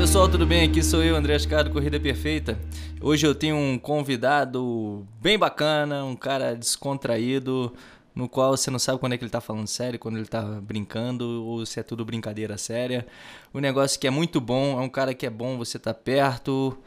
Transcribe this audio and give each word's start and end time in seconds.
pessoal, 0.00 0.26
tudo 0.26 0.46
bem? 0.46 0.66
Aqui 0.66 0.82
sou 0.82 1.04
eu, 1.04 1.14
André 1.14 1.34
Ascar 1.34 1.62
do 1.62 1.70
Corrida 1.70 2.00
Perfeita. 2.00 2.58
Hoje 3.02 3.26
eu 3.26 3.34
tenho 3.34 3.54
um 3.54 3.78
convidado 3.78 5.06
bem 5.20 5.38
bacana, 5.38 6.02
um 6.06 6.16
cara 6.16 6.56
descontraído, 6.56 7.70
no 8.14 8.26
qual 8.26 8.56
você 8.56 8.70
não 8.70 8.78
sabe 8.78 8.98
quando 8.98 9.12
é 9.12 9.18
que 9.18 9.24
ele 9.24 9.30
tá 9.30 9.42
falando 9.42 9.66
sério, 9.66 9.98
quando 9.98 10.16
ele 10.16 10.26
tá 10.26 10.40
brincando, 10.40 11.44
ou 11.44 11.66
se 11.66 11.78
é 11.78 11.82
tudo 11.82 12.02
brincadeira 12.02 12.56
séria. 12.56 13.06
O 13.52 13.60
negócio 13.60 14.00
que 14.00 14.06
é 14.06 14.10
muito 14.10 14.40
bom, 14.40 14.80
é 14.80 14.82
um 14.82 14.88
cara 14.88 15.12
que 15.12 15.26
é 15.26 15.30
bom 15.30 15.58
você 15.58 15.78
tá 15.78 15.92
perto, 15.92 16.78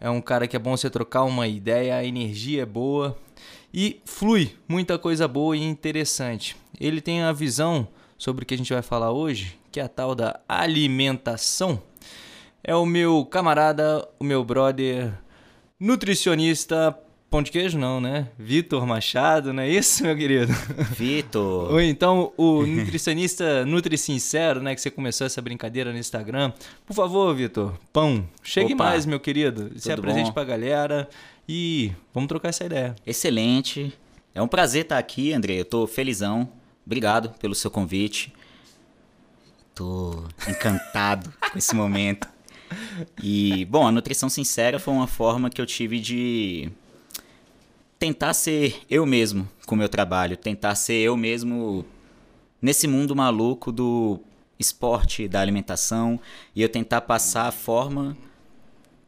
é 0.00 0.10
um 0.10 0.20
cara 0.20 0.48
que 0.48 0.56
é 0.56 0.58
bom 0.58 0.76
você 0.76 0.90
trocar 0.90 1.22
uma 1.22 1.46
ideia, 1.46 1.94
a 1.94 2.04
energia 2.04 2.62
é 2.62 2.66
boa 2.66 3.16
e 3.72 4.02
flui 4.04 4.56
muita 4.66 4.98
coisa 4.98 5.28
boa 5.28 5.56
e 5.56 5.62
interessante. 5.62 6.56
Ele 6.80 7.00
tem 7.00 7.22
a 7.22 7.32
visão 7.32 7.86
sobre 8.18 8.42
o 8.42 8.46
que 8.46 8.54
a 8.54 8.58
gente 8.58 8.72
vai 8.72 8.82
falar 8.82 9.12
hoje, 9.12 9.56
que 9.70 9.78
é 9.78 9.84
a 9.84 9.88
tal 9.88 10.12
da 10.12 10.40
alimentação. 10.48 11.80
É 12.62 12.74
o 12.74 12.84
meu 12.84 13.24
camarada, 13.24 14.06
o 14.18 14.24
meu 14.24 14.44
brother, 14.44 15.12
nutricionista, 15.78 16.96
pão 17.30 17.42
de 17.42 17.50
queijo 17.50 17.78
não, 17.78 18.00
né? 18.00 18.28
Vitor 18.38 18.86
Machado, 18.86 19.52
não 19.52 19.62
é 19.62 19.68
isso, 19.68 20.02
meu 20.02 20.16
querido? 20.16 20.52
Vitor. 20.96 21.72
Ou 21.72 21.80
então 21.80 22.32
o 22.36 22.66
nutricionista 22.66 23.64
Nutri 23.64 23.96
Sincero, 23.96 24.60
né? 24.60 24.74
Que 24.74 24.80
você 24.80 24.90
começou 24.90 25.26
essa 25.26 25.40
brincadeira 25.40 25.92
no 25.92 25.98
Instagram. 25.98 26.52
Por 26.86 26.94
favor, 26.94 27.34
Vitor, 27.34 27.74
pão, 27.92 28.28
chegue 28.42 28.74
Opa. 28.74 28.84
mais, 28.84 29.06
meu 29.06 29.20
querido. 29.20 29.70
Se 29.76 29.92
apresente 29.92 30.28
bom? 30.28 30.32
pra 30.32 30.44
galera 30.44 31.08
e 31.48 31.92
vamos 32.12 32.28
trocar 32.28 32.48
essa 32.48 32.64
ideia. 32.64 32.94
Excelente. 33.06 33.92
É 34.34 34.42
um 34.42 34.48
prazer 34.48 34.82
estar 34.82 34.98
aqui, 34.98 35.32
André. 35.32 35.54
Eu 35.60 35.64
tô 35.64 35.86
felizão. 35.86 36.48
Obrigado 36.84 37.30
pelo 37.38 37.54
seu 37.54 37.70
convite. 37.70 38.32
Tô 39.74 40.24
encantado 40.48 41.32
com 41.52 41.58
esse 41.58 41.74
momento. 41.74 42.28
E, 43.22 43.64
bom, 43.66 43.86
a 43.86 43.92
nutrição 43.92 44.28
sincera 44.28 44.78
foi 44.78 44.94
uma 44.94 45.06
forma 45.06 45.50
que 45.50 45.60
eu 45.60 45.66
tive 45.66 46.00
de 46.00 46.70
tentar 47.98 48.32
ser 48.34 48.80
eu 48.88 49.04
mesmo 49.04 49.48
com 49.66 49.74
o 49.74 49.78
meu 49.78 49.88
trabalho, 49.88 50.36
tentar 50.36 50.74
ser 50.74 50.94
eu 50.94 51.16
mesmo 51.16 51.84
nesse 52.60 52.86
mundo 52.86 53.14
maluco 53.14 53.70
do 53.72 54.20
esporte, 54.58 55.28
da 55.28 55.40
alimentação, 55.40 56.18
e 56.54 56.62
eu 56.62 56.68
tentar 56.68 57.02
passar 57.02 57.46
a 57.46 57.52
forma 57.52 58.16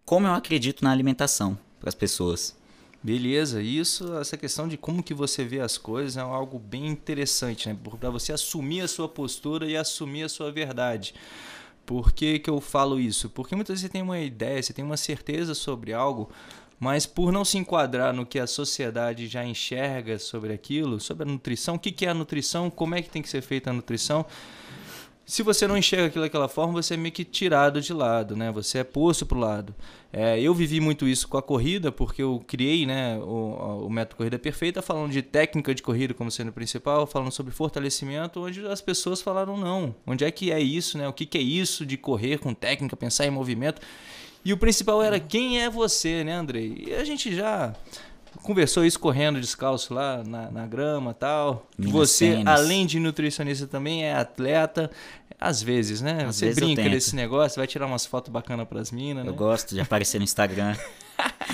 como 0.04 0.26
eu 0.26 0.32
acredito 0.32 0.82
na 0.84 0.90
alimentação 0.90 1.58
para 1.78 1.88
as 1.88 1.94
pessoas. 1.94 2.56
Beleza, 3.02 3.62
isso, 3.62 4.14
essa 4.18 4.36
questão 4.36 4.68
de 4.68 4.76
como 4.76 5.02
que 5.02 5.14
você 5.14 5.42
vê 5.42 5.60
as 5.60 5.78
coisas 5.78 6.18
é 6.18 6.20
algo 6.20 6.58
bem 6.58 6.86
interessante, 6.86 7.68
né? 7.68 7.76
Para 7.98 8.10
você 8.10 8.32
assumir 8.32 8.82
a 8.82 8.88
sua 8.88 9.08
postura 9.08 9.66
e 9.66 9.74
assumir 9.74 10.24
a 10.24 10.28
sua 10.28 10.52
verdade. 10.52 11.14
Por 11.84 12.12
que, 12.12 12.38
que 12.38 12.48
eu 12.48 12.60
falo 12.60 13.00
isso? 13.00 13.28
Porque 13.28 13.54
muitas 13.56 13.74
vezes 13.74 13.82
você 13.82 13.88
tem 13.88 14.02
uma 14.02 14.18
ideia, 14.18 14.62
você 14.62 14.72
tem 14.72 14.84
uma 14.84 14.96
certeza 14.96 15.54
sobre 15.54 15.92
algo, 15.92 16.30
mas 16.78 17.04
por 17.04 17.30
não 17.30 17.44
se 17.44 17.58
enquadrar 17.58 18.14
no 18.14 18.24
que 18.24 18.38
a 18.38 18.46
sociedade 18.46 19.26
já 19.26 19.44
enxerga 19.44 20.18
sobre 20.18 20.52
aquilo, 20.52 20.98
sobre 21.00 21.24
a 21.24 21.26
nutrição, 21.26 21.74
o 21.74 21.78
que, 21.78 21.92
que 21.92 22.06
é 22.06 22.10
a 22.10 22.14
nutrição, 22.14 22.70
como 22.70 22.94
é 22.94 23.02
que 23.02 23.10
tem 23.10 23.20
que 23.20 23.28
ser 23.28 23.42
feita 23.42 23.70
a 23.70 23.72
nutrição, 23.72 24.24
se 25.30 25.44
você 25.44 25.64
não 25.68 25.76
enxerga 25.78 26.06
aquilo 26.06 26.24
daquela 26.24 26.48
forma, 26.48 26.72
você 26.72 26.94
é 26.94 26.96
meio 26.96 27.12
que 27.12 27.24
tirado 27.24 27.80
de 27.80 27.92
lado, 27.92 28.34
né? 28.34 28.50
Você 28.50 28.78
é 28.78 28.84
posto 28.84 29.24
para 29.24 29.38
o 29.38 29.40
lado. 29.40 29.72
É, 30.12 30.40
eu 30.40 30.52
vivi 30.52 30.80
muito 30.80 31.06
isso 31.06 31.28
com 31.28 31.38
a 31.38 31.42
corrida, 31.42 31.92
porque 31.92 32.20
eu 32.20 32.42
criei 32.48 32.84
né, 32.84 33.16
o, 33.16 33.84
o 33.86 33.88
método 33.88 34.16
Corrida 34.16 34.40
Perfeita, 34.40 34.82
falando 34.82 35.12
de 35.12 35.22
técnica 35.22 35.72
de 35.72 35.84
corrida 35.84 36.12
como 36.12 36.32
sendo 36.32 36.50
principal, 36.50 37.06
falando 37.06 37.30
sobre 37.30 37.52
fortalecimento, 37.52 38.44
onde 38.44 38.66
as 38.66 38.80
pessoas 38.80 39.22
falaram 39.22 39.56
não. 39.56 39.94
Onde 40.04 40.24
é 40.24 40.32
que 40.32 40.50
é 40.50 40.58
isso, 40.58 40.98
né? 40.98 41.06
O 41.06 41.12
que, 41.12 41.24
que 41.24 41.38
é 41.38 41.40
isso 41.40 41.86
de 41.86 41.96
correr 41.96 42.38
com 42.38 42.52
técnica, 42.52 42.96
pensar 42.96 43.24
em 43.24 43.30
movimento? 43.30 43.80
E 44.44 44.52
o 44.52 44.56
principal 44.56 45.00
era 45.00 45.20
quem 45.20 45.62
é 45.62 45.70
você, 45.70 46.24
né, 46.24 46.32
Andrei? 46.32 46.86
E 46.88 46.94
a 46.94 47.04
gente 47.04 47.32
já 47.32 47.72
conversou 48.42 48.84
isso 48.84 48.98
correndo 48.98 49.40
descalço 49.40 49.92
lá 49.92 50.22
na, 50.24 50.50
na 50.50 50.66
grama 50.66 51.12
tal. 51.12 51.66
Minas 51.76 51.92
você, 51.92 52.30
tênis. 52.30 52.46
além 52.46 52.86
de 52.86 52.98
nutricionista, 52.98 53.66
também 53.66 54.04
é 54.04 54.14
atleta. 54.14 54.90
Às 55.40 55.62
vezes, 55.62 56.02
né? 56.02 56.24
Às 56.26 56.36
você 56.36 56.46
vezes 56.46 56.62
brinca 56.62 56.88
desse 56.88 57.16
negócio, 57.16 57.58
vai 57.58 57.66
tirar 57.66 57.86
umas 57.86 58.04
fotos 58.04 58.30
bacanas 58.30 58.68
pras 58.68 58.90
minas, 58.90 59.24
Eu 59.24 59.32
né? 59.32 59.36
gosto 59.38 59.74
de 59.74 59.80
aparecer 59.80 60.18
no 60.18 60.24
Instagram. 60.24 60.76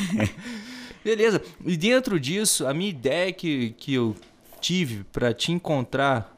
Beleza. 1.05 1.41
E 1.65 1.77
dentro 1.77 2.19
disso, 2.19 2.67
a 2.67 2.75
minha 2.75 2.91
ideia 2.91 3.33
que, 3.33 3.71
que 3.79 3.95
eu 3.95 4.17
tive 4.61 5.05
para 5.05 5.33
te 5.33 5.53
encontrar 5.53 6.37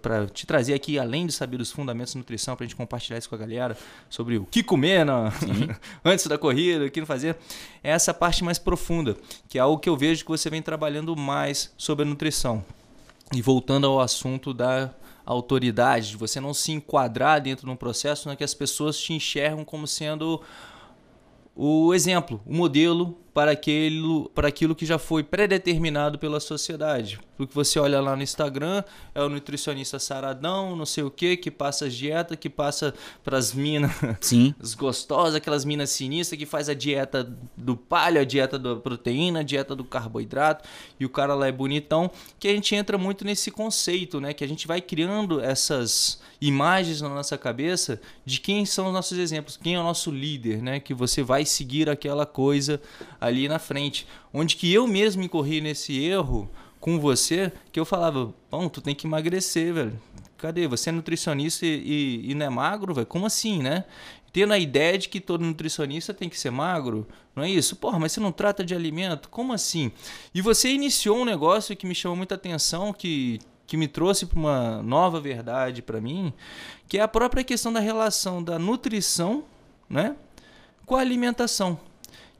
para 0.00 0.26
te 0.26 0.46
trazer 0.46 0.74
aqui, 0.74 0.98
além 0.98 1.26
de 1.26 1.32
saber 1.32 1.60
os 1.60 1.70
fundamentos 1.70 2.12
de 2.12 2.18
nutrição, 2.18 2.56
para 2.56 2.64
a 2.64 2.66
gente 2.66 2.76
compartilhar 2.76 3.18
isso 3.18 3.28
com 3.28 3.34
a 3.34 3.38
galera, 3.38 3.76
sobre 4.08 4.38
o 4.38 4.44
que 4.44 4.62
comer 4.62 5.04
na... 5.04 5.32
antes 6.04 6.26
da 6.26 6.38
corrida, 6.38 6.86
o 6.86 6.90
que 6.90 7.00
não 7.00 7.06
fazer, 7.06 7.36
é 7.82 7.90
essa 7.90 8.14
parte 8.14 8.42
mais 8.42 8.58
profunda, 8.58 9.16
que 9.48 9.58
é 9.58 9.60
algo 9.60 9.78
que 9.78 9.88
eu 9.88 9.96
vejo 9.96 10.24
que 10.24 10.30
você 10.30 10.48
vem 10.48 10.62
trabalhando 10.62 11.14
mais 11.14 11.72
sobre 11.76 12.04
a 12.04 12.08
nutrição. 12.08 12.64
E 13.32 13.42
voltando 13.42 13.86
ao 13.86 14.00
assunto 14.00 14.54
da 14.54 14.90
autoridade, 15.32 16.10
de 16.10 16.16
você 16.16 16.40
não 16.40 16.54
se 16.54 16.72
enquadrar 16.72 17.40
dentro 17.40 17.66
de 17.66 17.72
um 17.72 17.76
processo 17.76 18.30
em 18.30 18.36
que 18.36 18.44
as 18.44 18.54
pessoas 18.54 18.98
te 18.98 19.12
enxergam 19.12 19.64
como 19.64 19.86
sendo 19.86 20.40
o 21.54 21.92
exemplo, 21.92 22.40
o 22.46 22.54
modelo 22.54 23.18
para 23.38 23.52
aquilo, 23.52 24.28
para 24.30 24.48
aquilo 24.48 24.74
que 24.74 24.84
já 24.84 24.98
foi 24.98 25.22
predeterminado 25.22 26.18
pela 26.18 26.40
sociedade. 26.40 27.20
Porque 27.36 27.54
você 27.54 27.78
olha 27.78 28.00
lá 28.00 28.16
no 28.16 28.22
Instagram, 28.24 28.82
é 29.14 29.22
o 29.22 29.28
nutricionista 29.28 30.00
saradão, 30.00 30.74
não 30.74 30.84
sei 30.84 31.04
o 31.04 31.10
que, 31.10 31.36
que 31.36 31.48
passa 31.48 31.86
as 31.86 31.94
dietas, 31.94 32.36
que 32.36 32.50
passa 32.50 32.92
para 33.22 33.38
as 33.38 33.54
minas 33.54 33.94
gostosas, 34.76 35.36
aquelas 35.36 35.64
minas 35.64 35.90
sinistras, 35.90 36.36
que 36.36 36.44
faz 36.44 36.68
a 36.68 36.74
dieta 36.74 37.32
do 37.56 37.76
palho, 37.76 38.20
a 38.20 38.24
dieta 38.24 38.58
da 38.58 38.74
proteína, 38.74 39.38
a 39.38 39.44
dieta 39.44 39.76
do 39.76 39.84
carboidrato, 39.84 40.68
e 40.98 41.06
o 41.06 41.08
cara 41.08 41.32
lá 41.36 41.46
é 41.46 41.52
bonitão, 41.52 42.10
que 42.40 42.48
a 42.48 42.52
gente 42.52 42.74
entra 42.74 42.98
muito 42.98 43.24
nesse 43.24 43.52
conceito, 43.52 44.20
né? 44.20 44.34
Que 44.34 44.42
a 44.42 44.48
gente 44.48 44.66
vai 44.66 44.80
criando 44.80 45.40
essas 45.40 46.20
imagens 46.40 47.00
na 47.00 47.08
nossa 47.08 47.38
cabeça 47.38 48.00
de 48.24 48.40
quem 48.40 48.66
são 48.66 48.88
os 48.88 48.92
nossos 48.92 49.16
exemplos, 49.16 49.56
quem 49.56 49.76
é 49.76 49.80
o 49.80 49.84
nosso 49.84 50.10
líder, 50.10 50.60
né? 50.60 50.80
Que 50.80 50.92
você 50.92 51.22
vai 51.22 51.44
seguir 51.44 51.88
aquela 51.88 52.26
coisa 52.26 52.80
ali 53.28 53.48
na 53.48 53.58
frente. 53.58 54.06
Onde 54.32 54.56
que 54.56 54.72
eu 54.72 54.86
mesmo 54.86 55.22
incorri 55.22 55.60
nesse 55.60 55.98
erro 56.04 56.50
com 56.80 56.98
você, 56.98 57.52
que 57.72 57.78
eu 57.78 57.84
falava, 57.84 58.32
bom, 58.50 58.68
tu 58.68 58.80
tem 58.80 58.94
que 58.94 59.06
emagrecer, 59.06 59.72
velho. 59.72 60.00
Cadê? 60.36 60.68
Você 60.68 60.90
é 60.90 60.92
nutricionista 60.92 61.66
e, 61.66 62.22
e, 62.24 62.30
e 62.30 62.34
não 62.34 62.46
é 62.46 62.48
magro, 62.48 62.94
velho? 62.94 63.06
Como 63.06 63.26
assim, 63.26 63.60
né? 63.60 63.84
Tendo 64.32 64.52
a 64.52 64.58
ideia 64.58 64.96
de 64.96 65.08
que 65.08 65.20
todo 65.20 65.44
nutricionista 65.44 66.14
tem 66.14 66.28
que 66.28 66.38
ser 66.38 66.50
magro, 66.50 67.06
não 67.34 67.42
é 67.42 67.50
isso? 67.50 67.74
Porra, 67.76 67.98
mas 67.98 68.12
você 68.12 68.20
não 68.20 68.30
trata 68.30 68.64
de 68.64 68.74
alimento? 68.74 69.28
Como 69.28 69.52
assim? 69.52 69.90
E 70.34 70.40
você 70.40 70.70
iniciou 70.70 71.18
um 71.18 71.24
negócio 71.24 71.76
que 71.76 71.86
me 71.86 71.94
chamou 71.94 72.16
muita 72.16 72.36
atenção, 72.36 72.92
que, 72.92 73.40
que 73.66 73.76
me 73.76 73.88
trouxe 73.88 74.26
para 74.26 74.38
uma 74.38 74.82
nova 74.82 75.20
verdade 75.20 75.82
para 75.82 76.00
mim, 76.00 76.32
que 76.86 76.98
é 76.98 77.00
a 77.00 77.08
própria 77.08 77.42
questão 77.42 77.72
da 77.72 77.80
relação 77.80 78.42
da 78.42 78.58
nutrição, 78.58 79.44
né? 79.88 80.14
Com 80.86 80.94
a 80.94 81.00
alimentação 81.00 81.80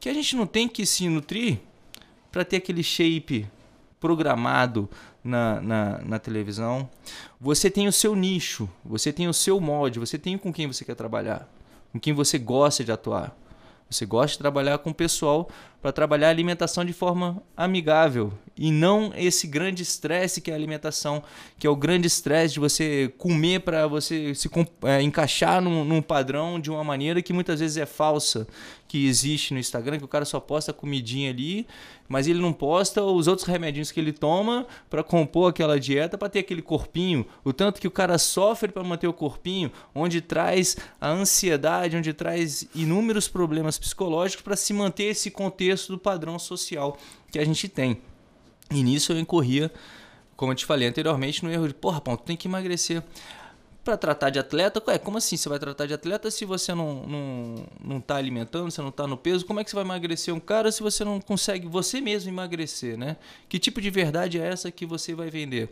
que 0.00 0.08
a 0.08 0.14
gente 0.14 0.36
não 0.36 0.46
tem 0.46 0.68
que 0.68 0.86
se 0.86 1.08
nutrir 1.08 1.58
para 2.30 2.44
ter 2.44 2.56
aquele 2.56 2.82
shape 2.82 3.48
programado 3.98 4.88
na, 5.22 5.60
na, 5.60 5.98
na, 5.98 6.18
televisão. 6.18 6.88
Você 7.40 7.70
tem 7.70 7.88
o 7.88 7.92
seu 7.92 8.14
nicho, 8.14 8.68
você 8.84 9.12
tem 9.12 9.28
o 9.28 9.34
seu 9.34 9.60
molde, 9.60 9.98
você 9.98 10.18
tem 10.18 10.38
com 10.38 10.52
quem 10.52 10.66
você 10.66 10.84
quer 10.84 10.94
trabalhar, 10.94 11.48
com 11.92 11.98
quem 11.98 12.12
você 12.12 12.38
gosta 12.38 12.84
de 12.84 12.92
atuar. 12.92 13.36
Você 13.90 14.04
gosta 14.04 14.32
de 14.32 14.38
trabalhar 14.38 14.78
com 14.78 14.90
o 14.90 14.94
pessoal 14.94 15.48
para 15.80 15.92
trabalhar 15.92 16.28
a 16.28 16.30
alimentação 16.30 16.84
de 16.84 16.92
forma 16.92 17.42
amigável 17.56 18.32
e 18.58 18.72
não 18.72 19.12
esse 19.16 19.46
grande 19.46 19.82
estresse 19.82 20.40
que 20.40 20.50
é 20.50 20.54
a 20.54 20.56
alimentação, 20.56 21.22
que 21.58 21.66
é 21.66 21.70
o 21.70 21.76
grande 21.76 22.08
estresse 22.08 22.54
de 22.54 22.60
você 22.60 23.12
comer 23.16 23.60
para 23.60 23.86
você 23.86 24.34
se 24.34 24.50
é, 24.82 25.00
encaixar 25.00 25.62
num, 25.62 25.84
num, 25.84 26.02
padrão 26.02 26.58
de 26.58 26.70
uma 26.70 26.82
maneira 26.82 27.22
que 27.22 27.32
muitas 27.32 27.60
vezes 27.60 27.76
é 27.76 27.86
falsa, 27.86 28.48
que 28.88 29.06
existe 29.06 29.52
no 29.52 29.60
Instagram, 29.60 29.98
que 29.98 30.04
o 30.04 30.08
cara 30.08 30.24
só 30.24 30.40
posta 30.40 30.72
comidinha 30.72 31.30
ali, 31.30 31.66
mas 32.08 32.26
ele 32.26 32.40
não 32.40 32.54
posta 32.54 33.02
os 33.02 33.28
outros 33.28 33.46
remedinhos 33.46 33.92
que 33.92 34.00
ele 34.00 34.12
toma 34.12 34.66
para 34.88 35.04
compor 35.04 35.50
aquela 35.50 35.78
dieta 35.78 36.16
para 36.16 36.28
ter 36.28 36.38
aquele 36.40 36.62
corpinho, 36.62 37.26
o 37.44 37.52
tanto 37.52 37.80
que 37.80 37.86
o 37.86 37.90
cara 37.90 38.16
sofre 38.16 38.72
para 38.72 38.82
manter 38.82 39.06
o 39.06 39.12
corpinho, 39.12 39.70
onde 39.94 40.22
traz 40.22 40.76
a 40.98 41.10
ansiedade, 41.10 41.96
onde 41.96 42.14
traz 42.14 42.66
inúmeros 42.74 43.28
problemas 43.28 43.78
psicológicos 43.78 44.42
para 44.42 44.56
se 44.56 44.72
manter 44.72 45.04
esse 45.04 45.30
contexto 45.30 45.67
do 45.76 45.98
padrão 45.98 46.38
social 46.38 46.96
que 47.30 47.38
a 47.38 47.44
gente 47.44 47.68
tem. 47.68 48.00
E 48.70 48.82
nisso 48.82 49.12
eu 49.12 49.18
incorria, 49.18 49.72
como 50.36 50.52
eu 50.52 50.56
te 50.56 50.66
falei 50.66 50.88
anteriormente, 50.88 51.44
no 51.44 51.50
erro 51.50 51.68
de, 51.68 51.74
porra, 51.74 52.00
pão, 52.00 52.16
tu 52.16 52.24
tem 52.24 52.36
que 52.36 52.48
emagrecer 52.48 53.02
para 53.88 53.96
tratar 53.96 54.28
de 54.28 54.38
atleta, 54.38 54.82
é, 54.88 54.98
como 54.98 55.16
assim 55.16 55.34
você 55.36 55.48
vai 55.48 55.58
tratar 55.58 55.86
de 55.86 55.94
atleta 55.94 56.30
se 56.30 56.44
você 56.44 56.74
não, 56.74 57.06
não, 57.06 57.54
não 57.82 58.00
tá 58.02 58.16
alimentando, 58.16 58.70
você 58.70 58.82
não 58.82 58.90
tá 58.90 59.06
no 59.06 59.16
peso? 59.16 59.46
Como 59.46 59.60
é 59.60 59.64
que 59.64 59.70
você 59.70 59.76
vai 59.76 59.84
emagrecer 59.84 60.34
um 60.34 60.40
cara 60.40 60.70
se 60.70 60.82
você 60.82 61.04
não 61.04 61.18
consegue 61.18 61.66
você 61.66 61.98
mesmo 61.98 62.30
emagrecer, 62.30 62.98
né? 62.98 63.16
Que 63.48 63.58
tipo 63.58 63.80
de 63.80 63.88
verdade 63.88 64.38
é 64.38 64.46
essa 64.46 64.70
que 64.70 64.84
você 64.84 65.14
vai 65.14 65.30
vender? 65.30 65.70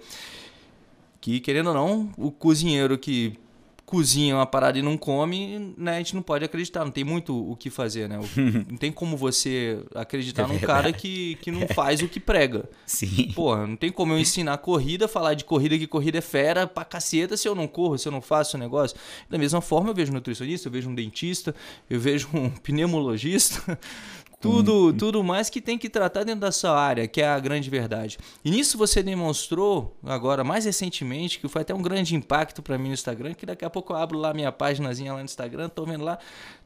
Que, 1.21 1.41
querendo 1.41 1.69
ou 1.69 1.75
não, 1.75 2.11
o 2.17 2.31
cozinheiro 2.31 2.97
que 2.97 3.39
cozinha 3.87 4.35
uma 4.35 4.45
parada 4.45 4.77
e 4.77 4.83
não 4.83 4.99
come, 4.99 5.73
né, 5.79 5.95
a 5.95 5.99
gente 5.99 6.17
não 6.17 6.21
pode 6.21 6.45
acreditar, 6.45 6.85
não 6.85 6.91
tem 6.91 7.05
muito 7.05 7.51
o 7.51 7.55
que 7.55 7.71
fazer, 7.71 8.09
né? 8.09 8.19
não 8.69 8.77
tem 8.77 8.91
como 8.91 9.17
você 9.17 9.81
acreditar 9.95 10.43
é 10.43 10.47
num 10.49 10.59
cara 10.59 10.93
que, 10.93 11.37
que 11.37 11.53
não 11.53 11.69
faz 11.69 12.03
o 12.03 12.09
que 12.09 12.19
prega. 12.19 12.69
Sim. 12.85 13.31
Porra, 13.33 13.65
não 13.65 13.77
tem 13.77 13.93
como 13.93 14.13
eu 14.13 14.19
ensinar 14.19 14.59
corrida, 14.59 15.07
falar 15.07 15.35
de 15.35 15.45
corrida 15.45 15.79
que 15.79 15.87
corrida 15.87 16.19
é 16.19 16.21
fera 16.21 16.67
pra 16.67 16.85
caceta 16.85 17.37
se 17.37 17.49
eu 17.49 17.55
não 17.55 17.69
corro, 17.69 17.97
se 17.97 18.09
eu 18.09 18.13
não 18.13 18.21
faço 18.21 18.57
o 18.57 18.61
negócio. 18.61 18.99
Da 19.31 19.39
mesma 19.39 19.61
forma, 19.61 19.91
eu 19.91 19.95
vejo 19.95 20.11
um 20.11 20.15
nutricionista, 20.15 20.67
eu 20.67 20.73
vejo 20.73 20.91
um 20.91 20.95
dentista, 20.95 21.55
eu 21.89 22.01
vejo 22.01 22.29
um 22.35 22.51
pneumologista, 22.59 23.79
tudo, 24.39 24.93
tudo 24.93 25.25
mais 25.25 25.49
que 25.49 25.61
tem 25.61 25.79
que 25.79 25.89
tratar 25.89 26.23
dentro 26.23 26.41
da 26.41 26.53
sua 26.53 26.79
área, 26.79 27.09
que 27.09 27.23
é 27.23 27.27
a 27.27 27.39
grande 27.39 27.71
verdade. 27.71 28.19
E 28.45 28.51
nisso 28.51 28.77
você 28.77 29.03
demonstrou, 29.03 29.97
agora 30.05 30.45
mais 30.45 30.67
recentemente, 30.67 31.39
que 31.39 31.49
foi 31.49 31.63
até 31.63 31.75
um 31.75 31.81
grande 31.81 32.15
impacto 32.15 32.63
para 32.63 32.77
mim 32.77 32.89
no 32.89 32.95
Instagram, 32.95 33.33
que 33.33 33.47
daqui 33.47 33.65
a 33.65 33.71
pouco 33.71 33.93
eu 33.93 33.97
abro 33.97 34.19
lá 34.19 34.35
minha 34.35 34.53
páginazinha 34.53 35.13
lá 35.13 35.19
no 35.19 35.25
Instagram, 35.25 35.69
tô 35.71 35.85
vendo 35.87 36.05
lá, 36.05 36.19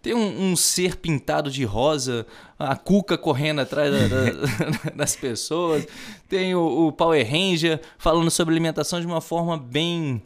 tem 0.03 0.15
um, 0.15 0.51
um 0.51 0.57
ser 0.57 0.97
pintado 0.97 1.51
de 1.51 1.65
rosa, 1.65 2.27
a 2.59 2.75
cuca 2.77 3.17
correndo 3.17 3.61
atrás 3.61 3.93
da, 3.93 4.09
da, 4.09 4.91
das 4.97 5.15
pessoas, 5.15 5.87
tem 6.29 6.55
o, 6.55 6.89
o 6.89 6.93
Power 6.93 7.25
Ranger 7.25 7.81
falando 7.99 8.31
sobre 8.31 8.53
alimentação 8.53 9.01
de 9.01 9.07
uma 9.07 9.21
forma 9.21 9.57
bem 9.57 10.21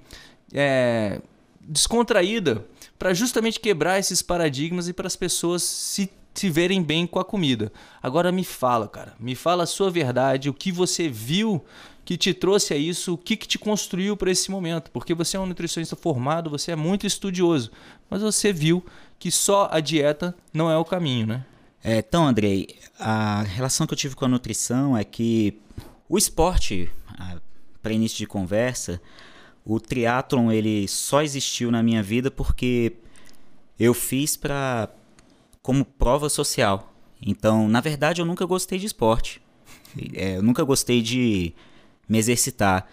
é, 0.53 1.21
descontraída, 1.61 2.65
para 2.99 3.13
justamente 3.13 3.61
quebrar 3.61 3.99
esses 3.99 4.23
paradigmas 4.23 4.89
e 4.89 4.93
para 4.95 5.07
as 5.07 5.17
pessoas 5.17 5.63
se 5.63 6.11
se 6.35 6.51
verem 6.51 6.83
bem 6.83 7.07
com 7.07 7.19
a 7.19 7.25
comida. 7.25 7.73
Agora 8.03 8.33
me 8.33 8.45
fala, 8.45 8.89
cara, 8.89 9.15
me 9.19 9.35
fala 9.35 9.65
a 9.65 9.67
sua 9.67 9.91
verdade, 9.91 10.51
o 10.51 10.55
que 10.55 10.73
você 10.73 11.09
viu 11.09 11.65
que 12.05 12.17
te 12.17 12.35
trouxe 12.35 12.75
a 12.75 12.77
isso, 12.77 13.15
o 13.15 13.19
que, 13.19 13.37
que 13.37 13.49
te 13.49 13.59
construiu 13.59 14.17
para 14.17 14.31
esse 14.31 14.51
momento. 14.51 14.91
Porque 14.91 15.15
você 15.15 15.37
é 15.37 15.41
um 15.41 15.47
nutricionista 15.47 15.97
formado, 15.97 16.51
você 16.51 16.73
é 16.73 16.77
muito 16.77 17.07
estudioso, 17.07 17.71
mas 18.11 18.21
você 18.21 18.53
viu 18.53 18.85
que 19.19 19.31
só 19.31 19.69
a 19.73 19.81
dieta 19.81 20.35
não 20.53 20.71
é 20.71 20.77
o 20.77 20.85
caminho, 20.85 21.27
né? 21.27 21.45
É, 21.83 21.99
então, 21.99 22.27
Andrei, 22.27 22.77
a 22.99 23.43
relação 23.43 23.87
que 23.87 23.95
eu 23.95 23.99
tive 23.99 24.15
com 24.15 24.25
a 24.25 24.29
nutrição 24.29 24.97
é 24.97 25.05
que 25.05 25.59
o 26.09 26.19
esporte, 26.19 26.91
para 27.83 27.93
início 27.93 28.19
de 28.19 28.27
conversa, 28.27 29.01
o 29.65 29.81
triatlon 29.81 30.51
ele 30.51 30.87
só 30.89 31.23
existiu 31.23 31.71
na 31.71 31.83
minha 31.83 32.03
vida 32.03 32.31
porque 32.31 32.95
eu 33.79 33.95
fiz 33.95 34.37
para 34.37 34.89
como 35.65 35.83
prova 35.83 36.29
social. 36.29 36.95
Então, 37.23 37.67
na 37.67 37.81
verdade, 37.81 38.21
eu 38.21 38.27
nunca 38.27 38.45
gostei 38.45 38.79
de 38.79 38.85
esporte. 38.85 39.41
É, 40.13 40.37
eu 40.37 40.43
nunca 40.43 40.63
gostei 40.63 41.01
de 41.01 41.55
me 42.07 42.19
exercitar. 42.19 42.87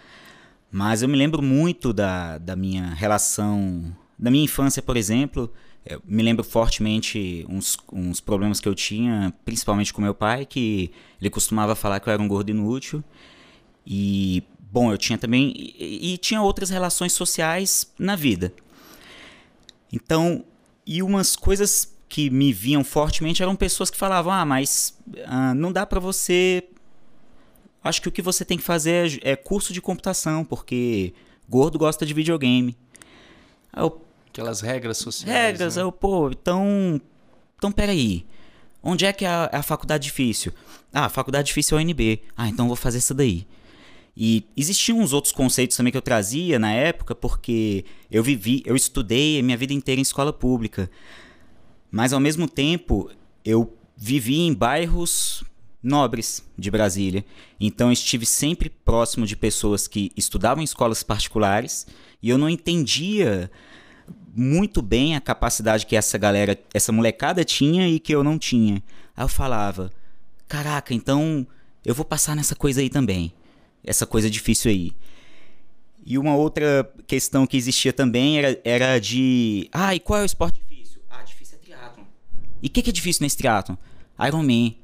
Mas 0.70 1.02
eu 1.02 1.08
me 1.08 1.18
lembro 1.18 1.42
muito 1.42 1.92
da, 1.92 2.38
da 2.38 2.56
minha 2.56 2.94
relação, 2.94 3.94
da 4.18 4.30
minha 4.30 4.44
infância, 4.44 4.80
por 4.80 4.96
exemplo. 4.96 5.52
Eu 5.84 6.00
me 6.06 6.22
lembro 6.22 6.42
fortemente 6.42 7.44
uns, 7.46 7.76
uns 7.92 8.20
problemas 8.20 8.58
que 8.58 8.68
eu 8.68 8.74
tinha, 8.74 9.34
principalmente 9.44 9.92
com 9.92 10.00
meu 10.00 10.14
pai, 10.14 10.46
que 10.46 10.90
ele 11.20 11.28
costumava 11.28 11.74
falar 11.74 12.00
que 12.00 12.08
eu 12.08 12.12
era 12.14 12.22
um 12.22 12.28
gordo 12.28 12.48
inútil. 12.48 13.04
E, 13.86 14.42
bom, 14.58 14.90
eu 14.90 14.96
tinha 14.96 15.18
também. 15.18 15.52
E, 15.78 16.14
e 16.14 16.16
tinha 16.16 16.40
outras 16.40 16.70
relações 16.70 17.12
sociais 17.12 17.92
na 17.98 18.16
vida. 18.16 18.50
Então, 19.92 20.42
e 20.86 21.02
umas 21.02 21.36
coisas 21.36 21.92
que 22.12 22.28
me 22.28 22.52
viam 22.52 22.84
fortemente 22.84 23.42
eram 23.42 23.56
pessoas 23.56 23.88
que 23.88 23.96
falavam: 23.96 24.30
ah, 24.30 24.44
mas 24.44 24.94
ah, 25.24 25.54
não 25.54 25.72
dá 25.72 25.86
para 25.86 25.98
você. 25.98 26.62
Acho 27.82 28.02
que 28.02 28.08
o 28.08 28.12
que 28.12 28.20
você 28.20 28.44
tem 28.44 28.58
que 28.58 28.62
fazer 28.62 29.18
é, 29.24 29.30
é 29.30 29.36
curso 29.36 29.72
de 29.72 29.80
computação, 29.80 30.44
porque 30.44 31.14
gordo 31.48 31.78
gosta 31.78 32.04
de 32.04 32.12
videogame. 32.12 32.76
Eu, 33.74 34.04
Aquelas 34.28 34.60
regras 34.60 34.98
sociais. 34.98 35.34
Regras, 35.34 35.76
né? 35.76 35.82
eu, 35.82 35.90
pô, 35.90 36.28
então. 36.30 37.00
Então 37.56 37.72
peraí. 37.72 38.26
Onde 38.82 39.06
é 39.06 39.12
que 39.14 39.24
é 39.24 39.28
a, 39.28 39.48
é 39.50 39.56
a 39.56 39.62
faculdade 39.62 40.04
difícil? 40.04 40.52
Ah, 40.92 41.06
a 41.06 41.08
faculdade 41.08 41.46
difícil 41.46 41.78
é 41.78 41.80
o 41.80 41.84
UNB. 41.84 42.20
Ah, 42.36 42.46
então 42.46 42.66
vou 42.66 42.76
fazer 42.76 42.98
essa 42.98 43.14
daí. 43.14 43.46
E 44.14 44.44
existiam 44.54 44.98
uns 44.98 45.14
outros 45.14 45.32
conceitos 45.32 45.78
também 45.78 45.90
que 45.90 45.96
eu 45.96 46.02
trazia 46.02 46.58
na 46.58 46.72
época, 46.72 47.14
porque 47.14 47.86
eu 48.10 48.22
vivi, 48.22 48.62
eu 48.66 48.76
estudei 48.76 49.40
a 49.40 49.42
minha 49.42 49.56
vida 49.56 49.72
inteira 49.72 49.98
em 49.98 50.02
escola 50.02 50.30
pública. 50.30 50.90
Mas 51.92 52.14
ao 52.14 52.18
mesmo 52.18 52.48
tempo, 52.48 53.10
eu 53.44 53.76
vivi 53.94 54.40
em 54.40 54.54
bairros 54.54 55.44
nobres 55.82 56.42
de 56.56 56.70
Brasília. 56.70 57.22
Então 57.60 57.92
estive 57.92 58.24
sempre 58.24 58.70
próximo 58.70 59.26
de 59.26 59.36
pessoas 59.36 59.86
que 59.86 60.10
estudavam 60.16 60.62
em 60.62 60.64
escolas 60.64 61.02
particulares 61.02 61.86
e 62.22 62.30
eu 62.30 62.38
não 62.38 62.48
entendia 62.48 63.50
muito 64.34 64.80
bem 64.80 65.14
a 65.14 65.20
capacidade 65.20 65.84
que 65.84 65.94
essa 65.94 66.16
galera, 66.16 66.58
essa 66.72 66.92
molecada 66.92 67.44
tinha 67.44 67.86
e 67.86 68.00
que 68.00 68.14
eu 68.14 68.24
não 68.24 68.38
tinha. 68.38 68.82
Aí 69.14 69.24
eu 69.24 69.28
falava: 69.28 69.92
"Caraca, 70.48 70.94
então 70.94 71.46
eu 71.84 71.94
vou 71.94 72.06
passar 72.06 72.34
nessa 72.34 72.54
coisa 72.54 72.80
aí 72.80 72.88
também. 72.88 73.34
Essa 73.84 74.06
coisa 74.06 74.30
difícil 74.30 74.70
aí". 74.70 74.92
E 76.04 76.16
uma 76.16 76.34
outra 76.34 76.90
questão 77.06 77.46
que 77.46 77.56
existia 77.56 77.92
também 77.92 78.38
era, 78.38 78.60
era 78.64 78.98
de: 78.98 79.68
"Ah, 79.72 79.94
e 79.94 80.00
qual 80.00 80.20
é 80.20 80.22
o 80.22 80.26
esporte 80.26 80.54
difícil?" 80.54 80.71
E 82.62 82.68
o 82.68 82.70
que, 82.70 82.82
que, 82.82 82.90
é 82.90 82.92
difícil 82.92 83.24
nesse 83.24 83.36
triatlon? 83.36 83.76
Iron 84.26 84.42
Man. 84.42 84.74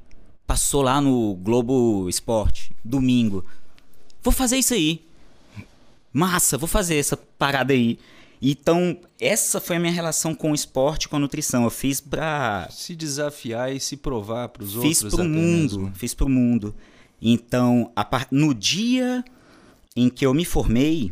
Passou 0.45 0.81
lá 0.81 0.99
no 0.99 1.35
Globo 1.35 2.09
Esporte, 2.09 2.71
domingo. 2.83 3.45
Vou 4.21 4.33
fazer 4.33 4.57
isso 4.57 4.73
aí. 4.73 5.05
Massa, 6.11 6.57
vou 6.57 6.67
fazer 6.67 6.97
essa 6.97 7.15
parada 7.15 7.71
aí. 7.71 7.99
Então, 8.41 8.97
essa 9.19 9.59
foi 9.59 9.75
a 9.75 9.79
minha 9.79 9.91
relação 9.91 10.33
com 10.33 10.51
o 10.51 10.55
esporte, 10.55 11.07
com 11.07 11.17
a 11.17 11.19
nutrição. 11.19 11.63
Eu 11.65 11.69
fiz 11.69 12.01
pra. 12.01 12.67
Se 12.71 12.95
desafiar 12.95 13.73
e 13.73 13.79
se 13.79 13.97
provar 13.97 14.49
pros 14.49 14.75
outros. 14.75 15.01
Fiz 15.01 15.13
pro 15.13 15.23
mundo. 15.23 15.79
Mesmo. 15.79 15.91
Fiz 15.93 16.13
pro 16.13 16.29
mundo. 16.29 16.73
Então, 17.21 17.91
par... 18.09 18.27
no 18.31 18.53
dia 18.53 19.23
em 19.95 20.09
que 20.09 20.25
eu 20.25 20.33
me 20.33 20.45
formei, 20.45 21.11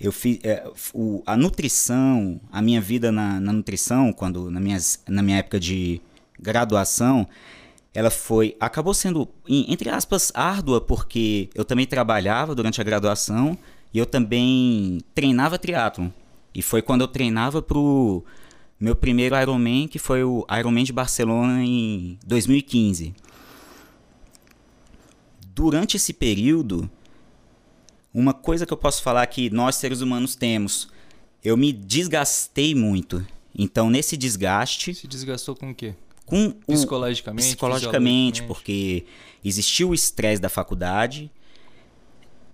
eu 0.00 0.10
fiz 0.10 0.38
é, 0.42 0.66
o, 0.94 1.22
a 1.26 1.36
nutrição, 1.36 2.40
a 2.50 2.62
minha 2.62 2.80
vida 2.80 3.12
na, 3.12 3.38
na, 3.38 3.52
nutrição, 3.52 4.12
quando 4.12 4.50
na, 4.50 4.58
minhas, 4.58 5.02
na 5.06 5.22
minha 5.22 5.36
época 5.36 5.60
de 5.60 6.00
graduação, 6.38 7.28
ela 7.92 8.10
foi 8.10 8.56
acabou 8.58 8.94
sendo 8.94 9.28
entre 9.46 9.90
aspas 9.90 10.32
árdua 10.34 10.80
porque 10.80 11.50
eu 11.54 11.64
também 11.64 11.86
trabalhava 11.86 12.54
durante 12.54 12.80
a 12.80 12.84
graduação 12.84 13.58
e 13.92 13.98
eu 13.98 14.06
também 14.06 15.00
treinava 15.14 15.58
triatlon. 15.58 16.08
E 16.54 16.62
foi 16.62 16.80
quando 16.80 17.02
eu 17.02 17.08
treinava 17.08 17.60
pro 17.60 18.24
meu 18.78 18.96
primeiro 18.96 19.36
Ironman, 19.36 19.86
que 19.86 19.98
foi 19.98 20.24
o 20.24 20.46
Ironman 20.58 20.84
de 20.84 20.92
Barcelona 20.92 21.62
em 21.62 22.18
2015. 22.26 23.14
Durante 25.54 25.96
esse 25.96 26.14
período, 26.14 26.90
uma 28.12 28.34
coisa 28.34 28.66
que 28.66 28.72
eu 28.72 28.76
posso 28.76 29.02
falar 29.02 29.26
que 29.26 29.48
nós 29.50 29.76
seres 29.76 30.00
humanos 30.00 30.34
temos, 30.34 30.88
eu 31.42 31.56
me 31.56 31.72
desgastei 31.72 32.74
muito. 32.74 33.24
Então, 33.56 33.88
nesse 33.88 34.16
desgaste. 34.16 34.94
Se 34.94 35.06
desgastou 35.06 35.54
com 35.54 35.70
o 35.70 35.74
quê? 35.74 35.94
Com 36.26 36.50
psicologicamente? 36.50 37.48
Psicologicamente, 37.48 38.42
porque 38.44 39.04
existiu 39.44 39.90
o 39.90 39.94
estresse 39.94 40.40
da 40.40 40.48
faculdade. 40.48 41.30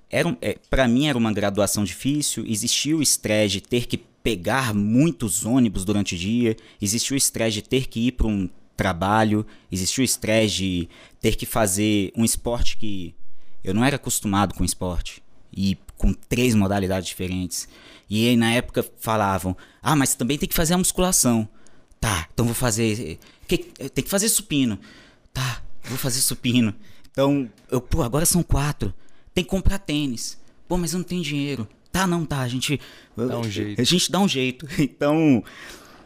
Era, 0.09 0.37
é, 0.41 0.57
para 0.71 0.87
mim 0.87 1.07
era 1.07 1.19
uma 1.19 1.33
graduação 1.33 1.85
difícil, 1.85 2.45
existiu 2.47 2.99
o 2.99 3.03
estresse 3.03 3.55
de 3.55 3.61
ter 3.61 3.87
que 3.87 3.99
pegar 3.99 4.73
muitos 4.73 5.45
ônibus 5.45 5.85
durante 5.85 6.15
o 6.15 6.19
dia, 6.19 6.57
existiu 6.81 7.15
o 7.15 7.19
estresse 7.19 7.55
de 7.55 7.63
ter 7.63 7.87
que 7.87 8.07
ir 8.07 8.13
para 8.13 8.27
um 8.27 8.49
trabalho, 8.77 9.45
existiu 9.71 10.03
o 10.03 10.05
estresse 10.05 10.55
de 10.55 10.89
ter 11.21 11.35
que 11.35 11.45
fazer 11.45 12.13
um 12.17 12.25
esporte 12.25 12.77
que 12.77 13.15
eu 13.65 13.75
não 13.75 13.85
era 13.85 13.97
acostumado 13.97 14.55
com 14.55 14.65
esporte 14.65 15.23
e 15.57 15.79
com 15.97 16.13
três 16.13 16.55
modalidades 16.55 17.09
diferentes. 17.09 17.69
E 18.09 18.29
aí 18.29 18.37
na 18.37 18.53
época 18.53 18.85
falavam: 18.99 19.57
"Ah, 19.83 19.97
mas 19.97 20.15
também 20.15 20.39
tem 20.39 20.49
que 20.49 20.55
fazer 20.55 20.75
a 20.75 20.79
musculação". 20.79 21.49
Tá, 21.99 22.29
então 22.33 22.45
vou 22.45 22.55
fazer 22.55 23.19
que, 23.47 23.59
tem 23.59 24.05
que 24.05 24.11
fazer 24.11 24.29
supino. 24.29 24.79
Tá, 25.33 25.63
vou 25.85 25.99
fazer 25.99 26.21
supino. 26.21 26.75
Então, 27.11 27.51
eu, 27.71 27.81
pô, 27.81 28.03
agora 28.03 28.27
são 28.27 28.43
quatro. 28.43 28.93
Tem 29.33 29.45
que 29.45 29.51
comprar 29.51 29.79
tênis. 29.79 30.39
Pô, 30.69 30.77
mas 30.77 30.93
eu 30.93 30.99
não 30.99 31.05
tenho 31.05 31.23
dinheiro. 31.23 31.67
Tá, 31.93 32.07
não, 32.07 32.27
tá, 32.27 32.41
a 32.41 32.49
gente 32.49 32.81
dá 33.17 33.39
um 33.39 33.51
jeito. 33.51 33.81
A 33.81 33.85
gente 33.85 34.13
dá 34.13 34.21
um 34.21 34.29
jeito. 34.29 34.67
Então, 34.79 35.43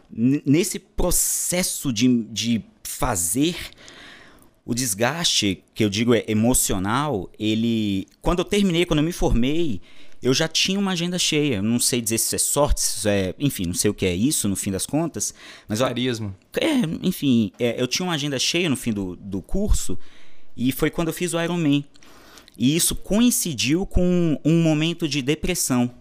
nesse 0.09 0.79
processo 0.79 1.91
de, 1.91 2.23
de 2.25 2.63
fazer 2.83 3.55
o 4.71 4.73
desgaste, 4.73 5.65
que 5.75 5.83
eu 5.83 5.89
digo 5.89 6.13
é 6.13 6.23
emocional, 6.29 7.29
ele. 7.37 8.07
Quando 8.21 8.39
eu 8.39 8.45
terminei, 8.45 8.85
quando 8.85 8.99
eu 8.99 9.03
me 9.03 9.11
formei, 9.11 9.81
eu 10.23 10.33
já 10.33 10.47
tinha 10.47 10.79
uma 10.79 10.91
agenda 10.91 11.19
cheia. 11.19 11.55
Eu 11.55 11.61
não 11.61 11.77
sei 11.77 11.99
dizer 11.99 12.17
se 12.19 12.35
é 12.35 12.37
sorte, 12.37 12.79
se 12.79 13.09
é. 13.09 13.35
Enfim, 13.37 13.65
não 13.65 13.73
sei 13.73 13.91
o 13.91 13.93
que 13.93 14.05
é 14.05 14.15
isso 14.15 14.47
no 14.47 14.55
fim 14.55 14.71
das 14.71 14.85
contas. 14.85 15.33
Mas 15.67 15.79
Carisma. 15.79 16.33
Eu, 16.55 16.67
é, 16.69 16.81
enfim, 17.05 17.51
é, 17.59 17.81
eu 17.81 17.85
tinha 17.85 18.05
uma 18.05 18.13
agenda 18.13 18.39
cheia 18.39 18.69
no 18.69 18.77
fim 18.77 18.93
do, 18.93 19.17
do 19.17 19.41
curso 19.41 19.99
e 20.55 20.71
foi 20.71 20.89
quando 20.89 21.09
eu 21.09 21.13
fiz 21.13 21.33
o 21.33 21.41
Ironman. 21.41 21.83
E 22.57 22.73
isso 22.73 22.95
coincidiu 22.95 23.85
com 23.85 24.39
um 24.45 24.63
momento 24.63 25.05
de 25.05 25.21
depressão. 25.21 25.91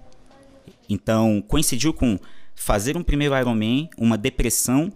Então, 0.89 1.43
coincidiu 1.49 1.93
com 1.93 2.21
fazer 2.55 2.97
um 2.97 3.03
primeiro 3.03 3.37
Ironman, 3.37 3.91
uma 3.99 4.17
depressão 4.17 4.93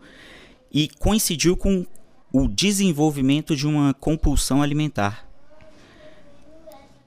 e 0.73 0.88
coincidiu 1.00 1.57
com 1.57 1.85
o 2.37 2.49
desenvolvimento 2.49 3.55
de 3.55 3.64
uma 3.64 3.95
compulsão 3.95 4.61
alimentar. 4.61 5.25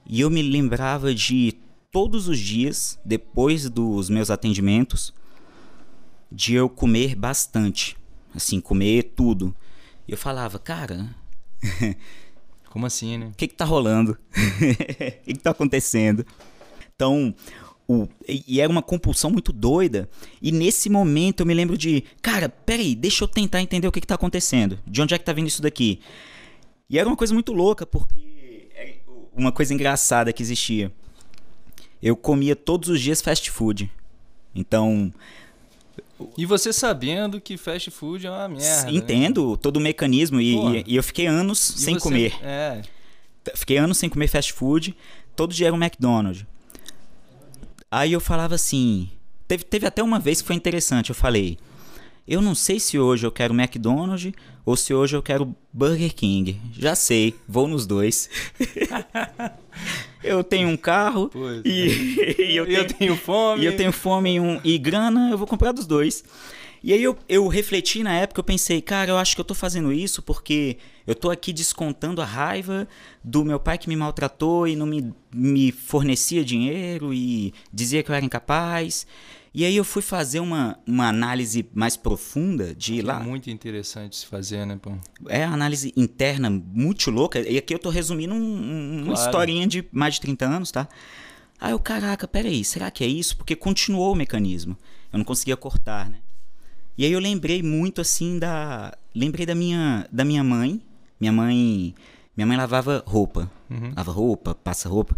E 0.06 0.22
eu 0.22 0.30
me 0.30 0.40
lembrava 0.40 1.14
de 1.14 1.54
todos 1.92 2.28
os 2.28 2.38
dias, 2.38 2.98
depois 3.04 3.68
dos 3.68 4.08
meus 4.08 4.30
atendimentos, 4.30 5.12
de 6.32 6.54
eu 6.54 6.66
comer 6.66 7.14
bastante. 7.14 7.94
Assim, 8.34 8.58
comer 8.58 9.12
tudo. 9.14 9.54
E 10.06 10.12
eu 10.12 10.16
falava, 10.16 10.58
cara. 10.58 11.14
Como 12.70 12.86
assim, 12.86 13.18
né? 13.18 13.26
O 13.26 13.34
que, 13.36 13.48
que 13.48 13.54
tá 13.54 13.66
rolando? 13.66 14.16
O 14.32 15.24
que, 15.24 15.34
que 15.34 15.40
tá 15.40 15.50
acontecendo? 15.50 16.24
Então, 16.96 17.34
o, 17.88 18.06
e 18.28 18.60
era 18.60 18.70
uma 18.70 18.82
compulsão 18.82 19.30
muito 19.30 19.50
doida. 19.50 20.08
E 20.42 20.52
nesse 20.52 20.90
momento 20.90 21.40
eu 21.40 21.46
me 21.46 21.54
lembro 21.54 21.76
de, 21.76 22.04
cara, 22.20 22.48
peraí, 22.48 22.94
deixa 22.94 23.24
eu 23.24 23.28
tentar 23.28 23.62
entender 23.62 23.88
o 23.88 23.92
que, 23.92 24.00
que 24.00 24.06
tá 24.06 24.14
acontecendo. 24.14 24.78
De 24.86 25.00
onde 25.00 25.14
é 25.14 25.18
que 25.18 25.24
tá 25.24 25.32
vindo 25.32 25.48
isso 25.48 25.62
daqui? 25.62 26.00
E 26.90 26.98
era 26.98 27.08
uma 27.08 27.16
coisa 27.16 27.32
muito 27.32 27.52
louca, 27.52 27.86
porque 27.86 28.68
uma 29.34 29.50
coisa 29.50 29.72
engraçada 29.72 30.32
que 30.32 30.42
existia. 30.42 30.92
Eu 32.02 32.14
comia 32.14 32.54
todos 32.54 32.90
os 32.90 33.00
dias 33.00 33.22
fast 33.22 33.50
food. 33.50 33.90
Então, 34.54 35.12
e 36.36 36.44
você 36.44 36.72
sabendo 36.72 37.40
que 37.40 37.56
fast 37.56 37.90
food 37.90 38.26
é 38.26 38.30
uma 38.30 38.48
merda. 38.48 38.90
né? 38.90 38.92
Entendo 38.92 39.52
né? 39.52 39.58
todo 39.60 39.76
o 39.76 39.80
mecanismo 39.80 40.40
e, 40.40 40.54
e, 40.54 40.84
e, 40.88 40.96
eu 40.96 41.02
fiquei 41.02 41.26
anos 41.26 41.70
e 41.70 41.80
sem 41.80 41.94
você, 41.94 42.00
comer. 42.00 42.34
É. 42.42 42.82
Fiquei 43.54 43.78
anos 43.78 43.98
sem 43.98 44.08
comer 44.08 44.28
fast 44.28 44.52
food. 44.52 44.96
Todo 45.34 45.54
dia 45.54 45.68
era 45.68 45.74
um 45.74 45.82
McDonald's. 45.82 46.44
Aí 47.90 48.12
eu 48.12 48.20
falava 48.20 48.54
assim. 48.54 49.08
Teve, 49.46 49.64
teve 49.64 49.86
até 49.86 50.02
uma 50.02 50.18
vez 50.18 50.40
que 50.40 50.46
foi 50.46 50.56
interessante. 50.56 51.10
Eu 51.10 51.14
falei. 51.14 51.58
Eu 52.26 52.42
não 52.42 52.54
sei 52.54 52.78
se 52.78 52.98
hoje 52.98 53.26
eu 53.26 53.32
quero 53.32 53.54
McDonald's 53.54 54.32
ou 54.62 54.76
se 54.76 54.92
hoje 54.92 55.16
eu 55.16 55.22
quero 55.22 55.54
Burger 55.72 56.14
King. 56.14 56.60
Já 56.78 56.94
sei, 56.94 57.34
vou 57.48 57.66
nos 57.66 57.86
dois. 57.86 58.28
eu 60.22 60.44
tenho 60.44 60.68
um 60.68 60.76
carro 60.76 61.30
pois, 61.32 61.62
e, 61.64 62.36
e 62.38 62.56
eu, 62.56 62.66
tenho, 62.66 62.78
eu, 62.78 62.86
tenho, 62.86 63.16
fome. 63.16 63.62
E 63.62 63.64
eu 63.64 63.76
tenho 63.78 63.92
fome 63.92 64.34
e, 64.34 64.40
um, 64.40 64.60
e 64.62 64.76
grana, 64.76 65.30
eu 65.30 65.38
vou 65.38 65.46
comprar 65.46 65.72
dos 65.72 65.86
dois. 65.86 66.22
E 66.82 66.92
aí 66.92 67.02
eu, 67.02 67.16
eu 67.28 67.46
refleti 67.48 68.02
na 68.02 68.12
época, 68.14 68.40
eu 68.40 68.44
pensei, 68.44 68.80
cara, 68.80 69.10
eu 69.10 69.18
acho 69.18 69.34
que 69.34 69.40
eu 69.40 69.44
tô 69.44 69.54
fazendo 69.54 69.92
isso 69.92 70.22
porque 70.22 70.78
eu 71.06 71.14
tô 71.14 71.30
aqui 71.30 71.52
descontando 71.52 72.22
a 72.22 72.24
raiva 72.24 72.86
do 73.22 73.44
meu 73.44 73.58
pai 73.58 73.78
que 73.78 73.88
me 73.88 73.96
maltratou 73.96 74.66
e 74.68 74.76
não 74.76 74.86
me, 74.86 75.12
me 75.34 75.72
fornecia 75.72 76.44
dinheiro 76.44 77.12
e 77.12 77.52
dizia 77.72 78.02
que 78.02 78.10
eu 78.10 78.14
era 78.14 78.24
incapaz. 78.24 79.06
E 79.52 79.64
aí 79.64 79.74
eu 79.74 79.84
fui 79.84 80.02
fazer 80.02 80.40
uma, 80.40 80.78
uma 80.86 81.08
análise 81.08 81.68
mais 81.74 81.96
profunda 81.96 82.74
de 82.74 83.00
é 83.00 83.02
lá. 83.02 83.20
É 83.20 83.24
muito 83.24 83.50
interessante 83.50 84.16
se 84.16 84.26
fazer, 84.26 84.64
né, 84.66 84.78
pô? 84.80 84.92
É 85.26 85.46
uma 85.46 85.54
análise 85.54 85.92
interna 85.96 86.48
muito 86.50 87.10
louca. 87.10 87.40
E 87.40 87.56
aqui 87.58 87.74
eu 87.74 87.78
tô 87.78 87.90
resumindo 87.90 88.34
um, 88.34 88.38
um, 88.38 88.90
claro. 88.90 89.04
uma 89.04 89.14
historinha 89.14 89.66
de 89.66 89.84
mais 89.90 90.14
de 90.14 90.20
30 90.20 90.46
anos, 90.46 90.70
tá? 90.70 90.88
Aí 91.60 91.72
eu, 91.72 91.80
caraca, 91.80 92.28
peraí, 92.28 92.62
será 92.62 92.90
que 92.90 93.02
é 93.02 93.06
isso? 93.06 93.36
Porque 93.36 93.56
continuou 93.56 94.12
o 94.12 94.16
mecanismo. 94.16 94.76
Eu 95.12 95.18
não 95.18 95.24
conseguia 95.24 95.56
cortar, 95.56 96.08
né? 96.08 96.18
E 96.98 97.04
aí 97.04 97.12
eu 97.12 97.20
lembrei 97.20 97.62
muito 97.62 98.00
assim 98.00 98.40
da. 98.40 98.92
Lembrei 99.14 99.46
da 99.46 99.54
minha, 99.54 100.08
da 100.10 100.24
minha 100.24 100.42
mãe. 100.42 100.82
Minha 101.20 101.32
mãe. 101.32 101.94
Minha 102.36 102.46
mãe 102.46 102.56
lavava 102.56 103.04
roupa. 103.06 103.48
Uhum. 103.70 103.92
Lava 103.96 104.10
roupa, 104.10 104.52
passa 104.52 104.88
roupa. 104.88 105.16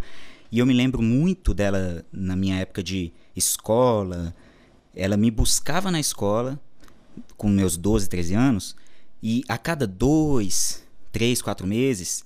E 0.52 0.58
eu 0.58 0.66
me 0.66 0.74
lembro 0.74 1.00
muito 1.00 1.54
dela 1.54 2.04
na 2.12 2.36
minha 2.36 2.56
época 2.56 2.82
de 2.82 3.10
escola. 3.34 4.34
Ela 4.94 5.16
me 5.16 5.30
buscava 5.30 5.90
na 5.90 5.98
escola 5.98 6.60
com 7.36 7.48
meus 7.48 7.78
12, 7.78 8.10
13 8.10 8.34
anos. 8.34 8.76
E 9.22 9.42
a 9.48 9.56
cada 9.56 9.86
dois, 9.86 10.84
três, 11.10 11.40
quatro 11.40 11.66
meses, 11.66 12.24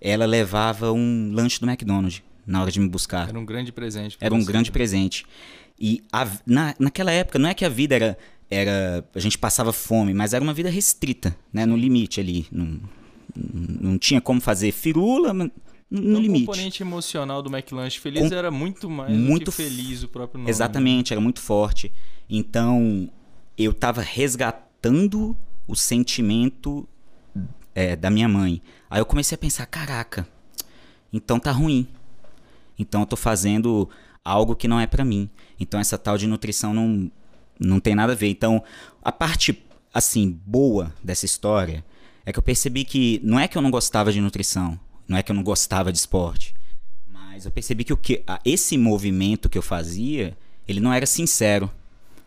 ela 0.00 0.26
levava 0.26 0.92
um 0.92 1.30
lanche 1.32 1.58
do 1.58 1.66
McDonald's 1.66 2.22
na 2.46 2.60
hora 2.60 2.70
de 2.70 2.80
me 2.80 2.88
buscar. 2.88 3.28
Era 3.28 3.38
um 3.38 3.44
grande 3.44 3.72
presente. 3.72 4.18
Era 4.20 4.34
um 4.34 4.44
grande 4.44 4.70
presente. 4.70 5.24
E 5.78 6.02
a, 6.12 6.28
na, 6.44 6.74
naquela 6.78 7.10
época, 7.10 7.38
não 7.38 7.48
é 7.48 7.54
que 7.54 7.64
a 7.64 7.68
vida 7.68 7.94
era, 7.94 8.18
era. 8.52 9.04
A 9.14 9.18
gente 9.18 9.38
passava 9.38 9.72
fome, 9.72 10.12
mas 10.12 10.34
era 10.34 10.42
uma 10.42 10.52
vida 10.52 10.68
restrita, 10.68 11.36
né? 11.52 11.64
No 11.64 11.76
limite 11.76 12.20
ali. 12.20 12.46
Não, 12.52 12.80
não 13.34 13.98
tinha 13.98 14.20
como 14.20 14.40
fazer 14.40 14.72
firula, 14.72 15.32
no 15.32 15.50
então, 15.90 16.20
limite. 16.20 16.44
O 16.44 16.46
componente 16.46 16.82
emocional 16.82 17.42
do 17.42 17.50
McLanche 17.54 17.98
Feliz 17.98 18.28
Com, 18.28 18.34
era 18.34 18.50
muito 18.50 18.88
mais 18.88 19.16
muito 19.16 19.46
do 19.46 19.50
que 19.50 19.62
feliz 19.62 20.02
o 20.02 20.08
próprio 20.08 20.38
nome. 20.38 20.50
Exatamente, 20.50 21.10
né? 21.10 21.14
era 21.14 21.20
muito 21.20 21.40
forte. 21.40 21.92
Então, 22.28 23.10
eu 23.56 23.72
estava 23.72 24.00
resgatando 24.00 25.36
o 25.66 25.74
sentimento 25.74 26.88
é, 27.74 27.96
da 27.96 28.10
minha 28.10 28.28
mãe. 28.28 28.62
Aí 28.90 29.00
eu 29.00 29.06
comecei 29.06 29.34
a 29.34 29.38
pensar, 29.38 29.66
caraca, 29.66 30.26
então 31.12 31.38
tá 31.38 31.50
ruim. 31.50 31.86
Então 32.78 33.02
eu 33.02 33.06
tô 33.06 33.16
fazendo 33.16 33.88
algo 34.24 34.56
que 34.56 34.66
não 34.66 34.80
é 34.80 34.86
para 34.86 35.04
mim. 35.04 35.28
Então 35.60 35.78
essa 35.78 35.98
tal 35.98 36.16
de 36.16 36.26
nutrição 36.26 36.72
não, 36.72 37.10
não 37.58 37.80
tem 37.80 37.94
nada 37.94 38.12
a 38.12 38.16
ver. 38.16 38.28
Então, 38.28 38.62
a 39.02 39.12
parte 39.12 39.62
assim 39.92 40.38
boa 40.46 40.92
dessa 41.02 41.24
história 41.24 41.84
é 42.24 42.32
que 42.32 42.38
eu 42.38 42.42
percebi 42.42 42.84
que 42.84 43.20
não 43.22 43.38
é 43.38 43.46
que 43.46 43.58
eu 43.58 43.62
não 43.62 43.70
gostava 43.70 44.12
de 44.12 44.20
nutrição, 44.20 44.78
não 45.06 45.18
é 45.18 45.22
que 45.22 45.30
eu 45.30 45.36
não 45.36 45.42
gostava 45.42 45.92
de 45.92 45.98
esporte, 45.98 46.54
mas 47.08 47.44
eu 47.44 47.50
percebi 47.50 47.84
que 47.84 47.92
o 47.92 47.96
que 47.96 48.22
esse 48.44 48.78
movimento 48.78 49.48
que 49.48 49.58
eu 49.58 49.62
fazia, 49.62 50.36
ele 50.66 50.80
não 50.80 50.92
era 50.92 51.06
sincero. 51.06 51.70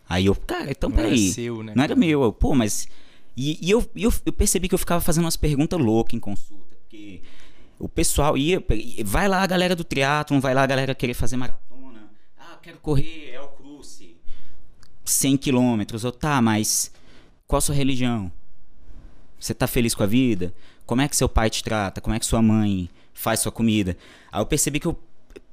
Aí 0.07 0.25
eu, 0.27 0.35
cara, 0.35 0.71
então 0.71 0.89
não 0.89 0.97
peraí. 0.97 1.25
Era 1.25 1.33
seu, 1.33 1.63
né, 1.63 1.73
não 1.75 1.83
era 1.83 1.95
meu, 1.95 2.23
eu, 2.23 2.33
pô, 2.33 2.53
mas. 2.53 2.87
E, 3.35 3.57
e 3.65 3.71
eu, 3.71 3.89
eu, 3.95 4.13
eu 4.25 4.33
percebi 4.33 4.67
que 4.67 4.75
eu 4.75 4.79
ficava 4.79 5.01
fazendo 5.01 5.25
umas 5.25 5.35
perguntas 5.35 5.79
loucas 5.79 6.13
em 6.13 6.19
consulta, 6.19 6.75
porque 6.81 7.21
o 7.79 7.89
pessoal 7.89 8.37
ia. 8.37 8.63
Vai 9.03 9.27
lá 9.27 9.41
a 9.41 9.47
galera 9.47 9.75
do 9.75 9.83
triatlon, 9.83 10.39
vai 10.39 10.53
lá 10.53 10.63
a 10.63 10.67
galera 10.67 10.93
querer 10.93 11.13
fazer 11.13 11.37
maratona. 11.37 12.09
Ah, 12.37 12.57
quero 12.61 12.77
correr, 12.79 13.31
é 13.31 13.41
o. 13.41 13.54
100 15.05 15.37
quilômetros. 15.37 16.03
Eu, 16.03 16.11
tá, 16.11 16.41
mas 16.41 16.91
qual 17.47 17.59
a 17.59 17.61
sua 17.61 17.75
religião? 17.75 18.31
Você 19.39 19.53
tá 19.53 19.67
feliz 19.67 19.93
com 19.93 20.03
a 20.03 20.07
vida? 20.07 20.53
Como 20.85 21.01
é 21.01 21.07
que 21.07 21.15
seu 21.15 21.29
pai 21.29 21.49
te 21.49 21.63
trata? 21.63 22.01
Como 22.01 22.15
é 22.15 22.19
que 22.19 22.25
sua 22.25 22.41
mãe 22.41 22.89
faz 23.13 23.39
sua 23.39 23.51
comida? 23.51 23.97
Aí 24.31 24.41
eu 24.41 24.45
percebi 24.45 24.79
que 24.79 24.87
eu 24.87 24.97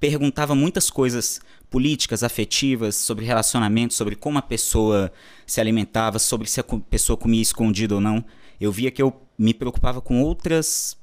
perguntava 0.00 0.54
muitas 0.54 0.90
coisas 0.90 1.40
políticas, 1.70 2.22
afetivas, 2.22 2.96
sobre 2.96 3.24
relacionamento, 3.24 3.94
sobre 3.94 4.16
como 4.16 4.38
a 4.38 4.42
pessoa 4.42 5.12
se 5.46 5.60
alimentava, 5.60 6.18
sobre 6.18 6.48
se 6.48 6.60
a 6.60 6.64
pessoa 6.64 7.16
comia 7.16 7.40
escondido 7.40 7.96
ou 7.96 8.00
não. 8.00 8.24
Eu 8.60 8.72
via 8.72 8.90
que 8.90 9.00
eu 9.00 9.22
me 9.38 9.54
preocupava 9.54 10.00
com 10.00 10.22
outras 10.22 10.96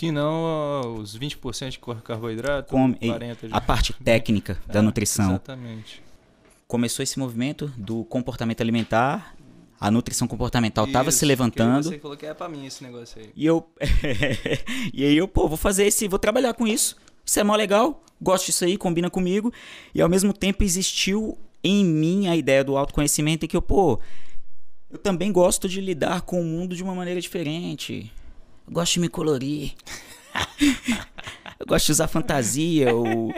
que 0.00 0.10
não 0.10 0.94
os 0.94 1.18
20% 1.18 1.70
de 1.70 1.78
carboidrato, 2.02 2.70
com 2.70 2.94
40 2.94 3.48
de... 3.48 3.52
a 3.52 3.60
parte 3.60 3.92
técnica 4.02 4.58
da 4.66 4.78
é, 4.78 4.82
nutrição. 4.82 5.32
Exatamente. 5.32 6.02
Começou 6.70 7.02
esse 7.02 7.18
movimento 7.18 7.66
do 7.76 8.04
comportamento 8.04 8.60
alimentar 8.60 9.34
a 9.80 9.90
nutrição 9.90 10.28
comportamental 10.28 10.84
estava 10.84 11.10
se 11.10 11.26
levantando. 11.26 11.88
Você 11.88 11.98
falou 11.98 12.16
que 12.16 12.26
é 12.26 12.32
para 12.32 12.48
mim 12.48 12.64
esse 12.64 12.84
negócio 12.84 13.20
aí. 13.20 13.32
E 13.34 13.44
eu 13.44 13.68
e 14.94 15.04
aí 15.04 15.16
eu, 15.16 15.26
pô, 15.26 15.48
vou 15.48 15.56
fazer 15.56 15.86
esse, 15.86 16.06
vou 16.06 16.18
trabalhar 16.20 16.54
com 16.54 16.68
isso. 16.68 16.96
Isso 17.26 17.40
é 17.40 17.42
mó 17.42 17.56
legal, 17.56 18.04
gosto 18.22 18.46
disso 18.46 18.64
aí, 18.64 18.76
combina 18.76 19.10
comigo. 19.10 19.52
E 19.92 20.00
ao 20.00 20.08
mesmo 20.08 20.32
tempo 20.32 20.62
existiu 20.62 21.36
em 21.64 21.84
mim 21.84 22.28
a 22.28 22.36
ideia 22.36 22.62
do 22.62 22.76
autoconhecimento 22.76 23.44
e 23.44 23.48
que 23.48 23.56
eu, 23.56 23.62
pô, 23.62 23.98
eu 24.88 24.98
também 24.98 25.32
gosto 25.32 25.68
de 25.68 25.80
lidar 25.80 26.20
com 26.20 26.40
o 26.40 26.44
mundo 26.44 26.76
de 26.76 26.84
uma 26.84 26.94
maneira 26.94 27.20
diferente. 27.20 28.12
Eu 28.64 28.72
gosto 28.72 28.92
de 28.92 29.00
me 29.00 29.08
colorir. 29.08 29.72
eu 31.60 31.66
gosto 31.66 31.86
de 31.86 31.92
usar 31.92 32.08
fantasia. 32.08 32.94
Ou... 32.94 33.34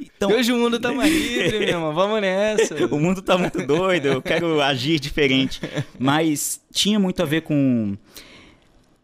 Então, 0.00 0.30
hoje 0.32 0.50
o 0.50 0.56
mundo 0.56 0.80
tá 0.80 0.90
mais 0.90 1.12
livre, 1.12 1.58
meu 1.60 1.68
irmão. 1.68 1.92
Vamos 1.92 2.20
nessa. 2.22 2.74
o 2.86 2.98
mundo 2.98 3.20
tá 3.20 3.36
muito 3.36 3.64
doido, 3.66 4.06
eu 4.06 4.22
quero 4.22 4.62
agir 4.62 4.98
diferente. 4.98 5.60
Mas 5.98 6.62
tinha 6.72 6.98
muito 6.98 7.22
a 7.22 7.26
ver 7.26 7.42
com. 7.42 7.94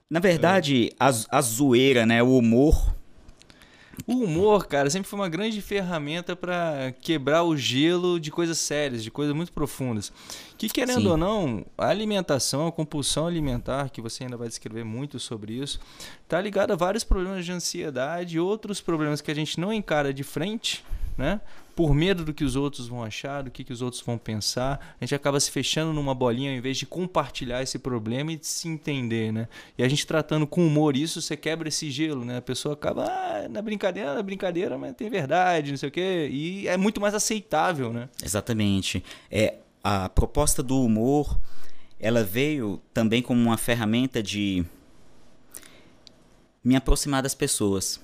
Na 0.08 0.18
verdade, 0.18 0.90
a, 0.98 1.10
a 1.30 1.42
zoeira, 1.42 2.06
né? 2.06 2.22
O 2.22 2.38
humor. 2.38 2.94
O 4.06 4.24
humor, 4.24 4.66
cara, 4.66 4.90
sempre 4.90 5.08
foi 5.08 5.18
uma 5.18 5.28
grande 5.28 5.60
ferramenta 5.62 6.36
para 6.36 6.92
quebrar 7.00 7.42
o 7.42 7.56
gelo 7.56 8.20
de 8.20 8.30
coisas 8.30 8.58
sérias, 8.58 9.02
de 9.02 9.10
coisas 9.10 9.34
muito 9.34 9.52
profundas. 9.52 10.12
Que, 10.58 10.68
querendo 10.68 11.02
Sim. 11.02 11.08
ou 11.08 11.16
não, 11.16 11.64
a 11.76 11.88
alimentação, 11.88 12.66
a 12.66 12.72
compulsão 12.72 13.26
alimentar, 13.26 13.90
que 13.90 14.00
você 14.00 14.24
ainda 14.24 14.36
vai 14.36 14.48
descrever 14.48 14.84
muito 14.84 15.18
sobre 15.18 15.54
isso, 15.54 15.80
tá 16.28 16.40
ligada 16.40 16.74
a 16.74 16.76
vários 16.76 17.04
problemas 17.04 17.44
de 17.44 17.52
ansiedade 17.52 18.36
e 18.36 18.40
outros 18.40 18.80
problemas 18.80 19.20
que 19.20 19.30
a 19.30 19.34
gente 19.34 19.58
não 19.58 19.72
encara 19.72 20.12
de 20.12 20.22
frente, 20.22 20.84
né? 21.16 21.40
Por 21.74 21.92
medo 21.92 22.24
do 22.24 22.32
que 22.32 22.44
os 22.44 22.54
outros 22.54 22.86
vão 22.86 23.02
achar, 23.02 23.42
do 23.42 23.50
que, 23.50 23.64
que 23.64 23.72
os 23.72 23.82
outros 23.82 24.00
vão 24.00 24.16
pensar, 24.16 24.94
a 25.00 25.04
gente 25.04 25.14
acaba 25.14 25.40
se 25.40 25.50
fechando 25.50 25.92
numa 25.92 26.14
bolinha 26.14 26.52
ao 26.52 26.56
invés 26.56 26.76
de 26.76 26.86
compartilhar 26.86 27.62
esse 27.62 27.78
problema 27.78 28.32
e 28.32 28.36
de 28.36 28.46
se 28.46 28.68
entender, 28.68 29.32
né? 29.32 29.48
E 29.76 29.82
a 29.82 29.88
gente 29.88 30.06
tratando 30.06 30.46
com 30.46 30.64
humor 30.64 30.96
isso, 30.96 31.20
você 31.20 31.36
quebra 31.36 31.68
esse 31.68 31.90
gelo, 31.90 32.24
né? 32.24 32.38
A 32.38 32.42
pessoa 32.42 32.74
acaba, 32.74 33.06
ah, 33.06 33.48
na 33.48 33.60
brincadeira, 33.60 34.14
na 34.14 34.22
brincadeira, 34.22 34.78
mas 34.78 34.94
tem 34.94 35.10
verdade, 35.10 35.70
não 35.70 35.76
sei 35.76 35.88
o 35.88 35.92
quê. 35.92 36.28
E 36.30 36.68
é 36.68 36.76
muito 36.76 37.00
mais 37.00 37.14
aceitável, 37.14 37.92
né? 37.92 38.08
Exatamente. 38.22 39.02
É, 39.30 39.54
a 39.82 40.08
proposta 40.08 40.62
do 40.62 40.80
humor, 40.80 41.38
ela 41.98 42.22
veio 42.22 42.80
também 42.92 43.20
como 43.20 43.40
uma 43.40 43.58
ferramenta 43.58 44.22
de 44.22 44.64
me 46.62 46.76
aproximar 46.76 47.22
das 47.22 47.34
pessoas. 47.34 48.00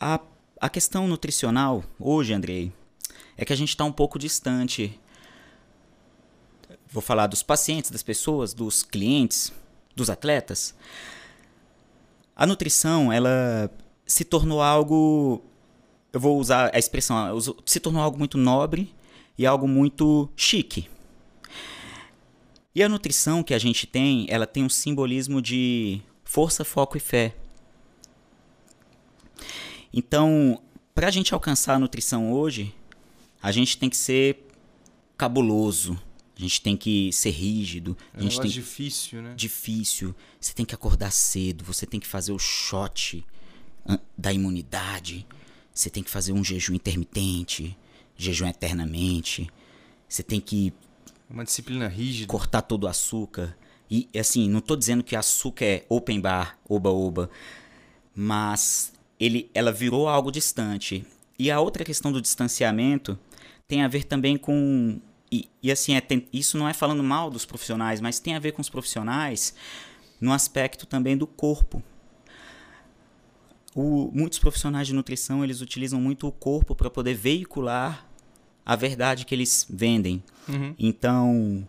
A, 0.00 0.20
a 0.60 0.68
questão 0.68 1.08
nutricional, 1.08 1.82
hoje, 1.98 2.32
Andrei, 2.32 2.72
é 3.36 3.44
que 3.44 3.52
a 3.52 3.56
gente 3.56 3.70
está 3.70 3.84
um 3.84 3.92
pouco 3.92 4.18
distante. 4.18 4.98
Vou 6.88 7.02
falar 7.02 7.26
dos 7.26 7.42
pacientes, 7.42 7.90
das 7.90 8.02
pessoas, 8.02 8.54
dos 8.54 8.84
clientes, 8.84 9.52
dos 9.96 10.08
atletas. 10.08 10.74
A 12.36 12.46
nutrição, 12.46 13.12
ela 13.12 13.70
se 14.06 14.24
tornou 14.24 14.62
algo. 14.62 15.42
Eu 16.12 16.20
vou 16.20 16.38
usar 16.38 16.70
a 16.72 16.78
expressão, 16.78 17.36
se 17.66 17.80
tornou 17.80 18.00
algo 18.00 18.16
muito 18.16 18.38
nobre 18.38 18.94
e 19.36 19.44
algo 19.44 19.66
muito 19.66 20.28
chique. 20.36 20.88
E 22.72 22.82
a 22.84 22.88
nutrição 22.88 23.42
que 23.42 23.52
a 23.52 23.58
gente 23.58 23.84
tem, 23.84 24.26
ela 24.30 24.46
tem 24.46 24.62
um 24.62 24.68
simbolismo 24.68 25.42
de 25.42 26.00
força, 26.22 26.64
foco 26.64 26.96
e 26.96 27.00
fé. 27.00 27.34
Então, 29.92 30.62
para 30.94 31.08
a 31.08 31.10
gente 31.10 31.32
alcançar 31.34 31.74
a 31.74 31.78
nutrição 31.78 32.32
hoje, 32.32 32.74
a 33.42 33.52
gente 33.52 33.78
tem 33.78 33.88
que 33.88 33.96
ser 33.96 34.46
cabuloso. 35.16 36.00
A 36.36 36.40
gente 36.40 36.62
tem 36.62 36.76
que 36.76 37.12
ser 37.12 37.30
rígido. 37.30 37.96
É 38.14 38.18
a 38.18 38.22
gente 38.22 38.40
tem 38.40 38.50
difícil, 38.50 39.22
né? 39.22 39.34
Difícil. 39.36 40.14
Você 40.40 40.52
tem 40.54 40.64
que 40.64 40.74
acordar 40.74 41.10
cedo. 41.10 41.64
Você 41.64 41.84
tem 41.84 41.98
que 41.98 42.06
fazer 42.06 42.32
o 42.32 42.38
shot 42.38 43.26
da 44.16 44.32
imunidade. 44.32 45.26
Você 45.72 45.90
tem 45.90 46.02
que 46.02 46.10
fazer 46.10 46.32
um 46.32 46.44
jejum 46.44 46.74
intermitente, 46.74 47.76
jejum 48.16 48.46
eternamente. 48.46 49.50
Você 50.08 50.22
tem 50.22 50.40
que 50.40 50.72
uma 51.30 51.44
disciplina 51.44 51.88
rígida. 51.88 52.26
Cortar 52.26 52.62
todo 52.62 52.84
o 52.84 52.88
açúcar. 52.88 53.56
E 53.90 54.08
assim, 54.18 54.48
não 54.48 54.58
estou 54.58 54.76
dizendo 54.76 55.02
que 55.02 55.16
açúcar 55.16 55.64
é 55.64 55.86
open 55.88 56.20
bar, 56.20 56.58
oba-oba, 56.68 57.30
mas 58.14 58.92
ele, 59.18 59.50
ela 59.54 59.72
virou 59.72 60.08
algo 60.08 60.30
distante. 60.30 61.04
E 61.38 61.50
a 61.50 61.60
outra 61.60 61.84
questão 61.84 62.10
do 62.10 62.20
distanciamento 62.20 63.18
tem 63.66 63.82
a 63.82 63.88
ver 63.88 64.04
também 64.04 64.36
com. 64.36 65.00
E, 65.30 65.48
e 65.62 65.70
assim, 65.70 65.94
é, 65.94 66.00
tem, 66.00 66.26
isso 66.32 66.56
não 66.56 66.68
é 66.68 66.72
falando 66.72 67.02
mal 67.02 67.30
dos 67.30 67.44
profissionais, 67.44 68.00
mas 68.00 68.18
tem 68.18 68.34
a 68.34 68.38
ver 68.38 68.52
com 68.52 68.62
os 68.62 68.68
profissionais 68.68 69.54
no 70.20 70.32
aspecto 70.32 70.86
também 70.86 71.16
do 71.16 71.26
corpo. 71.26 71.82
O, 73.74 74.10
muitos 74.12 74.38
profissionais 74.38 74.86
de 74.86 74.94
nutrição 74.94 75.44
eles 75.44 75.60
utilizam 75.60 76.00
muito 76.00 76.26
o 76.26 76.32
corpo 76.32 76.74
para 76.74 76.90
poder 76.90 77.14
veicular 77.14 78.06
a 78.64 78.74
verdade 78.74 79.24
que 79.24 79.34
eles 79.34 79.66
vendem. 79.68 80.22
Uhum. 80.48 80.74
Então. 80.78 81.68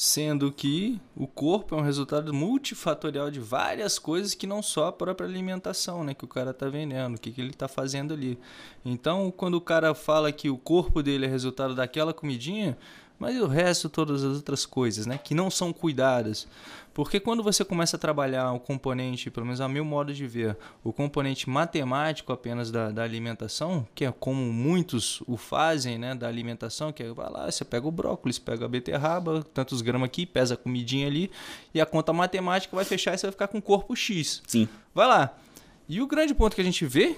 Sendo 0.00 0.52
que 0.52 1.00
o 1.16 1.26
corpo 1.26 1.74
é 1.74 1.78
um 1.78 1.82
resultado 1.82 2.32
multifatorial 2.32 3.32
de 3.32 3.40
várias 3.40 3.98
coisas 3.98 4.32
que 4.32 4.46
não 4.46 4.62
só 4.62 4.86
a 4.86 4.92
própria 4.92 5.28
alimentação, 5.28 6.04
né? 6.04 6.14
Que 6.14 6.24
o 6.24 6.28
cara 6.28 6.52
está 6.52 6.68
vendendo, 6.68 7.16
o 7.16 7.20
que, 7.20 7.32
que 7.32 7.40
ele 7.40 7.50
está 7.50 7.66
fazendo 7.66 8.14
ali. 8.14 8.38
Então, 8.84 9.28
quando 9.36 9.54
o 9.54 9.60
cara 9.60 9.96
fala 9.96 10.30
que 10.30 10.48
o 10.48 10.56
corpo 10.56 11.02
dele 11.02 11.26
é 11.26 11.28
resultado 11.28 11.74
daquela 11.74 12.14
comidinha, 12.14 12.78
mas 13.18 13.34
e 13.34 13.40
o 13.40 13.48
resto, 13.48 13.88
todas 13.88 14.22
as 14.22 14.36
outras 14.36 14.64
coisas, 14.64 15.04
né? 15.04 15.18
Que 15.18 15.34
não 15.34 15.50
são 15.50 15.72
cuidadas. 15.72 16.46
Porque 16.98 17.20
quando 17.20 17.44
você 17.44 17.64
começa 17.64 17.96
a 17.96 17.98
trabalhar 17.98 18.50
o 18.50 18.58
componente, 18.58 19.30
pelo 19.30 19.46
menos 19.46 19.60
a 19.60 19.68
meu 19.68 19.84
modo 19.84 20.12
de 20.12 20.26
ver, 20.26 20.56
o 20.82 20.92
componente 20.92 21.48
matemático 21.48 22.32
apenas 22.32 22.72
da, 22.72 22.90
da 22.90 23.04
alimentação, 23.04 23.86
que 23.94 24.04
é 24.04 24.10
como 24.10 24.52
muitos 24.52 25.22
o 25.24 25.36
fazem, 25.36 25.96
né, 25.96 26.12
da 26.16 26.26
alimentação, 26.26 26.92
que 26.92 27.04
é, 27.04 27.12
vai 27.12 27.30
lá, 27.30 27.48
você 27.48 27.64
pega 27.64 27.86
o 27.86 27.92
brócolis, 27.92 28.40
pega 28.40 28.64
a 28.64 28.68
beterraba, 28.68 29.46
tantos 29.54 29.80
gramas 29.80 30.06
aqui, 30.06 30.26
pesa 30.26 30.54
a 30.54 30.56
comidinha 30.56 31.06
ali, 31.06 31.30
e 31.72 31.80
a 31.80 31.86
conta 31.86 32.12
matemática 32.12 32.74
vai 32.74 32.84
fechar 32.84 33.14
e 33.14 33.18
você 33.18 33.26
vai 33.26 33.32
ficar 33.32 33.46
com 33.46 33.62
corpo 33.62 33.94
X. 33.94 34.42
Sim. 34.44 34.68
Vai 34.92 35.06
lá. 35.06 35.38
E 35.88 36.02
o 36.02 36.06
grande 36.08 36.34
ponto 36.34 36.56
que 36.56 36.60
a 36.60 36.64
gente 36.64 36.84
vê 36.84 37.16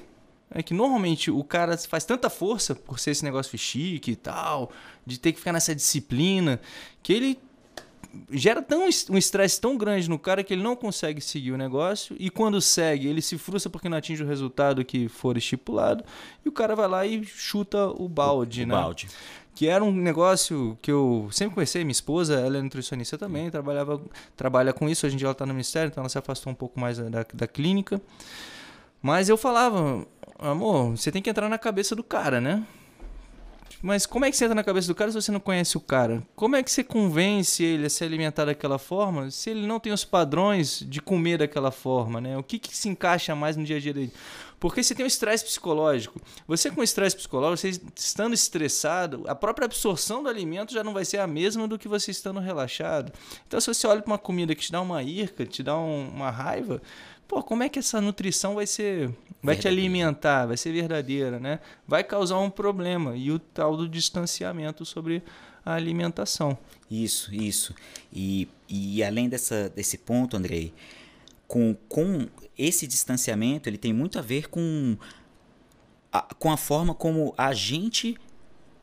é 0.50 0.62
que 0.62 0.74
normalmente 0.74 1.30
o 1.30 1.42
cara 1.42 1.78
faz 1.78 2.04
tanta 2.04 2.28
força 2.28 2.74
por 2.74 2.98
ser 2.98 3.12
esse 3.12 3.24
negócio 3.24 3.56
chique 3.56 4.10
e 4.10 4.16
tal, 4.16 4.72
de 5.06 5.18
ter 5.18 5.32
que 5.32 5.38
ficar 5.38 5.54
nessa 5.54 5.74
disciplina, 5.74 6.60
que 7.02 7.14
ele 7.14 7.38
gera 8.30 8.62
tão, 8.62 8.84
um 9.10 9.18
estresse 9.18 9.60
tão 9.60 9.76
grande 9.76 10.08
no 10.08 10.18
cara 10.18 10.42
que 10.42 10.52
ele 10.52 10.62
não 10.62 10.74
consegue 10.74 11.20
seguir 11.20 11.52
o 11.52 11.56
negócio 11.56 12.16
e 12.18 12.30
quando 12.30 12.60
segue 12.60 13.06
ele 13.06 13.22
se 13.22 13.38
frustra 13.38 13.70
porque 13.70 13.88
não 13.88 13.96
atinge 13.96 14.22
o 14.22 14.26
resultado 14.26 14.84
que 14.84 15.08
for 15.08 15.36
estipulado 15.36 16.04
e 16.44 16.48
o 16.48 16.52
cara 16.52 16.74
vai 16.74 16.88
lá 16.88 17.06
e 17.06 17.24
chuta 17.24 17.86
o 17.88 18.08
balde, 18.08 18.62
o, 18.62 18.66
né? 18.66 18.74
balde. 18.74 19.08
Que 19.54 19.66
era 19.66 19.84
um 19.84 19.92
negócio 19.92 20.78
que 20.80 20.90
eu 20.90 21.28
sempre 21.30 21.54
conheci, 21.54 21.78
minha 21.78 21.90
esposa, 21.90 22.40
ela 22.40 22.58
é 22.58 22.62
nutricionista 22.62 23.18
também, 23.18 23.50
trabalhava, 23.50 24.00
trabalha 24.36 24.72
com 24.72 24.88
isso, 24.88 25.06
hoje 25.06 25.16
em 25.16 25.18
dia 25.18 25.26
ela 25.26 25.32
está 25.32 25.44
no 25.44 25.52
ministério, 25.52 25.88
então 25.88 26.02
ela 26.02 26.08
se 26.08 26.18
afastou 26.18 26.52
um 26.52 26.56
pouco 26.56 26.80
mais 26.80 26.98
da, 26.98 27.26
da 27.34 27.46
clínica. 27.46 28.00
Mas 29.02 29.28
eu 29.28 29.36
falava, 29.36 30.06
amor, 30.38 30.96
você 30.96 31.10
tem 31.10 31.20
que 31.20 31.28
entrar 31.28 31.48
na 31.48 31.58
cabeça 31.58 31.96
do 31.96 32.04
cara, 32.04 32.40
né? 32.40 32.64
Mas 33.82 34.06
como 34.06 34.24
é 34.24 34.30
que 34.30 34.36
você 34.36 34.44
entra 34.44 34.54
na 34.54 34.64
cabeça 34.64 34.88
do 34.88 34.94
cara 34.94 35.10
se 35.10 35.20
você 35.20 35.32
não 35.32 35.40
conhece 35.40 35.76
o 35.76 35.80
cara? 35.80 36.22
Como 36.34 36.56
é 36.56 36.62
que 36.62 36.70
você 36.70 36.84
convence 36.84 37.62
ele 37.62 37.86
a 37.86 37.90
se 37.90 38.04
alimentar 38.04 38.44
daquela 38.44 38.78
forma 38.78 39.30
se 39.30 39.50
ele 39.50 39.66
não 39.66 39.80
tem 39.80 39.92
os 39.92 40.04
padrões 40.04 40.84
de 40.86 41.00
comer 41.00 41.38
daquela 41.38 41.70
forma, 41.70 42.20
né? 42.20 42.36
O 42.36 42.42
que, 42.42 42.58
que 42.58 42.76
se 42.76 42.88
encaixa 42.88 43.34
mais 43.34 43.56
no 43.56 43.64
dia 43.64 43.76
a 43.76 43.80
dia 43.80 43.94
dele? 43.94 44.12
Porque 44.60 44.82
você 44.82 44.94
tem 44.94 45.04
um 45.04 45.08
estresse 45.08 45.42
psicológico. 45.42 46.20
Você 46.46 46.70
com 46.70 46.82
estresse 46.82 47.16
psicológico, 47.16 47.56
você 47.56 47.80
estando 47.96 48.34
estressado, 48.34 49.24
a 49.26 49.34
própria 49.34 49.64
absorção 49.64 50.22
do 50.22 50.28
alimento 50.28 50.74
já 50.74 50.84
não 50.84 50.92
vai 50.92 51.06
ser 51.06 51.16
a 51.16 51.26
mesma 51.26 51.66
do 51.66 51.78
que 51.78 51.88
você 51.88 52.10
estando 52.10 52.38
relaxado. 52.40 53.10
Então, 53.48 53.58
se 53.58 53.68
você 53.68 53.86
olha 53.86 54.02
para 54.02 54.12
uma 54.12 54.18
comida 54.18 54.54
que 54.54 54.60
te 54.60 54.70
dá 54.70 54.82
uma 54.82 55.02
irca, 55.02 55.46
te 55.46 55.62
dá 55.62 55.78
um, 55.78 56.10
uma 56.10 56.30
raiva, 56.30 56.82
pô, 57.30 57.44
como 57.44 57.62
é 57.62 57.68
que 57.68 57.78
essa 57.78 58.00
nutrição 58.00 58.56
vai 58.56 58.66
ser, 58.66 59.08
vai 59.40 59.54
te 59.56 59.68
alimentar, 59.68 60.46
vai 60.46 60.56
ser 60.56 60.72
verdadeira, 60.72 61.38
né? 61.38 61.60
Vai 61.86 62.02
causar 62.02 62.40
um 62.40 62.50
problema 62.50 63.16
e 63.16 63.30
o 63.30 63.38
tal 63.38 63.76
do 63.76 63.88
distanciamento 63.88 64.84
sobre 64.84 65.22
a 65.64 65.74
alimentação. 65.74 66.58
Isso, 66.90 67.32
isso. 67.32 67.72
E, 68.12 68.48
e 68.68 69.04
além 69.04 69.28
dessa, 69.28 69.68
desse 69.68 69.96
ponto, 69.96 70.36
Andrei, 70.36 70.74
com, 71.46 71.76
com 71.88 72.26
esse 72.58 72.84
distanciamento, 72.84 73.68
ele 73.68 73.78
tem 73.78 73.92
muito 73.92 74.18
a 74.18 74.22
ver 74.22 74.48
com 74.48 74.96
a, 76.12 76.22
com 76.34 76.50
a 76.50 76.56
forma 76.56 76.96
como 76.96 77.32
a 77.38 77.54
gente, 77.54 78.16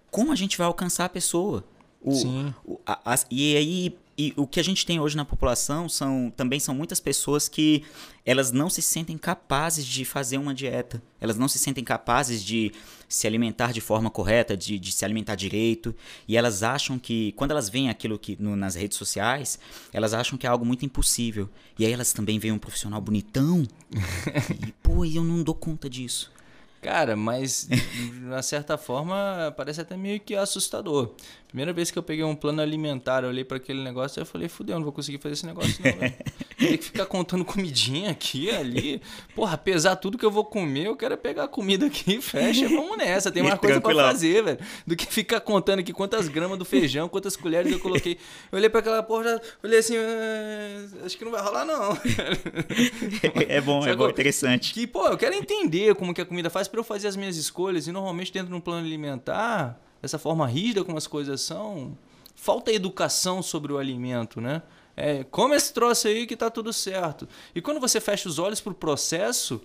como 0.09 0.31
a 0.31 0.35
gente 0.37 0.57
vai 0.57 0.67
alcançar 0.67 1.03
a 1.03 1.09
pessoa. 1.09 1.65
O, 2.01 2.13
Sim. 2.13 2.53
O, 2.63 2.79
a, 2.85 3.13
a, 3.13 3.19
e 3.29 3.57
aí 3.57 3.97
e 4.17 4.33
o 4.35 4.47
que 4.47 4.59
a 4.59 4.63
gente 4.63 4.83
tem 4.83 4.99
hoje 4.99 5.15
na 5.15 5.23
população 5.23 5.87
são 5.87 6.33
também 6.35 6.59
são 6.59 6.73
muitas 6.73 6.99
pessoas 6.99 7.47
que 7.47 7.83
elas 8.25 8.51
não 8.51 8.67
se 8.67 8.81
sentem 8.81 9.15
capazes 9.15 9.85
de 9.85 10.03
fazer 10.03 10.39
uma 10.39 10.55
dieta. 10.55 11.01
Elas 11.21 11.37
não 11.37 11.47
se 11.47 11.59
sentem 11.59 11.83
capazes 11.83 12.43
de 12.43 12.71
se 13.07 13.27
alimentar 13.27 13.71
de 13.71 13.79
forma 13.79 14.09
correta, 14.09 14.57
de, 14.57 14.79
de 14.79 14.91
se 14.91 15.05
alimentar 15.05 15.35
direito. 15.35 15.95
E 16.27 16.35
elas 16.35 16.63
acham 16.63 16.97
que, 16.97 17.31
quando 17.33 17.51
elas 17.51 17.69
veem 17.69 17.89
aquilo 17.89 18.17
que 18.17 18.35
no, 18.41 18.55
nas 18.55 18.73
redes 18.73 18.97
sociais, 18.97 19.59
elas 19.93 20.15
acham 20.15 20.37
que 20.37 20.47
é 20.47 20.49
algo 20.49 20.65
muito 20.65 20.83
impossível. 20.83 21.47
E 21.77 21.85
aí 21.85 21.93
elas 21.93 22.11
também 22.11 22.39
veem 22.39 22.51
um 22.51 22.59
profissional 22.59 22.99
bonitão. 22.99 23.63
e, 24.67 24.71
pô, 24.81 25.05
eu 25.05 25.23
não 25.23 25.43
dou 25.43 25.53
conta 25.53 25.87
disso. 25.87 26.31
Cara, 26.87 27.17
mas 27.17 27.67
de 27.67 28.41
certa 28.43 28.77
forma 28.77 29.53
parece 29.57 29.81
até 29.81 29.97
meio 29.97 30.21
que 30.21 30.33
assustador. 30.33 31.11
Primeira 31.45 31.73
vez 31.73 31.91
que 31.91 31.99
eu 31.99 32.03
peguei 32.03 32.23
um 32.23 32.33
plano 32.33 32.61
alimentar, 32.61 33.23
eu 33.23 33.29
olhei 33.29 33.43
para 33.43 33.57
aquele 33.57 33.83
negócio 33.83 34.23
e 34.23 34.25
falei, 34.25 34.47
fudeu, 34.47 34.77
não 34.77 34.85
vou 34.85 34.93
conseguir 34.93 35.17
fazer 35.17 35.33
esse 35.33 35.45
negócio 35.45 35.75
não, 35.83 35.99
velho. 35.99 36.13
Tem 36.57 36.75
que 36.75 36.85
ficar 36.85 37.05
contando 37.05 37.45
comidinha 37.45 38.09
aqui, 38.09 38.49
ali. 38.49 38.99
Porra, 39.35 39.53
apesar 39.53 39.95
tudo 39.95 40.17
que 40.17 40.25
eu 40.25 40.31
vou 40.31 40.43
comer, 40.43 40.87
eu 40.87 40.95
quero 40.95 41.13
é 41.13 41.17
pegar 41.17 41.43
a 41.43 41.47
comida 41.47 41.85
aqui, 41.85 42.19
fecha, 42.19 42.67
vamos 42.67 42.97
nessa. 42.97 43.31
Tem 43.31 43.43
mais 43.43 43.59
coisa 43.59 43.79
para 43.79 43.93
fazer, 43.93 44.43
velho. 44.43 44.59
Do 44.85 44.95
que 44.95 45.05
ficar 45.05 45.39
contando 45.39 45.79
aqui 45.79 45.93
quantas 45.93 46.27
gramas 46.27 46.57
do 46.57 46.65
feijão, 46.65 47.07
quantas 47.07 47.35
colheres 47.35 47.71
eu 47.71 47.79
coloquei. 47.79 48.17
Eu 48.51 48.57
olhei 48.57 48.69
para 48.69 48.79
aquela 48.79 49.03
porra, 49.03 49.39
olhei 49.63 49.77
assim, 49.77 49.95
ah, 49.97 51.05
acho 51.05 51.15
que 51.15 51.23
não 51.23 51.31
vai 51.31 51.41
rolar 51.43 51.63
não. 51.63 51.95
é 53.47 53.61
bom, 53.61 53.81
Sabe 53.81 53.93
é 53.93 53.95
bom, 53.95 54.09
interessante. 54.09 54.73
Que, 54.73 54.87
pô, 54.87 55.07
eu 55.07 55.17
quero 55.17 55.35
entender 55.35 55.93
como 55.93 56.11
que 56.11 56.21
a 56.21 56.25
comida 56.25 56.49
faz 56.49 56.67
para 56.67 56.79
eu 56.79 56.83
fazer 56.83 57.07
as 57.07 57.15
minhas 57.15 57.37
escolhas 57.37 57.85
e 57.85 57.91
normalmente 57.91 58.33
dentro 58.33 58.49
de 58.49 58.55
um 58.55 58.61
plano 58.61 58.83
alimentar 58.83 59.79
dessa 60.01 60.17
forma 60.17 60.47
rígida 60.47 60.83
como 60.83 60.97
as 60.97 61.05
coisas 61.05 61.41
são, 61.41 61.95
falta 62.35 62.71
educação 62.71 63.43
sobre 63.43 63.71
o 63.71 63.77
alimento, 63.77 64.41
né? 64.41 64.63
É, 64.99 65.23
come 65.25 65.55
esse 65.55 65.71
troço 65.71 66.07
aí 66.07 66.25
que 66.25 66.35
tá 66.35 66.49
tudo 66.49 66.73
certo. 66.73 67.29
E 67.53 67.61
quando 67.61 67.79
você 67.79 68.01
fecha 68.01 68.27
os 68.27 68.39
olhos 68.39 68.59
para 68.59 68.71
o 68.71 68.75
processo, 68.75 69.61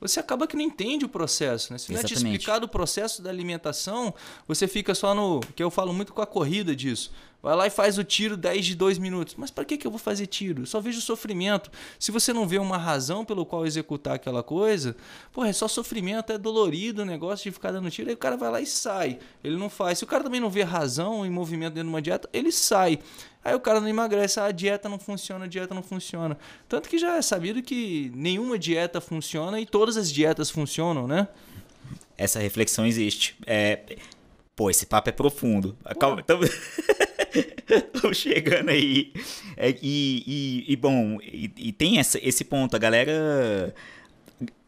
você 0.00 0.18
acaba 0.18 0.48
que 0.48 0.56
não 0.56 0.62
entende 0.62 1.04
o 1.04 1.08
processo, 1.08 1.72
né? 1.72 1.78
Se 1.78 1.92
não 1.92 2.00
é 2.00 2.02
te 2.02 2.12
explicado 2.12 2.66
o 2.66 2.68
processo 2.68 3.22
da 3.22 3.30
alimentação, 3.30 4.12
você 4.48 4.66
fica 4.66 4.92
só 4.92 5.14
no. 5.14 5.38
que 5.54 5.62
eu 5.62 5.70
falo 5.70 5.92
muito 5.94 6.12
com 6.12 6.20
a 6.20 6.26
corrida 6.26 6.74
disso. 6.74 7.12
Vai 7.44 7.54
lá 7.54 7.66
e 7.66 7.70
faz 7.70 7.98
o 7.98 8.02
tiro 8.02 8.38
10 8.38 8.64
de 8.64 8.74
2 8.74 8.96
minutos. 8.96 9.34
Mas 9.36 9.50
para 9.50 9.66
que, 9.66 9.76
que 9.76 9.86
eu 9.86 9.90
vou 9.90 10.00
fazer 10.00 10.26
tiro? 10.26 10.62
Eu 10.62 10.66
só 10.66 10.80
vejo 10.80 10.98
sofrimento. 11.02 11.70
Se 11.98 12.10
você 12.10 12.32
não 12.32 12.48
vê 12.48 12.56
uma 12.56 12.78
razão 12.78 13.22
pelo 13.22 13.44
qual 13.44 13.66
executar 13.66 14.14
aquela 14.14 14.42
coisa, 14.42 14.96
porra, 15.30 15.50
é 15.50 15.52
só 15.52 15.68
sofrimento, 15.68 16.32
é 16.32 16.38
dolorido 16.38 17.02
o 17.02 17.04
negócio 17.04 17.44
de 17.44 17.50
ficar 17.50 17.70
dando 17.70 17.90
tiro. 17.90 18.08
Aí 18.08 18.14
o 18.14 18.16
cara 18.16 18.38
vai 18.38 18.50
lá 18.50 18.62
e 18.62 18.66
sai. 18.66 19.18
Ele 19.44 19.58
não 19.58 19.68
faz. 19.68 19.98
Se 19.98 20.04
o 20.04 20.06
cara 20.06 20.24
também 20.24 20.40
não 20.40 20.48
vê 20.48 20.62
razão 20.62 21.26
em 21.26 21.28
movimento 21.28 21.74
dentro 21.74 21.88
de 21.90 21.94
uma 21.94 22.00
dieta, 22.00 22.26
ele 22.32 22.50
sai. 22.50 22.98
Aí 23.44 23.54
o 23.54 23.60
cara 23.60 23.78
não 23.78 23.88
emagrece, 23.88 24.40
ah, 24.40 24.46
a 24.46 24.50
dieta 24.50 24.88
não 24.88 24.98
funciona, 24.98 25.44
a 25.44 25.48
dieta 25.48 25.74
não 25.74 25.82
funciona. 25.82 26.38
Tanto 26.66 26.88
que 26.88 26.96
já 26.96 27.16
é 27.16 27.20
sabido 27.20 27.62
que 27.62 28.10
nenhuma 28.14 28.58
dieta 28.58 29.02
funciona 29.02 29.60
e 29.60 29.66
todas 29.66 29.98
as 29.98 30.10
dietas 30.10 30.48
funcionam, 30.48 31.06
né? 31.06 31.28
Essa 32.16 32.38
reflexão 32.38 32.86
existe. 32.86 33.36
É, 33.46 33.98
pô, 34.56 34.70
esse 34.70 34.86
papo 34.86 35.10
é 35.10 35.12
profundo. 35.12 35.76
Calma, 36.00 36.22
tamo... 36.22 36.44
Tô 38.00 38.12
chegando 38.12 38.70
aí. 38.70 39.12
É, 39.56 39.70
e, 39.82 40.24
e, 40.26 40.72
e, 40.72 40.76
bom, 40.76 41.18
e, 41.22 41.50
e 41.56 41.72
tem 41.72 41.98
essa, 41.98 42.18
esse 42.22 42.44
ponto, 42.44 42.74
a 42.74 42.78
galera. 42.78 43.74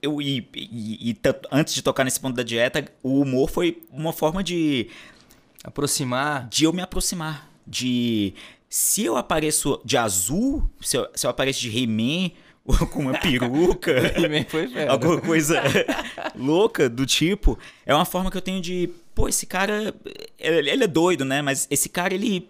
Eu, 0.00 0.20
e, 0.22 0.48
e, 0.54 1.16
antes 1.50 1.74
de 1.74 1.82
tocar 1.82 2.04
nesse 2.04 2.20
ponto 2.20 2.36
da 2.36 2.42
dieta, 2.42 2.84
o 3.02 3.20
humor 3.20 3.50
foi 3.50 3.82
uma 3.90 4.12
forma 4.12 4.42
de, 4.42 4.88
Aproximar. 5.64 6.48
de 6.48 6.64
eu 6.64 6.72
me 6.72 6.82
aproximar. 6.82 7.50
De. 7.66 8.34
Se 8.68 9.04
eu 9.04 9.16
apareço 9.16 9.80
de 9.84 9.96
azul, 9.96 10.68
se 10.80 10.96
eu, 10.96 11.08
se 11.14 11.26
eu 11.26 11.30
apareço 11.30 11.60
de 11.60 11.76
He-Man, 11.76 12.30
ou 12.66 12.76
com 12.88 13.00
uma 13.00 13.18
peruca. 13.18 13.94
Alguma 14.88 15.20
coisa 15.20 15.62
louca 16.34 16.88
do 16.88 17.06
tipo, 17.06 17.58
é 17.84 17.94
uma 17.94 18.04
forma 18.04 18.30
que 18.30 18.36
eu 18.36 18.42
tenho 18.42 18.60
de, 18.60 18.90
pô, 19.14 19.28
esse 19.28 19.46
cara, 19.46 19.94
ele 20.38 20.84
é 20.84 20.86
doido, 20.86 21.24
né? 21.24 21.40
Mas 21.40 21.66
esse 21.70 21.88
cara, 21.88 22.12
ele, 22.12 22.48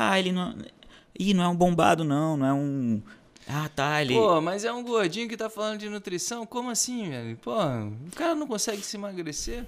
tá, 0.00 0.18
ele 0.18 0.32
não, 0.32 0.56
ih, 1.18 1.34
não 1.34 1.44
é 1.44 1.48
um 1.48 1.56
bombado 1.56 2.04
não, 2.04 2.36
não 2.36 2.46
é 2.46 2.52
um, 2.52 3.02
ah, 3.48 3.68
tá, 3.68 4.02
ele, 4.02 4.14
Pô, 4.14 4.40
mas 4.40 4.64
é 4.64 4.72
um 4.72 4.82
gordinho 4.82 5.28
que 5.28 5.36
tá 5.36 5.48
falando 5.48 5.78
de 5.78 5.88
nutrição? 5.88 6.44
Como 6.44 6.68
assim, 6.68 7.10
velho? 7.10 7.36
Pô, 7.36 7.52
o 7.52 8.10
cara 8.14 8.34
não 8.34 8.46
consegue 8.46 8.82
se 8.82 8.96
emagrecer? 8.96 9.64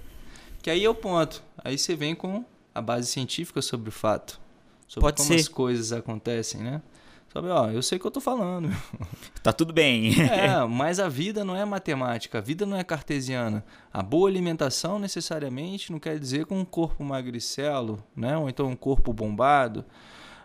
Que 0.61 0.69
aí 0.69 0.85
é 0.85 0.91
o 0.91 0.95
ponto. 0.95 1.43
Aí 1.57 1.79
você 1.79 1.95
vem 1.95 2.15
com 2.15 2.45
a 2.75 2.83
base 2.83 3.07
científica 3.07 3.63
sobre 3.63 3.89
o 3.89 3.93
fato. 3.93 4.41
Sobre 4.89 5.07
Pode 5.07 5.17
como 5.19 5.29
ser. 5.29 5.37
as 5.37 5.47
coisas 5.47 5.93
acontecem, 5.93 6.61
né? 6.61 6.83
Sobre, 7.33 7.51
ó, 7.51 7.71
eu 7.71 7.81
sei 7.81 7.99
o 7.99 8.01
que 8.01 8.07
eu 8.07 8.11
tô 8.11 8.21
falando. 8.21 8.69
tá 9.45 9.53
tudo 9.53 9.73
bem. 9.73 10.13
É, 10.23 10.65
mas 10.67 10.99
a 10.99 11.09
vida 11.09 11.45
não 11.45 11.55
é 11.55 11.65
matemática, 11.65 12.39
a 12.39 12.41
vida 12.41 12.67
não 12.67 12.77
é 12.77 12.83
cartesiana. 12.83 13.65
A 13.93 14.03
boa 14.03 14.29
alimentação 14.29 14.99
necessariamente 14.99 15.93
não 15.93 16.01
quer 16.01 16.19
dizer 16.19 16.47
com 16.47 16.59
um 16.59 16.65
corpo 16.65 17.05
magricelo, 17.05 18.03
né? 18.17 18.37
Ou 18.37 18.49
então 18.49 18.67
um 18.67 18.77
corpo 18.77 19.13
bombado. 19.13 19.85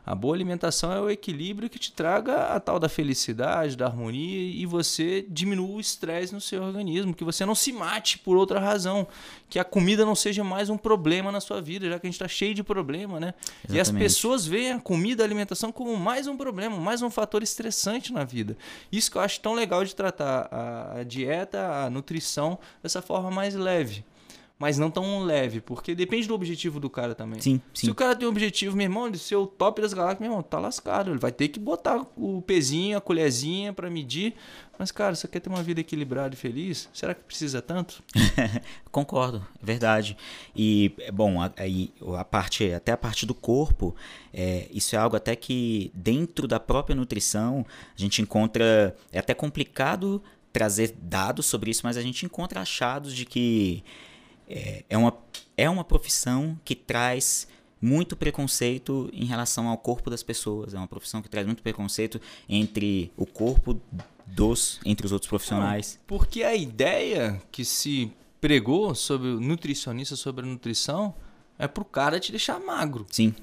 A 0.06 0.14
boa 0.14 0.36
alimentação 0.36 0.92
é 0.92 1.00
o 1.00 1.10
equilíbrio 1.10 1.70
que 1.70 1.80
te 1.80 1.92
traga 1.92 2.48
a 2.48 2.60
tal 2.60 2.78
da 2.78 2.90
felicidade, 2.90 3.78
da 3.78 3.86
harmonia 3.86 4.52
e 4.54 4.66
você 4.66 5.26
diminua 5.30 5.78
o 5.78 5.80
estresse 5.80 6.34
no 6.34 6.42
seu 6.42 6.62
organismo, 6.62 7.14
que 7.14 7.24
você 7.24 7.46
não 7.46 7.56
se 7.56 7.72
mate 7.72 8.20
por 8.20 8.36
outra 8.36 8.60
razão, 8.60 9.08
que 9.50 9.58
a 9.58 9.64
comida 9.64 10.06
não 10.06 10.14
seja 10.14 10.44
mais 10.44 10.70
um 10.70 10.78
problema 10.78 11.32
na 11.32 11.40
sua 11.40 11.62
vida, 11.62 11.88
já 11.88 11.98
que 11.98 12.06
a 12.06 12.10
gente 12.10 12.16
está 12.16 12.28
cheio 12.28 12.54
de 12.54 12.62
problema, 12.62 13.18
né? 13.18 13.34
E 13.70 13.80
as 13.80 13.88
Exatamente. 13.88 14.04
pessoas 14.04 14.46
veem 14.46 14.74
a 14.74 14.80
comida, 14.80 15.24
a 15.24 15.26
alimentação 15.26 15.72
como 15.72 15.96
mais 15.96 16.28
um 16.28 16.36
problema, 16.36 16.76
mais 16.76 17.02
um 17.02 17.10
fator 17.10 17.42
estressante 17.42 18.12
na 18.12 18.26
vida. 18.26 18.58
Isso 18.92 19.10
que 19.10 19.18
eu 19.18 19.22
acho 19.22 19.40
tão 19.40 19.54
legal 19.54 19.86
de 19.86 19.96
tratar 19.96 20.50
a 20.98 21.04
dieta, 21.04 21.86
a 21.86 21.90
nutrição 21.90 22.60
dessa 22.82 23.02
forma 23.02 23.32
mais 23.32 23.56
leve. 23.56 24.04
Mas 24.60 24.78
não 24.78 24.90
tão 24.90 25.24
leve, 25.24 25.60
porque 25.60 25.94
depende 25.94 26.28
do 26.28 26.34
objetivo 26.34 26.80
do 26.80 26.90
cara 26.90 27.14
também. 27.14 27.42
Sim, 27.42 27.60
Se 27.74 27.88
sim. 27.88 27.92
o 27.92 27.96
cara 27.96 28.16
tem 28.16 28.26
o 28.26 28.32
objetivo, 28.32 28.78
meu 28.78 28.86
irmão, 28.86 29.10
de 29.12 29.20
ser 29.20 29.36
o 29.36 29.46
top 29.46 29.82
das 29.82 29.94
galáxias, 29.94 30.22
meu 30.22 30.30
irmão, 30.30 30.42
tá 30.44 30.58
lascado. 30.58 31.10
Ele 31.12 31.20
vai 31.20 31.32
ter 31.32 31.50
que 31.50 31.60
botar 31.60 32.06
o 32.16 32.42
pezinho, 32.42 32.98
a 32.98 33.02
colherzinha 33.02 33.74
pra 33.74 33.90
medir. 33.90 34.36
Mas, 34.78 34.92
cara, 34.92 35.16
você 35.16 35.28
quer 35.28 35.40
ter 35.40 35.50
uma 35.50 35.62
vida 35.62 35.82
equilibrada 35.82 36.34
e 36.34 36.38
feliz? 36.38 36.88
Será 36.94 37.14
que 37.14 37.24
precisa 37.24 37.62
tanto? 37.62 38.02
Concordo, 38.92 39.46
é 39.62 39.66
verdade. 39.66 40.16
E, 40.56 40.94
é 41.00 41.12
bom, 41.12 41.38
aí 41.58 41.92
a 42.18 42.24
parte, 42.24 42.72
até 42.72 42.92
a 42.92 42.98
parte 42.98 43.26
do 43.26 43.34
corpo, 43.34 43.96
é, 44.34 44.68
isso 44.72 44.96
é 44.96 45.00
algo 45.00 45.16
até 45.16 45.36
que 45.36 45.92
dentro 45.94 46.48
da 46.48 46.60
própria 46.60 46.96
nutrição 46.96 47.66
a 47.98 48.00
gente 48.02 48.22
encontra. 48.22 48.96
É 49.12 49.20
até 49.20 49.34
complicado 49.34 50.24
trazer 50.54 50.96
dados 51.02 51.48
sobre 51.48 51.72
isso, 51.72 51.82
mas 51.84 51.98
a 51.98 52.02
gente 52.02 52.26
encontra 52.26 52.62
achados 52.62 53.14
de 53.14 53.26
que 53.26 53.84
é, 54.50 54.84
é 54.90 54.98
uma, 54.98 55.14
é 55.58 55.70
uma 55.70 55.84
profissão 55.84 56.58
que 56.64 56.76
traz 56.76 57.48
muito 57.82 58.16
preconceito 58.16 59.10
em 59.12 59.26
relação 59.26 59.68
ao 59.68 59.78
corpo 59.78 60.10
das 60.10 60.24
pessoas. 60.24 60.74
É 60.74 60.78
uma 60.78 60.88
profissão 60.88 61.22
que 61.22 61.30
traz 61.30 61.46
muito 61.46 61.62
preconceito 61.62 62.20
entre 62.48 63.12
o 63.18 63.26
corpo 63.26 63.80
dos, 64.26 64.80
entre 64.86 65.06
os 65.06 65.12
outros 65.12 65.28
profissionais. 65.28 66.00
Porque 66.08 66.44
a 66.44 66.56
ideia 66.56 67.42
que 67.52 67.66
se 67.66 68.12
pregou 68.40 68.96
sobre 68.96 69.28
o 69.28 69.40
nutricionista, 69.40 70.16
sobre 70.16 70.46
a 70.46 70.48
nutrição, 70.48 71.14
é 71.60 71.68
pro 71.68 71.84
cara 71.84 72.20
te 72.20 72.32
deixar 72.32 72.60
magro. 72.60 73.06
Sim. 73.10 73.36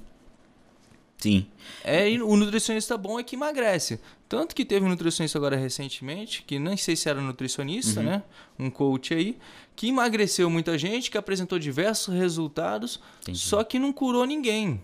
Sim. 1.20 1.46
É, 1.84 2.08
o 2.22 2.36
nutricionista 2.36 2.96
bom 2.96 3.18
é 3.20 3.22
que 3.22 3.36
emagrece. 3.36 4.00
Tanto 4.28 4.54
que 4.54 4.64
teve 4.64 4.86
um 4.86 4.88
nutricionista 4.88 5.36
agora 5.38 5.56
recentemente, 5.56 6.42
que 6.46 6.58
nem 6.58 6.76
sei 6.76 6.96
se 6.96 7.08
era 7.08 7.20
nutricionista, 7.20 8.02
né? 8.02 8.22
Um 8.58 8.70
coach 8.70 9.12
aí, 9.12 9.36
que 9.76 9.88
emagreceu 9.88 10.48
muita 10.48 10.78
gente, 10.78 11.10
que 11.10 11.18
apresentou 11.18 11.58
diversos 11.58 12.14
resultados, 12.14 13.00
Entendi. 13.22 13.38
só 13.38 13.62
que 13.64 13.78
não 13.78 13.92
curou 13.92 14.24
ninguém. 14.24 14.80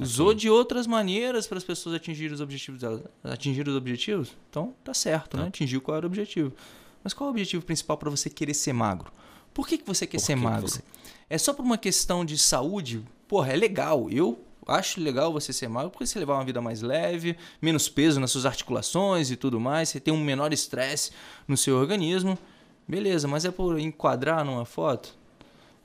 Usou 0.00 0.34
de 0.34 0.48
outras 0.50 0.86
maneiras 0.86 1.46
para 1.46 1.58
as 1.58 1.64
pessoas 1.64 1.94
atingirem 1.94 2.32
os 2.34 2.40
objetivos 2.40 2.80
delas. 2.80 3.02
Atingir 3.22 3.68
os 3.68 3.76
objetivos? 3.76 4.32
Então 4.50 4.74
tá 4.82 4.92
certo, 4.94 5.36
né? 5.36 5.46
Atingiu 5.46 5.80
qual 5.80 5.96
era 5.98 6.06
o 6.06 6.08
objetivo. 6.08 6.52
Mas 7.02 7.12
qual 7.12 7.28
é 7.28 7.30
o 7.30 7.32
objetivo 7.32 7.64
principal 7.64 7.96
para 7.96 8.10
você 8.10 8.28
querer 8.30 8.54
ser 8.54 8.72
magro? 8.72 9.12
Por 9.52 9.68
que, 9.68 9.78
que 9.78 9.86
você 9.86 10.06
quer 10.06 10.18
Por 10.18 10.24
ser 10.24 10.34
que 10.34 10.40
magro? 10.40 10.68
você- 10.68 10.82
É 11.30 11.38
só 11.38 11.52
por 11.52 11.62
uma 11.64 11.78
questão 11.78 12.24
de 12.24 12.36
saúde? 12.36 13.02
Porra, 13.28 13.52
é 13.52 13.56
legal. 13.56 14.10
Eu 14.10 14.43
acho 14.66 15.00
legal 15.00 15.32
você 15.32 15.52
ser 15.52 15.68
magro 15.68 15.90
porque 15.90 16.06
você 16.06 16.18
levar 16.18 16.34
uma 16.34 16.44
vida 16.44 16.60
mais 16.60 16.82
leve, 16.82 17.36
menos 17.60 17.88
peso 17.88 18.20
nas 18.20 18.30
suas 18.30 18.46
articulações 18.46 19.30
e 19.30 19.36
tudo 19.36 19.60
mais, 19.60 19.88
você 19.88 20.00
tem 20.00 20.12
um 20.12 20.22
menor 20.22 20.52
estresse 20.52 21.12
no 21.46 21.56
seu 21.56 21.76
organismo. 21.76 22.38
Beleza, 22.86 23.26
mas 23.26 23.44
é 23.44 23.50
por 23.50 23.78
enquadrar 23.78 24.44
numa 24.44 24.64
foto? 24.64 25.16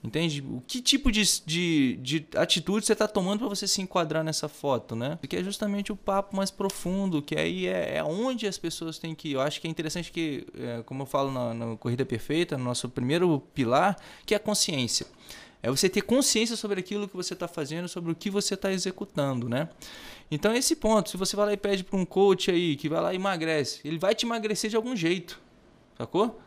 Entende? 0.02 0.42
O 0.42 0.63
que 0.65 0.82
tipo 0.82 1.12
de, 1.12 1.24
de, 1.46 1.98
de 2.02 2.28
atitude 2.36 2.86
você 2.86 2.94
está 2.94 3.06
tomando 3.06 3.39
para 3.39 3.50
você 3.50 3.68
se 3.68 3.82
enquadrar 3.82 4.24
nessa 4.24 4.48
foto, 4.48 4.96
né? 4.96 5.18
Porque 5.20 5.36
é 5.36 5.44
justamente 5.44 5.92
o 5.92 5.96
papo 5.96 6.38
mais 6.38 6.50
profundo, 6.50 7.22
que 7.22 7.36
aí 7.36 7.68
é, 7.68 7.98
é 7.98 8.04
onde 8.04 8.48
as 8.48 8.58
pessoas 8.58 8.98
têm 8.98 9.13
que 9.13 9.30
ir. 9.30 9.34
Eu 9.34 9.42
acho 9.42 9.60
que 9.60 9.68
é 9.68 9.70
interessante 9.70 10.10
que, 10.10 10.48
é, 10.58 10.84
como 10.84 11.02
eu 11.02 11.06
falo 11.06 11.32
na, 11.32 11.54
na 11.54 11.76
Corrida 11.76 12.06
Perfeita, 12.06 12.58
no 12.58 12.63
nosso 12.63 12.88
primeiro 12.88 13.42
pilar, 13.54 13.98
que 14.26 14.34
é 14.34 14.38
a 14.38 14.39
consciência. 14.39 15.06
É 15.62 15.69
você 15.69 15.89
ter 15.89 16.02
consciência 16.02 16.56
sobre 16.56 16.80
aquilo 16.80 17.08
que 17.08 17.15
você 17.15 17.34
está 17.34 17.48
fazendo, 17.48 17.88
sobre 17.88 18.12
o 18.12 18.15
que 18.15 18.30
você 18.30 18.54
está 18.54 18.72
executando, 18.72 19.50
né? 19.50 19.67
Então, 20.32 20.54
esse 20.56 20.76
ponto, 20.76 21.10
se 21.10 21.17
você 21.17 21.36
vai 21.36 21.48
lá 21.48 21.54
e 21.54 21.58
pede 21.58 21.84
para 21.84 21.98
um 21.98 22.06
coach 22.06 22.50
aí, 22.50 22.76
que 22.76 22.88
vai 22.88 23.02
lá 23.02 23.13
e 23.13 23.17
emagrece, 23.17 23.82
ele 23.84 23.98
vai 24.00 24.15
te 24.15 24.26
emagrecer 24.26 24.69
de 24.69 24.76
algum 24.76 24.95
jeito, 24.95 25.39
sacou? 25.98 26.39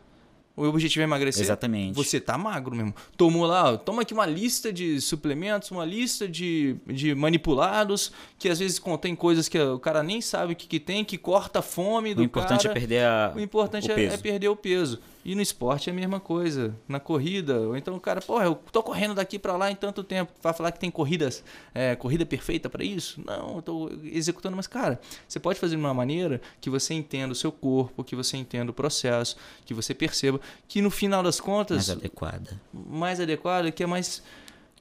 O 0.55 0.65
objetivo 0.65 1.01
é 1.01 1.05
emagrecer? 1.05 1.43
Exatamente. 1.43 1.95
Você 1.95 2.21
tá 2.21 2.37
magro 2.37 2.77
mesmo. 2.77 2.95
Tomou 3.17 3.47
lá, 3.47 3.77
toma 3.79 4.03
aqui 4.03 4.13
uma 4.13 4.27
lista 4.27 4.71
de 4.71 5.01
suplementos, 5.01 5.71
uma 5.71 5.85
lista 5.85 6.29
de, 6.29 6.77
de 6.87 7.15
manipulados, 7.15 8.13
que 8.39 8.51
às 8.51 8.59
vezes 8.59 8.79
contém 8.79 9.17
coisas 9.17 9.49
que 9.49 9.59
o 9.59 9.79
cara 9.79 10.03
nem 10.03 10.21
sabe 10.21 10.53
o 10.53 10.57
que, 10.57 10.67
que 10.67 10.79
tem, 10.79 11.05
que 11.07 11.17
corta 11.17 11.61
a 11.61 11.63
fome 11.63 12.15
do 12.15 12.21
O 12.21 12.25
importante 12.25 12.65
cara. 12.65 12.71
é 12.71 12.81
perder 12.81 13.05
a, 13.05 13.33
O 13.35 13.41
importante 13.41 13.91
o 13.91 13.99
é, 13.99 14.05
é 14.05 14.17
perder 14.19 14.49
o 14.49 14.57
peso. 14.57 15.01
E 15.25 15.35
no 15.35 15.43
esporte 15.43 15.89
é 15.89 15.93
a 15.93 15.95
mesma 15.95 16.19
coisa. 16.19 16.75
Na 16.89 16.99
corrida, 16.99 17.61
ou 17.61 17.77
então 17.77 17.95
o 17.95 18.01
cara, 18.01 18.21
porra, 18.21 18.45
eu 18.45 18.55
tô 18.73 18.83
correndo 18.83 19.15
daqui 19.15 19.39
pra 19.39 19.57
lá 19.57 19.71
em 19.71 19.77
tanto 19.77 20.03
tempo. 20.03 20.33
Vai 20.43 20.53
falar 20.53 20.73
que 20.73 20.81
tem 20.81 20.91
corridas, 20.91 21.45
é, 21.75 21.95
corrida 21.95 22.27
perfeita 22.27 22.69
pra 22.69 22.85
isso? 22.85 23.21
Não, 23.25 23.57
eu 23.57 23.63
tô 23.63 23.91
executando, 24.05 24.57
mas 24.57 24.67
cara, 24.67 25.01
você 25.27 25.39
pode 25.39 25.59
fazer 25.59 25.77
de 25.77 25.81
uma 25.81 25.95
maneira 25.95 26.41
que 26.61 26.69
você 26.69 26.95
entenda 26.95 27.33
o 27.33 27.37
seu 27.37 27.53
corpo, 27.53 28.03
que 28.03 28.17
você 28.17 28.37
entenda 28.37 28.71
o 28.71 28.75
processo, 28.75 29.37
que 29.65 29.73
você 29.73 29.95
perceba 29.95 30.41
que 30.67 30.83
no 30.83 30.91
final 30.91 31.23
das 31.23 31.41
contas, 31.41 31.89
mais 31.89 31.91
adequada. 31.91 32.61
mais 32.73 33.21
adequada, 33.21 33.71
que 33.71 33.83
é 33.83 33.87
mais 33.87 34.23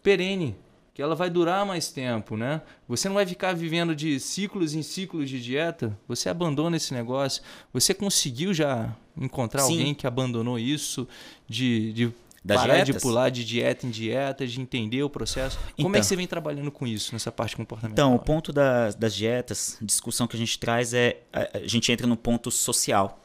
perene, 0.02 0.56
que 0.94 1.02
ela 1.02 1.16
vai 1.16 1.30
durar 1.30 1.66
mais 1.66 1.90
tempo, 1.92 2.36
né? 2.36 2.62
Você 2.88 3.08
não 3.08 3.16
vai 3.16 3.26
ficar 3.26 3.54
vivendo 3.54 3.96
de 3.96 4.20
ciclos 4.20 4.74
em 4.74 4.82
ciclos 4.84 5.30
de 5.30 5.42
dieta, 5.42 5.98
você 6.08 6.28
abandona 6.30 6.76
esse 6.78 6.94
negócio. 6.94 7.42
Você 7.74 7.94
conseguiu 7.94 8.54
já 8.54 8.94
encontrar 9.16 9.62
Sim. 9.64 9.74
alguém 9.78 9.94
que 9.94 10.06
abandonou 10.06 10.60
isso 10.60 11.08
de, 11.48 11.94
de 11.94 12.12
Das 12.44 12.60
parar 12.60 12.80
de 12.80 12.86
dietas? 12.86 13.02
pular 13.02 13.30
de 13.30 13.46
dieta 13.46 13.88
em 13.88 13.90
dieta, 13.90 14.46
de 14.46 14.60
entender 14.60 15.02
o 15.02 15.10
processo? 15.10 15.58
Como 15.58 15.70
é 15.70 15.80
Então. 15.80 15.92
que 16.02 16.04
você 16.08 16.16
vem 16.18 16.28
trabalhando 16.28 16.70
com 16.72 16.86
isso 16.86 17.14
nessa 17.14 17.32
parte 17.32 17.56
comportamental? 17.56 18.08
Então, 18.08 18.16
o 18.16 18.20
ponto 18.20 18.52
das, 18.52 18.94
das 18.96 19.16
dietas, 19.16 19.78
discussão 19.82 20.28
que 20.28 20.36
a 20.36 20.40
gente 20.40 20.60
traz 20.60 20.94
é. 20.94 21.22
A, 21.32 21.60
a 21.60 21.68
gente 21.68 21.90
entra 21.92 22.06
no 22.06 22.18
ponto 22.18 22.52
social. 22.52 23.21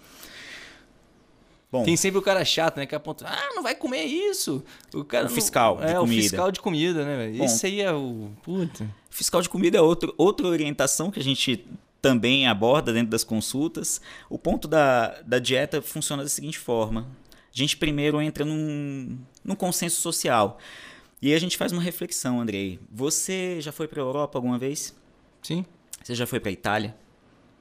Bom. 1.71 1.83
Tem 1.83 1.97
sempre 1.97 2.19
o 2.19 2.23
cara 2.23 2.45
chato, 2.45 2.77
né? 2.77 2.87
Que 2.87 2.95
aponta, 2.95 3.27
ah, 3.29 3.55
não 3.55 3.63
vai 3.63 3.75
comer 3.75 4.05
isso. 4.05 4.65
O, 4.95 5.05
cara 5.05 5.27
O 5.27 5.29
fiscal 5.29 5.77
não... 5.77 5.85
de 5.85 5.93
é, 5.93 5.95
comida. 5.97 6.21
o 6.21 6.23
fiscal 6.23 6.53
de 6.53 6.61
comida, 6.61 7.05
né? 7.05 7.37
Bom. 7.37 7.45
Esse 7.45 7.67
aí 7.67 7.81
é 7.81 7.93
o. 7.93 8.31
Puta. 8.43 8.89
Fiscal 9.11 9.43
de 9.43 9.49
comida 9.49 9.77
é 9.77 9.81
outro, 9.81 10.15
outra 10.17 10.47
orientação 10.47 11.11
que 11.11 11.19
a 11.19 11.23
gente 11.23 11.67
também 12.01 12.47
aborda 12.47 12.93
dentro 12.93 13.11
das 13.11 13.25
consultas. 13.25 14.01
O 14.31 14.39
ponto 14.39 14.69
da, 14.69 15.21
da 15.23 15.39
dieta 15.41 15.83
funciona 15.83 16.23
da 16.23 16.29
seguinte 16.29 16.59
forma: 16.59 17.09
a 17.53 17.57
gente 17.59 17.77
primeiro 17.77 18.21
entra 18.21 18.45
num, 18.45 19.19
num 19.45 19.55
consenso 19.57 20.01
social. 20.01 20.59
E 21.21 21.29
aí 21.31 21.35
a 21.35 21.41
gente 21.41 21.57
faz 21.57 21.73
uma 21.73 21.83
reflexão, 21.83 22.41
Andrei. 22.41 22.79
Você 22.93 23.61
já 23.61 23.73
foi 23.73 23.89
para 23.89 24.01
a 24.01 24.05
Europa 24.05 24.39
alguma 24.39 24.59
vez? 24.59 24.95
Sim, 25.43 25.65
Você 26.05 26.15
já 26.15 26.27
foi 26.27 26.39
para 26.39 26.51
a 26.51 26.53
Itália? 26.53 26.95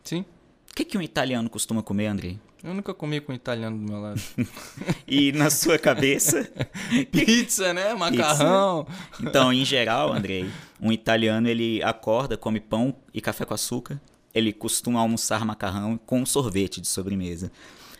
sim. 0.03 0.25
O 0.71 0.75
que, 0.75 0.83
que 0.83 0.97
um 0.97 1.01
italiano 1.01 1.49
costuma 1.49 1.81
comer, 1.81 2.07
Andrei? 2.07 2.37
Eu 2.65 2.73
nunca 2.73 2.95
comi 2.95 3.21
com 3.21 3.32
um 3.32 3.36
italiano 3.36 3.78
do 3.78 3.91
meu 3.91 4.01
lado. 4.01 4.19
E 5.08 5.32
na 5.32 5.51
sua 5.51 5.78
cabeça? 5.78 6.49
Pizza, 7.12 7.71
né? 7.75 7.93
Macarrão. 7.93 8.88
Então, 9.21 9.54
em 9.54 9.63
geral, 9.63 10.12
Andrei, 10.12 10.49
um 10.82 10.91
italiano 10.91 11.47
ele 11.47 11.84
acorda, 11.84 12.36
come 12.36 12.60
pão 12.60 12.95
e 13.13 13.21
café 13.21 13.45
com 13.45 13.54
açúcar. 13.54 14.01
Ele 14.34 14.51
costuma 14.51 14.99
almoçar 14.99 15.45
macarrão 15.45 15.95
com 15.95 16.25
sorvete 16.25 16.82
de 16.82 16.88
sobremesa. 16.88 17.51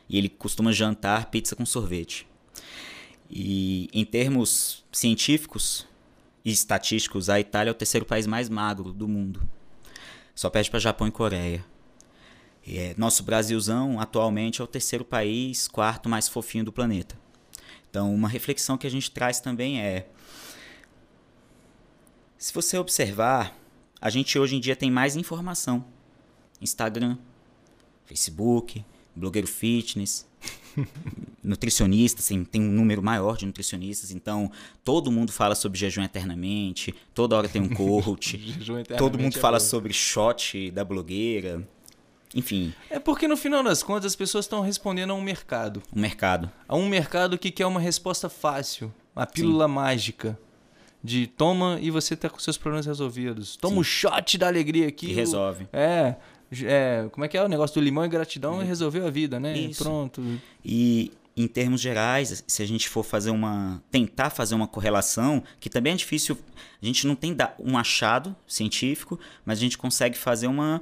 E 0.10 0.18
ele 0.18 0.30
costuma 0.30 0.72
jantar 0.72 1.28
pizza 1.28 1.56
com 1.56 1.64
sorvete. 1.64 2.28
E 3.30 3.88
em 3.94 4.04
termos 4.04 4.84
científicos 4.92 5.88
e 6.44 6.52
estatísticos, 6.52 7.30
a 7.30 7.40
Itália 7.40 7.70
é 7.70 7.72
o 7.72 7.76
terceiro 7.76 8.06
país 8.06 8.26
mais 8.26 8.50
magro 8.50 8.92
do 8.92 9.08
mundo. 9.08 9.48
Só 10.34 10.50
perde 10.50 10.72
para 10.72 10.80
Japão 10.80 11.08
e 11.08 11.12
Coreia. 11.12 11.64
É, 12.68 12.96
nosso 12.98 13.24
Brasilzão 13.24 14.00
atualmente 14.00 14.60
é 14.60 14.64
o 14.64 14.68
terceiro 14.68 15.06
país, 15.06 15.68
quarto 15.68 16.10
mais 16.10 16.28
fofinho 16.28 16.66
do 16.66 16.72
planeta. 16.72 17.16
Então, 17.90 18.14
uma 18.14 18.28
reflexão 18.28 18.78
que 18.78 18.88
a 18.88 18.90
gente 18.90 19.12
traz 19.12 19.40
também 19.40 19.80
é: 19.80 20.08
se 22.38 22.54
você 22.54 22.78
observar, 22.78 23.56
a 24.02 24.10
gente 24.10 24.38
hoje 24.38 24.56
em 24.56 24.60
dia 24.60 24.76
tem 24.76 24.90
mais 24.90 25.16
informação. 25.16 25.86
Instagram, 26.60 27.18
Facebook, 28.06 28.84
blogueiro 29.16 29.48
fitness, 29.48 30.28
nutricionistas, 31.44 32.28
tem, 32.28 32.44
tem 32.44 32.62
um 32.62 32.72
número 32.72 33.02
maior 33.02 33.38
de 33.38 33.46
nutricionistas, 33.46 34.12
então 34.12 34.52
todo 34.84 35.12
mundo 35.12 35.32
fala 35.32 35.56
sobre 35.56 35.78
jejum 35.78 36.04
eternamente, 36.04 36.94
toda 37.14 37.36
hora 37.36 37.48
tem 37.48 37.62
um 37.62 37.70
coach, 37.74 38.40
todo 38.98 39.18
mundo 39.20 39.38
é 39.38 39.40
fala 39.40 39.58
bom. 39.58 39.64
sobre 39.64 39.94
shot 39.94 40.72
da 40.72 40.84
blogueira, 40.84 41.68
enfim, 42.36 42.74
É 42.90 43.00
porque 43.00 43.28
no 43.28 43.38
final 43.38 43.64
das 43.64 43.82
contas 43.82 44.06
as 44.08 44.16
pessoas 44.16 44.46
estão 44.46 44.62
respondendo 44.62 45.12
a 45.12 45.14
um 45.14 45.22
mercado. 45.22 45.82
o 45.92 45.98
mercado. 46.00 46.52
A 46.68 46.76
um 46.76 46.88
mercado 46.88 47.38
que 47.38 47.50
quer 47.50 47.66
uma 47.66 47.80
resposta 47.80 48.28
fácil. 48.30 48.94
Uma 49.16 49.26
pílula 49.26 49.68
mágica. 49.68 50.38
De 51.04 51.28
toma 51.28 51.78
e 51.82 51.92
você 51.92 52.16
tá 52.16 52.30
com 52.30 52.40
seus 52.40 52.58
problemas 52.58 52.86
resolvidos. 52.88 53.56
Toma 53.58 53.78
o 53.80 53.84
shot 53.84 54.38
da 54.38 54.48
alegria 54.48 54.88
aqui. 54.88 55.08
Que 55.08 55.14
o- 55.14 55.16
resolve. 55.16 55.68
É, 55.72 56.16
é. 56.64 57.08
Como 57.12 57.24
é 57.24 57.28
que 57.28 57.38
é 57.38 57.44
o 57.44 57.48
negócio 57.48 57.80
do 57.80 57.84
limão 57.84 58.04
e 58.04 58.08
gratidão 58.10 58.62
e 58.62 58.66
resolveu 58.66 59.06
a 59.06 59.10
vida, 59.12 59.40
né? 59.40 59.56
Isso. 59.56 59.84
Pronto. 59.84 60.22
E 60.64 61.12
em 61.38 61.48
termos 61.48 61.80
gerais, 61.80 62.44
se 62.48 62.64
a 62.64 62.66
gente 62.66 62.90
for 62.90 63.04
fazer 63.04 63.30
uma. 63.30 63.84
tentar 63.92 64.30
fazer 64.32 64.56
uma 64.56 64.68
correlação, 64.68 65.44
que 65.60 65.70
também 65.70 65.94
é 65.94 65.96
difícil, 65.96 66.38
a 66.82 66.86
gente 66.86 67.06
não 67.06 67.14
tem 67.16 67.36
um 67.60 67.78
achado 67.78 68.36
científico, 68.48 69.20
mas 69.46 69.60
a 69.60 69.62
gente 69.62 69.78
consegue 69.78 70.18
fazer 70.18 70.48
uma, 70.48 70.82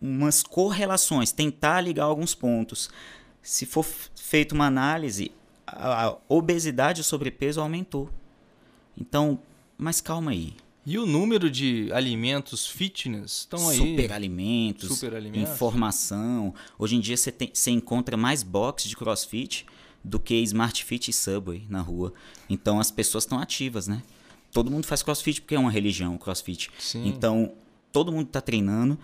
umas 0.00 0.42
correlações, 0.42 1.32
tentar 1.32 1.80
ligar 1.80 2.04
alguns 2.04 2.34
pontos. 2.34 2.90
Se 3.42 3.66
for 3.66 3.84
feita 4.14 4.54
uma 4.54 4.66
análise, 4.66 5.30
a, 5.66 6.16
obesidade 6.28 7.00
e 7.00 7.02
o 7.02 7.04
sobrepeso 7.04 7.60
aumentou. 7.60 8.10
Então, 8.98 9.38
mas 9.76 10.00
calma 10.00 10.30
aí. 10.30 10.54
E 10.84 10.98
o 10.98 11.04
número 11.04 11.50
de 11.50 11.90
alimentos 11.92 12.66
fitness 12.66 13.38
estão 13.38 13.68
aí. 13.68 13.76
Superalimentos, 13.76 14.88
Superalimentos. 14.90 15.52
informação. 15.52 16.54
Hoje 16.78 16.94
em 16.94 17.00
dia 17.00 17.16
você, 17.16 17.32
tem, 17.32 17.50
você 17.52 17.72
encontra 17.72 18.16
mais 18.16 18.44
box 18.44 18.88
de 18.88 18.96
crossfit 18.96 19.66
do 20.04 20.20
que 20.20 20.36
Smart 20.42 20.84
Fit 20.84 21.10
e 21.10 21.12
Subway 21.12 21.66
na 21.68 21.80
rua. 21.80 22.12
Então 22.48 22.78
as 22.78 22.92
pessoas 22.92 23.24
estão 23.24 23.40
ativas, 23.40 23.88
né? 23.88 24.00
Todo 24.52 24.70
mundo 24.70 24.86
faz 24.86 25.02
crossfit 25.02 25.40
porque 25.40 25.56
é 25.56 25.58
uma 25.58 25.72
religião, 25.72 26.14
o 26.14 26.18
crossfit. 26.18 26.70
Sim. 26.78 27.08
Então 27.08 27.52
todo 27.92 28.12
mundo 28.12 28.28
está 28.28 28.40
treinando. 28.40 28.96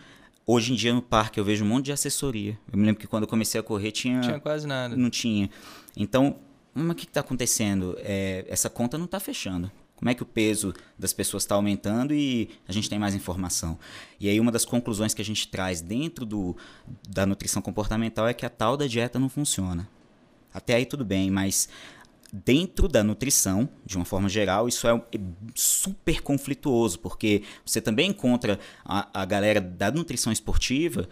Hoje 0.46 0.72
em 0.72 0.76
dia 0.76 0.92
no 0.92 1.02
parque 1.02 1.38
eu 1.38 1.44
vejo 1.44 1.64
um 1.64 1.68
monte 1.68 1.86
de 1.86 1.92
assessoria. 1.92 2.58
Eu 2.72 2.78
me 2.78 2.84
lembro 2.84 3.00
que 3.00 3.06
quando 3.06 3.24
eu 3.24 3.28
comecei 3.28 3.60
a 3.60 3.62
correr 3.62 3.92
tinha. 3.92 4.20
Tinha 4.20 4.40
quase 4.40 4.66
nada. 4.66 4.96
Não 4.96 5.08
tinha. 5.08 5.48
Então, 5.96 6.36
mas 6.74 6.90
o 6.90 6.94
que 6.94 7.04
está 7.04 7.20
acontecendo? 7.20 7.96
É, 8.00 8.44
essa 8.48 8.68
conta 8.68 8.98
não 8.98 9.04
está 9.04 9.20
fechando. 9.20 9.70
Como 9.94 10.10
é 10.10 10.14
que 10.14 10.22
o 10.22 10.26
peso 10.26 10.74
das 10.98 11.12
pessoas 11.12 11.44
está 11.44 11.54
aumentando 11.54 12.12
e 12.12 12.50
a 12.66 12.72
gente 12.72 12.90
tem 12.90 12.98
mais 12.98 13.14
informação? 13.14 13.78
E 14.18 14.28
aí 14.28 14.40
uma 14.40 14.50
das 14.50 14.64
conclusões 14.64 15.14
que 15.14 15.22
a 15.22 15.24
gente 15.24 15.46
traz 15.46 15.80
dentro 15.80 16.26
do, 16.26 16.56
da 17.08 17.24
nutrição 17.24 17.62
comportamental 17.62 18.26
é 18.26 18.34
que 18.34 18.44
a 18.44 18.50
tal 18.50 18.76
da 18.76 18.88
dieta 18.88 19.20
não 19.20 19.28
funciona. 19.28 19.88
Até 20.52 20.74
aí 20.74 20.84
tudo 20.84 21.04
bem, 21.04 21.30
mas 21.30 21.68
dentro 22.32 22.88
da 22.88 23.04
nutrição, 23.04 23.68
de 23.84 23.96
uma 23.96 24.06
forma 24.06 24.28
geral, 24.28 24.66
isso 24.66 24.88
é, 24.88 24.94
é 24.94 25.20
super 25.54 26.22
conflituoso, 26.22 26.98
porque 26.98 27.42
você 27.64 27.80
também 27.80 28.08
encontra 28.08 28.58
a, 28.84 29.22
a 29.22 29.24
galera 29.26 29.60
da 29.60 29.90
nutrição 29.90 30.32
esportiva 30.32 31.06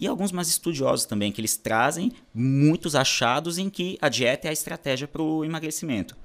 e 0.00 0.06
alguns 0.06 0.32
mais 0.32 0.48
estudiosos 0.48 1.06
também, 1.06 1.30
que 1.30 1.40
eles 1.40 1.56
trazem 1.56 2.12
muitos 2.34 2.96
achados 2.96 3.58
em 3.58 3.70
que 3.70 3.96
a 4.00 4.08
dieta 4.08 4.48
é 4.48 4.50
a 4.50 4.52
estratégia 4.52 5.06
para 5.06 5.22
o 5.22 5.44
emagrecimento. 5.44 6.16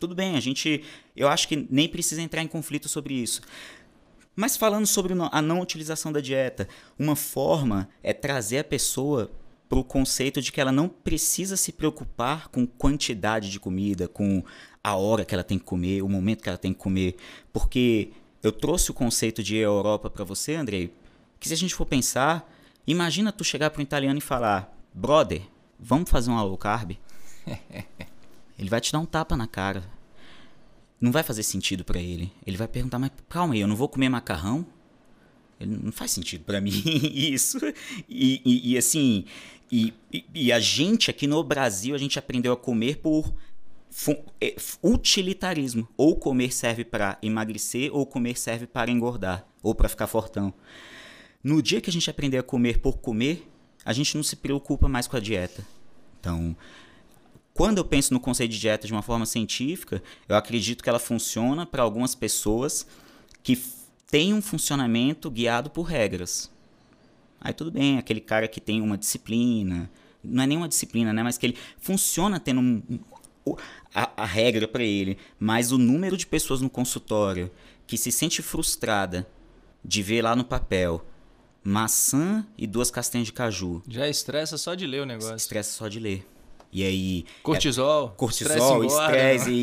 Tudo 0.00 0.14
bem, 0.14 0.36
a 0.36 0.40
gente. 0.40 0.82
Eu 1.14 1.28
acho 1.28 1.46
que 1.46 1.66
nem 1.70 1.88
precisa 1.88 2.22
entrar 2.22 2.42
em 2.42 2.46
conflito 2.46 2.88
sobre 2.88 3.14
isso. 3.14 3.42
Mas 4.34 4.56
falando 4.56 4.86
sobre 4.86 5.12
a 5.32 5.42
não 5.42 5.60
utilização 5.60 6.12
da 6.12 6.20
dieta, 6.20 6.68
uma 6.98 7.16
forma 7.16 7.88
é 8.02 8.12
trazer 8.12 8.58
a 8.58 8.64
pessoa 8.64 9.30
para 9.68 9.78
o 9.78 9.84
conceito 9.84 10.40
de 10.40 10.50
que 10.50 10.60
ela 10.60 10.72
não 10.72 10.88
precisa 10.88 11.56
se 11.56 11.72
preocupar 11.72 12.48
com 12.48 12.66
quantidade 12.66 13.50
de 13.50 13.60
comida, 13.60 14.08
com 14.08 14.42
a 14.82 14.96
hora 14.96 15.24
que 15.24 15.34
ela 15.34 15.44
tem 15.44 15.58
que 15.58 15.64
comer, 15.64 16.02
o 16.02 16.08
momento 16.08 16.42
que 16.42 16.48
ela 16.48 16.56
tem 16.58 16.72
que 16.72 16.78
comer. 16.78 17.16
Porque 17.52 18.10
eu 18.42 18.50
trouxe 18.52 18.90
o 18.90 18.94
conceito 18.94 19.42
de 19.42 19.56
Europa 19.56 20.08
para 20.08 20.24
você, 20.24 20.54
Andrei, 20.54 20.92
que 21.38 21.48
se 21.48 21.54
a 21.54 21.56
gente 21.56 21.74
for 21.74 21.84
pensar, 21.84 22.50
imagina 22.86 23.30
tu 23.32 23.44
chegar 23.44 23.70
para 23.70 23.80
um 23.80 23.82
italiano 23.82 24.18
e 24.18 24.22
falar: 24.22 24.74
brother, 24.94 25.42
vamos 25.78 26.08
fazer 26.08 26.30
um 26.30 26.40
low 26.40 26.56
carb? 26.56 26.92
Ele 28.58 28.68
vai 28.68 28.80
te 28.80 28.90
dar 28.92 28.98
um 28.98 29.06
tapa 29.06 29.36
na 29.36 29.46
cara. 29.46 29.84
Não 31.00 31.12
vai 31.12 31.22
fazer 31.22 31.44
sentido 31.44 31.84
pra 31.84 32.00
ele. 32.00 32.32
Ele 32.44 32.56
vai 32.56 32.66
perguntar, 32.66 32.98
mas 32.98 33.12
calma 33.28 33.54
aí, 33.54 33.60
eu 33.60 33.68
não 33.68 33.76
vou 33.76 33.88
comer 33.88 34.08
macarrão? 34.08 34.66
Não 35.60 35.92
faz 35.92 36.10
sentido 36.10 36.44
pra 36.44 36.60
mim 36.60 36.70
isso. 37.14 37.58
E, 38.08 38.42
e- 38.44 38.72
e, 38.72 38.78
assim, 38.78 39.24
e, 39.70 39.94
e- 40.34 40.52
a 40.52 40.60
gente 40.60 41.10
aqui 41.10 41.26
no 41.26 41.42
Brasil, 41.42 41.94
a 41.94 41.98
gente 41.98 42.18
aprendeu 42.18 42.52
a 42.52 42.56
comer 42.56 42.98
por 42.98 43.32
é, 44.40 44.56
utilitarismo. 44.82 45.88
Ou 45.96 46.16
comer 46.16 46.52
serve 46.52 46.84
pra 46.84 47.18
emagrecer, 47.22 47.90
ou 47.94 48.06
comer 48.06 48.38
serve 48.38 48.66
para 48.66 48.90
engordar, 48.90 49.46
ou 49.62 49.74
pra 49.74 49.88
ficar 49.88 50.06
fortão. 50.06 50.52
No 51.42 51.62
dia 51.62 51.80
que 51.80 51.90
a 51.90 51.92
gente 51.92 52.10
aprender 52.10 52.38
a 52.38 52.42
comer 52.42 52.80
por 52.80 52.98
comer, 52.98 53.48
a 53.84 53.92
gente 53.92 54.16
não 54.16 54.22
se 54.22 54.36
preocupa 54.36 54.88
mais 54.88 55.06
com 55.06 55.16
a 55.16 55.20
dieta. 55.20 55.64
Então, 56.20 56.56
quando 57.54 57.78
eu 57.78 57.84
penso 57.84 58.12
no 58.12 58.20
conceito 58.20 58.52
de 58.52 58.60
dieta 58.60 58.86
de 58.86 58.92
uma 58.92 59.02
forma 59.02 59.26
científica, 59.26 60.02
eu 60.28 60.36
acredito 60.36 60.82
que 60.82 60.88
ela 60.88 60.98
funciona 60.98 61.64
para 61.64 61.82
algumas 61.82 62.14
pessoas 62.14 62.86
que 63.42 63.60
têm 64.10 64.34
um 64.34 64.42
funcionamento 64.42 65.30
guiado 65.30 65.70
por 65.70 65.82
regras. 65.82 66.50
Aí 67.40 67.52
tudo 67.52 67.70
bem, 67.70 67.98
aquele 67.98 68.20
cara 68.20 68.48
que 68.48 68.60
tem 68.60 68.80
uma 68.80 68.98
disciplina, 68.98 69.90
não 70.22 70.42
é 70.42 70.46
nenhuma 70.46 70.68
disciplina, 70.68 71.12
né? 71.12 71.22
Mas 71.22 71.38
que 71.38 71.46
ele 71.46 71.56
funciona 71.78 72.38
tendo 72.40 72.60
um- 72.60 72.82
a, 73.94 74.22
a 74.22 74.26
regra 74.26 74.66
para 74.68 74.82
ele. 74.84 75.16
Mas 75.38 75.72
o 75.72 75.78
número 75.78 76.16
de 76.16 76.26
pessoas 76.26 76.60
no 76.60 76.68
consultório 76.68 77.50
que 77.86 77.96
se 77.96 78.12
sente 78.12 78.42
frustrada 78.42 79.26
de 79.84 80.02
ver 80.02 80.22
lá 80.22 80.36
no 80.36 80.44
papel 80.44 81.04
maçã 81.64 82.46
e 82.56 82.66
duas 82.66 82.90
castanhas 82.90 83.26
de 83.26 83.32
caju, 83.32 83.82
Já 83.88 84.08
estressa 84.08 84.56
só 84.56 84.74
de 84.74 84.86
ler 84.86 85.02
o 85.02 85.06
negócio. 85.06 85.34
estresse 85.36 85.72
só 85.72 85.88
de 85.88 85.98
ler. 86.00 86.26
E 86.70 86.82
aí 86.84 87.24
Cortisol. 87.42 88.10
cortisol, 88.10 88.52
estresse 88.52 88.72
engorda, 88.74 89.06
estresse, 89.06 89.50
né? 89.50 89.56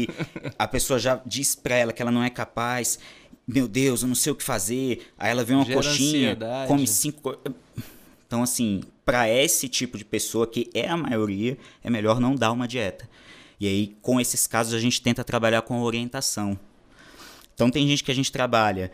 e 0.50 0.52
a 0.58 0.68
pessoa 0.68 0.98
já 0.98 1.22
diz 1.26 1.54
pra 1.56 1.76
ela 1.76 1.94
que 1.94 2.02
ela 2.02 2.12
não 2.12 2.24
é 2.24 2.30
capaz. 2.30 2.98
Meu 3.48 3.68
Deus, 3.68 4.02
eu 4.02 4.08
não 4.08 4.16
sei 4.16 4.32
o 4.32 4.36
que 4.36 4.44
fazer. 4.44 5.12
Aí 5.18 5.30
ela 5.30 5.44
vê 5.44 5.54
uma 5.54 5.64
Gera 5.64 5.76
coxinha, 5.76 6.30
ansiedade. 6.32 6.68
come 6.68 6.88
cinco. 6.88 7.38
Então, 8.36 8.44
assim, 8.44 8.82
pra 9.06 9.30
esse 9.30 9.70
tipo 9.70 9.98
de 9.98 10.04
pessoa, 10.04 10.46
que 10.46 10.70
é 10.74 10.90
a 10.90 10.98
maioria, 10.98 11.58
é 11.82 11.90
melhor 11.90 12.20
não 12.20 12.36
dar 12.36 12.52
uma 12.52 12.68
dieta. 12.68 13.10
E 13.58 13.66
aí, 13.66 13.96
com 14.02 14.20
esses 14.20 14.46
casos, 14.46 14.74
a 14.74 14.80
gente 14.82 15.02
tenta 15.02 15.24
trabalhar 15.24 15.62
com 15.62 15.82
orientação. 15.82 16.60
Então, 17.54 17.72
tem 17.72 17.88
gente 17.88 18.04
que 18.04 18.12
a 18.12 18.14
gente 18.14 18.34
trabalha. 18.34 18.92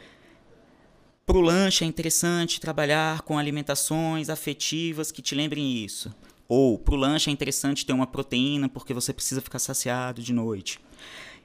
Pro 1.25 1.41
lanche 1.41 1.83
é 1.83 1.87
interessante 1.87 2.61
trabalhar 2.61 3.21
com 3.21 3.35
alimentações 3.35 4.29
afetivas 4.29 5.11
que 5.11 5.23
te 5.23 5.33
lembrem 5.33 5.83
isso. 5.83 6.13
Ou 6.47 6.77
para 6.77 6.93
o 6.93 6.97
lanche 6.97 7.31
é 7.31 7.33
interessante 7.33 7.83
ter 7.83 7.93
uma 7.93 8.05
proteína 8.05 8.69
porque 8.69 8.93
você 8.93 9.11
precisa 9.11 9.41
ficar 9.41 9.57
saciado 9.57 10.21
de 10.21 10.33
noite. 10.33 10.79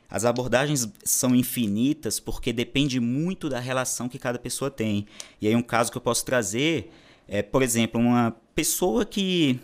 As 0.06 0.26
abordagens 0.26 0.86
são 1.02 1.34
infinitas 1.34 2.20
porque 2.20 2.52
depende 2.52 3.00
muito 3.00 3.48
da 3.48 3.58
relação 3.58 4.06
que 4.06 4.18
cada 4.18 4.38
pessoa 4.38 4.70
tem. 4.70 5.06
E 5.40 5.48
aí 5.48 5.56
um 5.56 5.62
caso 5.62 5.90
que 5.90 5.96
eu 5.96 6.02
posso 6.02 6.26
trazer 6.26 6.92
é, 7.28 7.42
por 7.42 7.62
exemplo, 7.62 8.00
uma 8.00 8.36
pessoa 8.54 9.04
que 9.04 9.60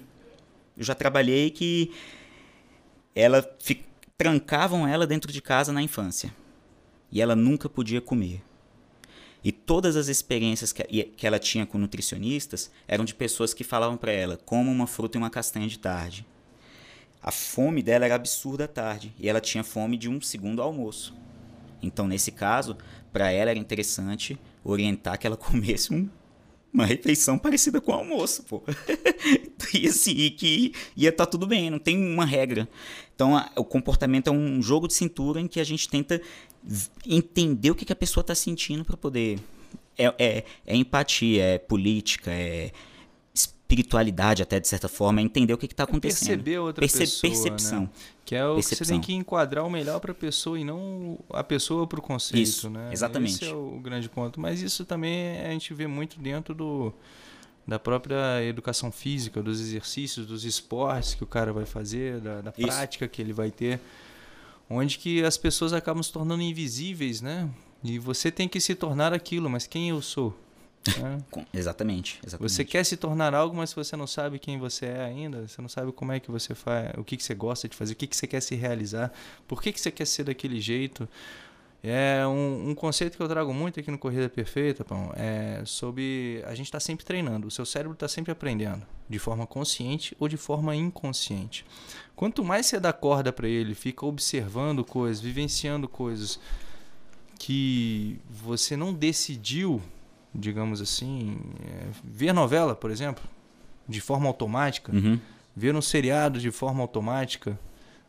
eu 0.77 0.85
já 0.85 0.94
trabalhei 0.94 1.51
que 1.51 1.92
ela 3.14 3.46
trancavam 4.16 4.87
ela 4.87 5.07
dentro 5.07 5.33
de 5.33 5.40
casa 5.40 5.72
na 5.72 5.83
infância 5.83 6.35
e 7.11 7.20
ela 7.20 7.37
nunca 7.37 7.68
podia 7.68 8.01
comer. 8.01 8.42
E 9.44 9.51
todas 9.51 9.96
as 9.96 10.09
experiências 10.09 10.72
que, 10.72 10.83
que 10.85 11.27
ela 11.27 11.38
tinha 11.38 11.66
com 11.66 11.77
nutricionistas 11.77 12.70
eram 12.87 13.05
de 13.05 13.14
pessoas 13.14 13.53
que 13.53 13.64
falavam 13.64 13.96
para 13.96 14.12
ela: 14.12 14.37
coma 14.37 14.70
uma 14.70 14.87
fruta 14.87 15.16
e 15.16 15.20
uma 15.20 15.31
castanha 15.31 15.68
de 15.68 15.79
tarde. 15.79 16.27
A 17.20 17.31
fome 17.31 17.83
dela 17.83 18.05
era 18.05 18.14
absurda 18.14 18.64
à 18.64 18.68
tarde 18.68 19.14
e 19.18 19.29
ela 19.29 19.40
tinha 19.40 19.62
fome 19.62 19.96
de 19.96 20.09
um 20.09 20.20
segundo 20.20 20.62
almoço. 20.62 21.14
Então, 21.81 22.07
nesse 22.07 22.33
caso, 22.33 22.77
para 23.12 23.31
ela 23.31 23.51
era 23.51 23.59
interessante 23.59 24.38
orientar 24.64 25.18
que 25.18 25.27
ela 25.27 25.37
comesse 25.38 25.92
um 25.92 26.09
uma 26.73 26.87
refeição 26.87 27.39
parecida 27.39 27.81
com 27.81 27.93
o 27.93 27.95
almoço, 27.95 28.45
pô. 28.45 28.63
e 29.75 29.87
assim, 29.87 30.31
que 30.31 30.73
ia 30.97 31.11
estar 31.11 31.27
tá 31.27 31.31
tudo 31.31 31.47
bem, 31.47 31.71
não 31.71 31.79
tem 31.79 31.97
uma 31.97 32.25
regra. 32.25 32.69
Então, 33.15 33.37
a, 33.37 33.51
o 33.57 33.65
comportamento 33.65 34.29
é 34.29 34.31
um 34.31 34.63
jogo 34.63 34.89
de 34.89 34.95
cintura 34.95 35.41
em 35.41 35.47
que 35.47 35.61
a 35.61 35.65
gente 35.65 35.89
tenta 35.89 36.21
entender 37.07 37.71
o 37.71 37.75
que, 37.75 37.85
que 37.85 37.93
a 37.93 37.97
pessoa 37.97 38.23
está 38.23 38.35
sentindo 38.35 38.85
para 38.85 38.97
poder. 38.97 39.39
É, 39.99 40.07
é, 40.19 40.45
é, 40.67 40.75
empatia, 40.75 41.45
é 41.45 41.59
política, 41.59 42.31
é 42.31 42.73
espiritualidade 43.73 44.43
até 44.43 44.61
de 44.61 44.69
certa 44.69 44.89
forma, 44.89 45.21
é 45.21 45.25
entender 45.25 45.53
o 45.53 45.59
que 45.59 45.67
está 45.67 45.85
acontecendo. 45.85 46.29
É 46.29 46.37
perceber 46.37 46.59
outra 46.59 46.81
Perce 46.81 46.99
pessoa, 46.99 47.31
percepção. 47.31 47.81
Né? 47.83 47.91
Que 48.25 48.37
é 48.37 48.47
o 48.47 48.55
percepção. 48.55 48.79
que 48.79 48.85
você 48.85 48.93
tem 48.93 49.01
que 49.01 49.15
enquadrar 49.15 49.67
o 49.67 49.71
melhor 49.71 49.99
para 50.01 50.13
a 50.13 50.15
pessoa 50.15 50.59
e 50.59 50.65
não 50.65 51.19
a 51.31 51.43
pessoa 51.43 51.87
para 51.87 51.99
o 51.99 52.03
conceito, 52.03 52.43
isso, 52.43 52.71
né? 52.71 52.91
Exatamente. 52.93 53.45
Esse 53.45 53.45
é 53.47 53.55
o 53.55 53.81
grande 53.83 54.09
ponto. 54.09 54.41
Mas 54.41 54.61
isso 54.61 54.85
também 54.85 55.41
a 55.41 55.51
gente 55.51 55.73
vê 55.75 55.87
muito 55.87 56.19
dentro 56.21 56.55
do 56.55 56.93
da 57.65 57.79
própria 57.79 58.43
educação 58.43 58.91
física, 58.91 59.41
dos 59.41 59.61
exercícios, 59.61 60.27
dos 60.27 60.45
esportes 60.45 61.15
que 61.15 61.23
o 61.23 61.27
cara 61.27 61.53
vai 61.53 61.65
fazer, 61.65 62.21
da, 62.21 62.41
da 62.41 62.51
prática 62.51 63.07
que 63.07 63.23
ele 63.23 63.33
vai 63.33 63.53
ter, 63.53 63.79
onde 64.69 64.99
que 64.99 65.23
as 65.23 65.37
pessoas 65.37 65.73
acabam 65.73 66.03
se 66.03 66.13
tornando 66.13 66.43
invisíveis, 66.43 67.21
né? 67.21 67.49
E 67.85 68.01
você 68.01 68.33
tem 68.33 68.49
que 68.49 68.61
se 68.61 68.75
tornar 68.75 69.13
aquilo, 69.13 69.49
mas 69.49 69.69
quem 69.69 69.91
eu 69.91 70.03
sou? 70.03 70.37
É. 70.88 71.45
exatamente, 71.55 72.21
exatamente. 72.27 72.53
Você 72.53 72.64
quer 72.64 72.85
se 72.85 72.97
tornar 72.97 73.35
algo, 73.35 73.57
mas 73.57 73.73
você 73.73 73.97
não 73.97 74.07
sabe 74.07 74.38
quem 74.38 74.59
você 74.59 74.87
é 74.87 75.05
ainda, 75.05 75.47
você 75.47 75.62
não 75.62 75.68
sabe 75.68 75.92
como 75.92 76.12
é 76.12 76.18
que 76.18 76.31
você 76.31 76.55
faz, 76.55 76.90
o 76.99 77.05
que, 77.05 77.16
que 77.16 77.23
você 77.23 77.35
gosta 77.35 77.68
de 77.68 77.77
fazer, 77.77 77.92
o 77.92 77.97
que, 77.97 78.07
que 78.07 78.16
você 78.16 78.27
quer 78.27 78.40
se 78.40 78.55
realizar, 78.57 79.12
por 79.47 79.62
que, 79.62 79.73
que 79.73 79.81
você 79.81 79.90
quer 79.90 80.07
ser 80.07 80.25
daquele 80.25 80.61
jeito. 80.61 81.09
É 81.85 82.25
um, 82.29 82.71
um 82.71 82.75
conceito 82.77 83.16
que 83.16 83.23
eu 83.23 83.29
trago 83.29 83.53
muito 83.53 83.81
aqui 83.81 83.90
no 83.90 83.99
Corrida 83.99 84.29
Perfeita, 84.29 84.85
Pão, 84.85 85.12
é 85.16 85.62
sobre 85.64 86.40
a 86.47 86.55
gente 86.55 86.66
está 86.66 86.79
sempre 86.79 87.05
treinando, 87.05 87.49
o 87.49 87.51
seu 87.51 87.66
cérebro 87.66 87.95
está 87.95 88.07
sempre 88.07 88.31
aprendendo, 88.31 88.87
de 89.09 89.18
forma 89.18 89.49
consciente 89.49 90.16
ou 90.21 90.29
de 90.29 90.37
forma 90.37 90.77
inconsciente. 90.77 91.66
Quanto 92.14 92.45
mais 92.45 92.66
você 92.66 92.79
dá 92.79 92.92
corda 92.92 93.33
para 93.33 93.49
ele, 93.49 93.75
fica 93.75 94.07
observando 94.07 94.85
coisas, 94.85 95.21
vivenciando 95.21 95.88
coisas 95.88 96.38
que 97.37 98.21
você 98.31 98.77
não 98.77 98.95
decidiu 98.95 99.83
digamos 100.35 100.81
assim, 100.81 101.38
é, 101.64 101.88
ver 102.03 102.33
novela, 102.33 102.75
por 102.75 102.90
exemplo, 102.90 103.23
de 103.88 104.01
forma 104.01 104.27
automática, 104.27 104.92
uhum. 104.92 105.18
ver 105.55 105.75
um 105.75 105.83
seriado 105.83 106.38
de 106.38 106.51
forma 106.51 106.81
automática, 106.81 107.59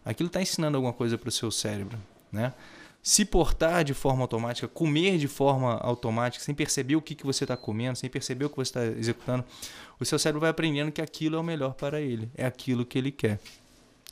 aquilo 0.05 0.27
está 0.27 0.41
ensinando 0.41 0.77
alguma 0.77 0.93
coisa 0.93 1.17
para 1.17 1.29
o 1.29 1.31
seu 1.31 1.51
cérebro, 1.51 1.97
né? 2.31 2.53
Se 3.01 3.25
portar 3.25 3.83
de 3.83 3.93
forma 3.93 4.21
automática, 4.21 4.65
comer 4.65 5.17
de 5.17 5.27
forma 5.27 5.73
automática, 5.73 6.41
sem 6.41 6.55
perceber 6.55 6.95
o 6.95 7.01
que, 7.01 7.13
que 7.13 7.25
você 7.25 7.43
está 7.43 7.57
comendo, 7.57 7.97
sem 7.97 8.09
perceber 8.09 8.45
o 8.45 8.49
que 8.49 8.55
você 8.55 8.69
está 8.69 8.85
executando, 8.85 9.43
o 9.99 10.05
seu 10.05 10.17
cérebro 10.17 10.39
vai 10.39 10.49
aprendendo 10.49 10.89
que 10.89 11.01
aquilo 11.01 11.35
é 11.35 11.39
o 11.39 11.43
melhor 11.43 11.73
para 11.73 11.99
ele, 11.99 12.29
é 12.33 12.45
aquilo 12.45 12.85
que 12.85 12.97
ele 12.97 13.11
quer. 13.11 13.41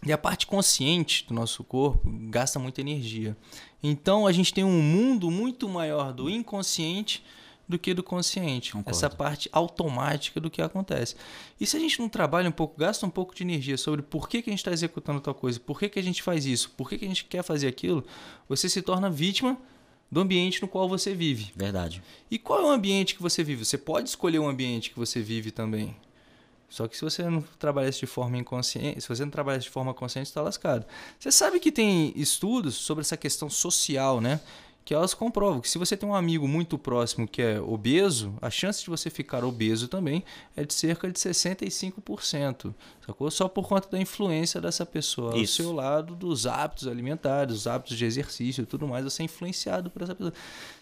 E 0.06 0.12
a 0.12 0.17
parte 0.17 0.45
consciente 0.45 1.26
do 1.28 1.34
nosso 1.34 1.63
corpo 1.63 2.02
gasta 2.30 2.60
muita 2.60 2.82
energia. 2.82 3.38
Então 3.82 4.28
a 4.28 4.32
gente 4.32 4.54
tem 4.54 4.63
um 4.63 4.82
mundo 4.82 5.32
muito 5.32 5.69
maior 5.69 6.12
do 6.12 6.30
inconsciente 6.30 7.24
do 7.72 7.80
que 7.80 7.94
do 7.94 8.04
consciente. 8.04 8.74
Concordo. 8.74 8.96
Essa 8.96 9.10
parte 9.10 9.50
automática 9.52 10.40
do 10.40 10.50
que 10.50 10.62
acontece. 10.62 11.16
E 11.60 11.66
se 11.66 11.76
a 11.76 11.80
gente 11.80 12.00
não 12.00 12.08
trabalha 12.08 12.50
um 12.50 12.52
pouco, 12.52 12.78
gasta 12.78 13.06
um 13.06 13.10
pouco 13.10 13.34
de 13.34 13.44
energia 13.44 13.78
sobre 13.78 14.02
por 14.02 14.30
que, 14.30 14.42
que 14.42 14.50
a 14.50 14.54
gente 14.54 14.60
está 14.60 14.72
executando 14.72 15.20
tal 15.20 15.34
coisa, 15.34 15.60
por 15.60 15.80
que, 15.80 15.90
que 15.90 16.00
a 16.00 16.04
gente 16.04 16.22
faz 16.22 16.46
isso, 16.46 16.72
por 16.78 16.90
que, 16.90 16.98
que 16.98 17.06
a 17.06 17.08
gente 17.08 17.26
quer 17.26 17.44
fazer 17.44 17.68
aquilo, 17.68 18.06
você 18.48 18.70
se 18.70 18.82
torna 18.82 19.10
vítima 19.10 19.58
do 20.12 20.20
ambiente 20.20 20.62
no 20.62 20.68
qual 20.68 20.90
você 20.90 21.16
vive. 21.16 21.54
Verdade. 21.56 22.04
E 22.30 22.38
qual 22.38 22.60
é 22.62 22.66
o 22.66 22.70
ambiente 22.70 23.16
que 23.16 23.22
você 23.22 23.44
vive? 23.44 23.64
Você 23.64 23.78
pode 23.78 24.10
escolher 24.10 24.40
o 24.40 24.48
ambiente 24.48 24.90
que 24.90 25.00
você 25.00 25.22
vive 25.22 25.52
também. 25.52 25.96
Só 26.72 26.88
que 26.88 26.96
se 26.96 27.04
você 27.04 27.24
não 27.24 27.42
trabalha 27.60 27.92
de 27.92 28.06
forma 28.06 28.38
inconsciente, 28.38 29.02
se 29.02 29.08
você 29.08 29.24
não 29.24 29.32
trabalha 29.32 29.60
de 29.60 29.70
forma 29.70 29.94
consciente, 29.94 30.30
está 30.30 30.42
lascado. 30.42 30.86
Você 31.20 31.30
sabe 31.30 31.60
que 31.60 31.72
tem 31.72 32.14
estudos 32.16 32.76
sobre 32.76 33.02
essa 33.02 33.18
questão 33.18 33.50
social, 33.50 34.22
né? 34.22 34.40
Que 34.91 34.95
elas 34.95 35.13
comprovam 35.13 35.62
que 35.62 35.69
se 35.69 35.77
você 35.77 35.95
tem 35.95 36.08
um 36.08 36.13
amigo 36.13 36.45
muito 36.45 36.77
próximo 36.77 37.25
que 37.25 37.41
é 37.41 37.62
obeso, 37.62 38.34
a 38.41 38.49
chance 38.49 38.84
de 38.84 38.89
você 38.89 39.10
ficar 39.10 39.41
obeso 39.41 39.88
também 39.88 40.21
é 40.54 40.65
de 40.65 40.73
cerca 40.73 41.10
de 41.10 41.17
65%, 41.17 42.75
sacou? 43.06 43.32
Só 43.32 43.47
por 43.47 43.65
conta 43.69 43.88
da 43.89 43.97
influência 43.97 44.60
dessa 44.60 44.86
pessoa 44.86 45.38
Isso. 45.38 45.62
ao 45.62 45.65
seu 45.67 45.73
lado, 45.73 46.13
dos 46.13 46.45
hábitos 46.45 46.89
alimentares, 46.89 47.54
dos 47.54 47.67
hábitos 47.67 47.97
de 47.97 48.04
exercício 48.04 48.63
e 48.63 48.65
tudo 48.65 48.86
mais, 48.86 49.06
você 49.06 49.21
é 49.21 49.25
influenciado 49.25 49.89
por 49.89 50.01
essa 50.01 50.13
pessoa. 50.13 50.34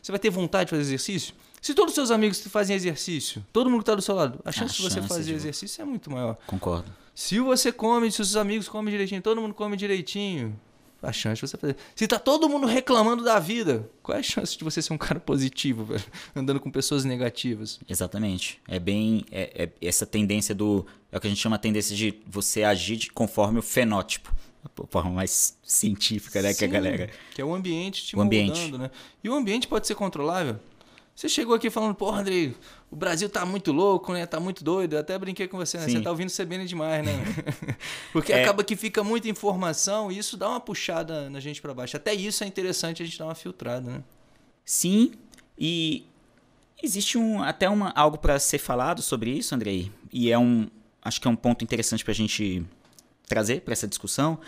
Você 0.01 0.11
vai 0.11 0.17
ter 0.17 0.31
vontade 0.31 0.65
de 0.65 0.69
fazer 0.71 0.81
exercício? 0.81 1.35
Se 1.61 1.75
todos 1.75 1.91
os 1.91 1.95
seus 1.95 2.09
amigos 2.09 2.39
fazem 2.47 2.75
exercício, 2.75 3.45
todo 3.53 3.69
mundo 3.69 3.81
que 3.81 3.83
está 3.83 3.93
do 3.93 4.01
seu 4.01 4.15
lado, 4.15 4.39
a 4.43 4.51
chance 4.51 4.73
a 4.73 4.77
de 4.77 4.81
você 4.81 5.03
fazer 5.03 5.25
de... 5.25 5.33
exercício 5.33 5.83
é 5.83 5.85
muito 5.85 6.09
maior. 6.09 6.35
Concordo. 6.47 6.91
Se 7.13 7.39
você 7.39 7.71
come, 7.71 8.11
se 8.11 8.19
os 8.21 8.29
seus 8.29 8.41
amigos 8.41 8.67
comem 8.67 8.91
direitinho, 8.91 9.21
todo 9.21 9.39
mundo 9.39 9.53
come 9.53 9.77
direitinho, 9.77 10.59
a 11.01 11.11
chance 11.11 11.35
de 11.41 11.47
você 11.47 11.57
fazer. 11.57 11.75
Se 11.95 12.07
tá 12.07 12.19
todo 12.19 12.49
mundo 12.49 12.67
reclamando 12.67 13.23
da 13.23 13.39
vida, 13.39 13.89
qual 14.03 14.15
é 14.17 14.19
a 14.19 14.23
chance 14.23 14.57
de 14.57 14.63
você 14.63 14.81
ser 14.81 14.93
um 14.93 14.97
cara 14.97 15.19
positivo, 15.19 15.83
velho? 15.85 16.03
Andando 16.35 16.59
com 16.59 16.69
pessoas 16.69 17.05
negativas. 17.05 17.79
Exatamente. 17.87 18.59
É 18.67 18.79
bem. 18.79 19.25
É, 19.31 19.69
é 19.81 19.87
essa 19.87 20.05
tendência 20.05 20.53
do. 20.53 20.85
É 21.11 21.17
o 21.17 21.21
que 21.21 21.27
a 21.27 21.29
gente 21.29 21.41
chama 21.41 21.55
a 21.55 21.59
tendência 21.59 21.95
de 21.95 22.13
você 22.27 22.63
agir 22.63 22.97
de, 22.97 23.11
conforme 23.11 23.59
o 23.59 23.61
fenótipo. 23.63 24.33
A 24.63 24.87
forma 24.87 25.11
mais 25.11 25.57
científica, 25.63 26.41
né? 26.41 26.51
Sim, 26.51 26.59
que 26.59 26.65
a 26.65 26.67
galera. 26.67 27.09
Que 27.33 27.41
é 27.41 27.45
o 27.45 27.55
ambiente 27.55 28.07
te 28.07 28.15
o 28.17 28.21
ambiente. 28.21 28.71
né? 28.77 28.91
E 29.23 29.29
o 29.29 29.33
ambiente 29.33 29.67
pode 29.67 29.87
ser 29.87 29.95
controlável. 29.95 30.59
Você 31.19 31.27
chegou 31.27 31.53
aqui 31.53 31.69
falando, 31.69 31.93
porra, 31.95 32.21
Andrei, 32.21 32.55
o 32.89 32.95
Brasil 32.95 33.29
tá 33.29 33.45
muito 33.45 33.73
louco, 33.73 34.13
né? 34.13 34.25
Tá 34.25 34.39
muito 34.39 34.63
doido. 34.63 34.93
Eu 34.93 35.01
até 35.01 35.19
brinquei 35.19 35.49
com 35.49 35.57
você, 35.57 35.77
né? 35.77 35.83
Sim. 35.83 35.97
Você 35.97 36.01
tá 36.01 36.11
ouvindo 36.11 36.31
CBN 36.31 36.65
demais, 36.65 37.05
né? 37.05 37.11
Porque 38.13 38.31
é. 38.31 38.41
acaba 38.41 38.63
que 38.63 38.73
fica 38.73 39.03
muita 39.03 39.27
informação 39.27 40.09
e 40.09 40.17
isso 40.17 40.37
dá 40.37 40.47
uma 40.47 40.61
puxada 40.61 41.29
na 41.29 41.41
gente 41.41 41.61
para 41.61 41.73
baixo. 41.73 41.97
Até 41.97 42.13
isso 42.13 42.41
é 42.41 42.47
interessante 42.47 43.03
a 43.03 43.05
gente 43.05 43.19
dar 43.19 43.25
uma 43.25 43.35
filtrada, 43.35 43.91
né? 43.91 44.01
Sim, 44.63 45.11
e 45.57 46.05
existe 46.81 47.17
um, 47.17 47.43
até 47.43 47.67
uma, 47.67 47.89
algo 47.97 48.17
para 48.17 48.39
ser 48.39 48.57
falado 48.57 49.01
sobre 49.01 49.29
isso, 49.29 49.53
Andrei. 49.53 49.91
E 50.13 50.31
é 50.31 50.39
um. 50.39 50.69
Acho 51.01 51.19
que 51.19 51.27
é 51.27 51.31
um 51.31 51.35
ponto 51.35 51.65
interessante 51.65 52.01
para 52.01 52.13
a 52.13 52.15
gente 52.15 52.65
trazer 53.27 53.59
para 53.59 53.73
essa 53.73 53.89
discussão. 53.89 54.39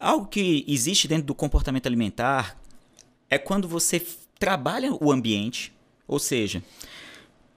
Algo 0.00 0.24
que 0.24 0.64
existe 0.66 1.06
dentro 1.06 1.26
do 1.26 1.34
comportamento 1.34 1.86
alimentar 1.86 2.58
é 3.28 3.36
quando 3.36 3.68
você 3.68 4.00
trabalha 4.38 4.92
o 4.92 5.10
ambiente, 5.10 5.72
ou 6.06 6.18
seja, 6.18 6.62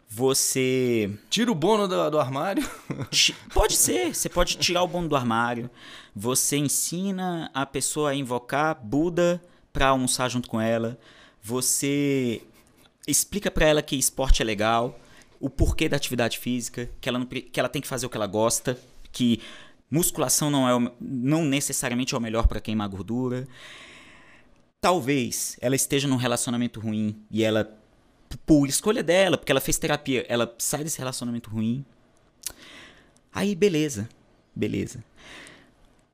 você. 0.10 1.12
Tira 1.30 1.52
o 1.52 1.56
bono 1.56 1.88
do, 1.88 2.10
do, 2.10 2.20
armário? 2.20 2.68
Pode 3.54 3.76
ser, 3.76 4.16
você 4.16 4.28
pode 4.28 4.58
tirar 4.58 4.82
o 4.82 4.88
bono 4.88 5.08
do 5.08 5.16
armário. 5.16 5.70
Você 6.16 6.58
ensina 6.58 7.52
a 7.54 7.66
pessoa 7.66 8.10
a 8.10 8.16
invocar 8.16 8.76
Buda 8.84 9.42
para 9.72 9.90
almoçar 9.90 10.28
junto 10.28 10.50
com 10.50 10.60
ela. 10.60 10.98
Você 11.42 12.42
explica 13.08 13.52
para 13.52 13.68
ela 13.68 13.82
que 13.82 13.96
esporte 13.96 14.42
é 14.42 14.46
legal, 14.46 15.00
o 15.40 15.50
porquê 15.50 15.88
da 15.88 15.96
atividade 15.96 16.38
física, 16.40 16.90
que 17.00 17.08
ela, 17.08 17.20
não, 17.20 17.26
que 17.26 17.60
ela 17.60 17.70
tem 17.70 17.82
que 17.82 17.88
fazer 17.88 18.06
o 18.06 18.10
que 18.10 18.18
ela 18.18 18.28
gosta, 18.28 18.78
que 19.12 19.40
musculação 19.90 20.50
não, 20.50 20.68
é, 20.68 20.92
não 21.00 21.46
necessariamente 21.46 22.14
é 22.14 22.18
o 22.18 22.22
melhor 22.22 22.48
para 22.48 22.60
queimar 22.60 22.90
gordura. 22.90 23.48
Talvez 24.82 25.58
ela 25.60 25.76
esteja 25.76 26.08
num 26.08 26.16
relacionamento 26.16 26.80
ruim 26.80 27.22
e 27.30 27.44
ela, 27.44 27.78
por 28.46 28.68
escolha 28.68 29.04
dela, 29.04 29.38
porque 29.38 29.52
ela 29.52 29.62
fez 29.62 29.78
terapia, 29.78 30.26
ela 30.30 30.54
sai 30.58 30.84
desse 30.84 30.98
relacionamento 30.98 31.50
ruim. 31.50 31.86
Aí, 33.34 33.56
beleza, 33.56 34.08
beleza. 34.56 35.04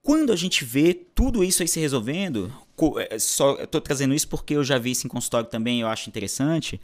Quando 0.02 0.32
a 0.32 0.36
gente 0.36 0.64
vê 0.64 0.94
tudo 0.94 1.44
isso 1.44 1.62
aí 1.62 1.68
se 1.68 1.80
resolvendo, 1.80 2.52
é, 3.10 3.18
só 3.18 3.54
eu 3.56 3.68
tô 3.68 3.82
trazendo 3.82 4.14
isso 4.14 4.28
porque 4.28 4.56
eu 4.56 4.64
já 4.64 4.78
vi 4.78 4.92
isso 4.92 5.08
em 5.08 5.10
consultório 5.10 5.50
também, 5.50 5.82
eu 5.82 5.88
acho 5.88 6.10
interessante. 6.10 6.80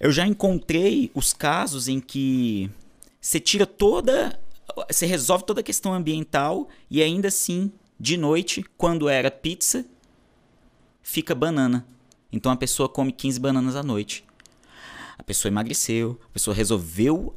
Eu 0.00 0.10
já 0.10 0.26
encontrei 0.26 1.10
os 1.14 1.32
casos 1.32 1.88
em 1.88 2.00
que 2.00 2.70
você 3.20 3.38
tira 3.38 3.66
toda 3.66 4.38
você 4.88 5.06
resolve 5.06 5.44
toda 5.44 5.60
a 5.60 5.64
questão 5.64 5.92
ambiental 5.92 6.68
e 6.90 7.02
ainda 7.02 7.28
assim, 7.28 7.70
de 7.98 8.16
noite, 8.16 8.64
quando 8.76 9.08
era 9.08 9.30
pizza, 9.30 9.84
fica 11.02 11.34
banana. 11.34 11.86
Então 12.32 12.50
a 12.50 12.56
pessoa 12.56 12.88
come 12.88 13.12
15 13.12 13.38
bananas 13.40 13.76
à 13.76 13.82
noite. 13.82 14.24
A 15.18 15.22
pessoa 15.22 15.50
emagreceu, 15.50 16.18
a 16.30 16.32
pessoa 16.32 16.54
resolveu 16.54 17.34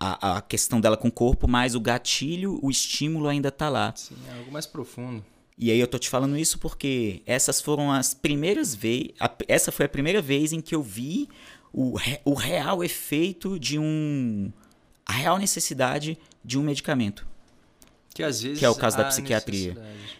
a, 0.00 0.38
a 0.38 0.40
questão 0.40 0.80
dela 0.80 0.96
com 0.96 1.08
o 1.08 1.12
corpo, 1.12 1.46
mas 1.46 1.74
o 1.74 1.80
gatilho, 1.80 2.58
o 2.62 2.70
estímulo 2.70 3.28
ainda 3.28 3.50
tá 3.50 3.68
lá. 3.68 3.92
Sim, 3.94 4.16
é 4.28 4.38
algo 4.38 4.50
mais 4.50 4.66
profundo. 4.66 5.24
E 5.56 5.72
aí 5.72 5.80
eu 5.80 5.88
tô 5.88 5.98
te 5.98 6.08
falando 6.08 6.38
isso 6.38 6.58
porque 6.58 7.20
essas 7.26 7.60
foram 7.60 7.90
as 7.90 8.14
primeiras 8.14 8.74
vezes. 8.74 9.10
Essa 9.48 9.72
foi 9.72 9.86
a 9.86 9.88
primeira 9.88 10.22
vez 10.22 10.52
em 10.52 10.60
que 10.60 10.74
eu 10.74 10.82
vi 10.82 11.28
o, 11.72 11.96
re, 11.96 12.20
o 12.24 12.34
real 12.34 12.84
efeito 12.84 13.58
de 13.58 13.78
um. 13.78 14.52
a 15.04 15.12
real 15.12 15.36
necessidade 15.36 16.16
de 16.44 16.58
um 16.58 16.62
medicamento. 16.62 17.26
Que 18.18 18.24
às 18.24 18.42
vezes. 18.42 18.58
Que 18.58 18.64
é 18.64 18.68
o 18.68 18.74
caso 18.74 18.96
da 18.96 19.04
psiquiatria. 19.04 19.76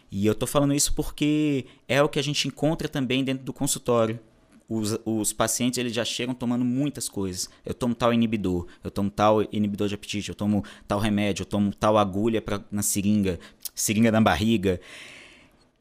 E 0.09 0.25
eu 0.25 0.33
tô 0.33 0.47
falando 0.47 0.73
isso 0.73 0.93
porque 0.93 1.67
é 1.89 2.01
o 2.01 2.09
que 2.09 2.21
a 2.21 2.23
gente 2.23 2.47
encontra 2.47 2.89
também 2.89 3.25
dentro 3.25 3.45
do 3.45 3.53
consultório. 3.53 4.21
Os, 4.69 4.97
os 5.05 5.33
pacientes 5.33 5.79
eles 5.79 5.93
já 5.93 6.05
chegam 6.05 6.33
tomando 6.33 6.65
muitas 6.65 7.09
coisas. 7.09 7.51
Eu 7.67 7.75
tomo 7.75 7.97
tal 7.97 8.15
inibidor, 8.15 8.69
eu 8.85 8.91
tomo 8.93 9.11
tal 9.11 9.43
inibidor 9.51 9.89
de 9.89 9.97
apetite, 9.97 10.29
eu 10.29 10.35
tomo 10.37 10.63
tal 10.87 11.01
remédio, 11.01 11.43
eu 11.43 11.47
tomo 11.47 11.75
tal 11.75 11.99
agulha 11.99 12.41
pra, 12.41 12.63
na 12.71 12.83
seringa, 12.83 13.41
seringa 13.75 14.13
na 14.13 14.21
barriga. 14.21 14.81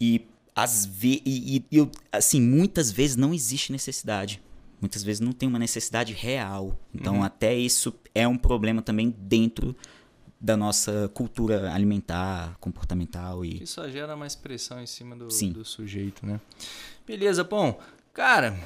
E 0.02 0.26
às 0.56 0.88
vezes, 0.88 1.22
e, 1.24 1.64
e, 1.72 1.78
eu, 1.78 1.92
assim, 2.12 2.42
muitas 2.42 2.92
vezes 2.92 3.16
não 3.16 3.32
existe 3.32 3.72
necessidade. 3.72 4.42
Muitas 4.82 5.04
vezes 5.04 5.20
não 5.20 5.34
tem 5.34 5.48
uma 5.48 5.60
necessidade 5.60 6.14
real. 6.14 6.80
Então, 6.96 7.18
uhum. 7.18 7.24
até 7.24 7.54
isso 7.54 7.94
é 8.16 8.28
um 8.28 8.38
problema 8.38 8.82
também 8.82 9.14
dentro 9.20 9.76
da 10.40 10.56
nossa 10.56 11.10
cultura 11.14 11.74
alimentar, 11.74 12.56
comportamental 12.60 13.44
e. 13.44 13.66
Só 13.66 13.88
gera 13.90 14.16
mais 14.16 14.36
pressão 14.36 14.82
em 14.82 14.86
cima 14.86 15.16
do, 15.16 15.28
do 15.28 15.66
sujeito, 15.66 16.26
né? 16.26 16.40
Beleza, 17.06 17.44
bom. 17.44 17.80
Cara, 18.14 18.58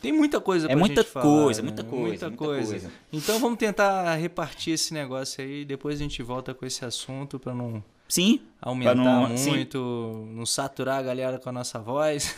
tem 0.00 0.12
muita 0.12 0.40
coisa 0.40 0.66
é 0.66 0.70
pra 0.70 0.78
muita 0.78 1.02
gente 1.02 1.12
coisa, 1.12 1.60
falar, 1.60 1.62
muita 1.62 1.82
né? 1.82 1.88
coisa, 1.88 2.02
muita, 2.02 2.28
muita 2.28 2.44
coisa. 2.44 2.70
coisa. 2.70 2.92
Então 3.12 3.38
vamos 3.38 3.58
tentar 3.58 4.14
repartir 4.16 4.74
esse 4.74 4.92
negócio 4.92 5.42
aí. 5.42 5.64
Depois 5.64 6.00
a 6.00 6.02
gente 6.02 6.22
volta 6.22 6.52
com 6.52 6.66
esse 6.66 6.84
assunto 6.84 7.38
para 7.38 7.54
não 7.54 7.82
Sim. 8.12 8.40
Aumentar 8.60 8.94
não, 8.94 9.26
muito, 9.30 10.26
sim. 10.28 10.34
não 10.34 10.44
saturar 10.44 10.98
a 10.98 11.02
galera 11.02 11.38
com 11.38 11.48
a 11.48 11.52
nossa 11.52 11.78
voz. 11.78 12.36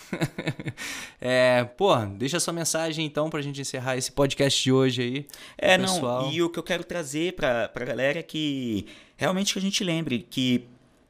é, 1.21 1.65
pô, 1.65 1.97
deixa 2.17 2.39
sua 2.39 2.53
mensagem 2.53 3.05
então 3.05 3.29
pra 3.29 3.43
gente 3.43 3.61
encerrar 3.61 3.97
esse 3.97 4.13
podcast 4.13 4.63
de 4.63 4.71
hoje 4.71 5.03
aí. 5.03 5.27
É, 5.59 5.77
pessoal. 5.77 6.23
não, 6.23 6.33
e 6.33 6.41
o 6.41 6.49
que 6.49 6.61
eu 6.61 6.63
quero 6.63 6.85
trazer 6.85 7.33
pra, 7.33 7.67
pra 7.67 7.85
galera 7.85 8.21
é 8.21 8.23
que 8.23 8.87
realmente 9.17 9.53
que 9.53 9.59
a 9.59 9.63
gente 9.63 9.83
lembre 9.83 10.25
que 10.31 10.65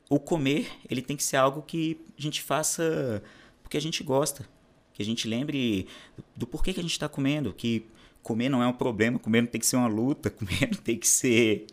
o 0.08 0.18
comer, 0.18 0.70
ele 0.88 1.02
tem 1.02 1.14
que 1.14 1.24
ser 1.24 1.36
algo 1.36 1.60
que 1.60 2.00
a 2.18 2.22
gente 2.22 2.40
faça 2.40 3.22
porque 3.62 3.76
a 3.76 3.82
gente 3.82 4.02
gosta. 4.02 4.48
Que 4.94 5.02
a 5.02 5.04
gente 5.04 5.28
lembre 5.28 5.86
do 6.34 6.46
porquê 6.46 6.72
que 6.72 6.80
a 6.80 6.82
gente 6.82 6.92
está 6.92 7.06
comendo, 7.06 7.52
que 7.52 7.86
comer 8.24 8.48
não 8.48 8.62
é 8.62 8.66
um 8.66 8.72
problema, 8.72 9.18
comer 9.18 9.42
não 9.42 9.48
tem 9.48 9.60
que 9.60 9.66
ser 9.66 9.76
uma 9.76 9.86
luta, 9.86 10.30
comer 10.32 10.70
não 10.72 10.78
tem 10.82 10.98
que 10.98 11.06
ser 11.06 11.66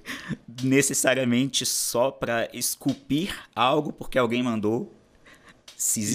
necessariamente 0.61 1.65
só 1.65 2.11
para 2.11 2.47
esculpir 2.53 3.33
algo 3.55 3.91
porque 3.91 4.19
alguém 4.19 4.43
mandou. 4.43 4.93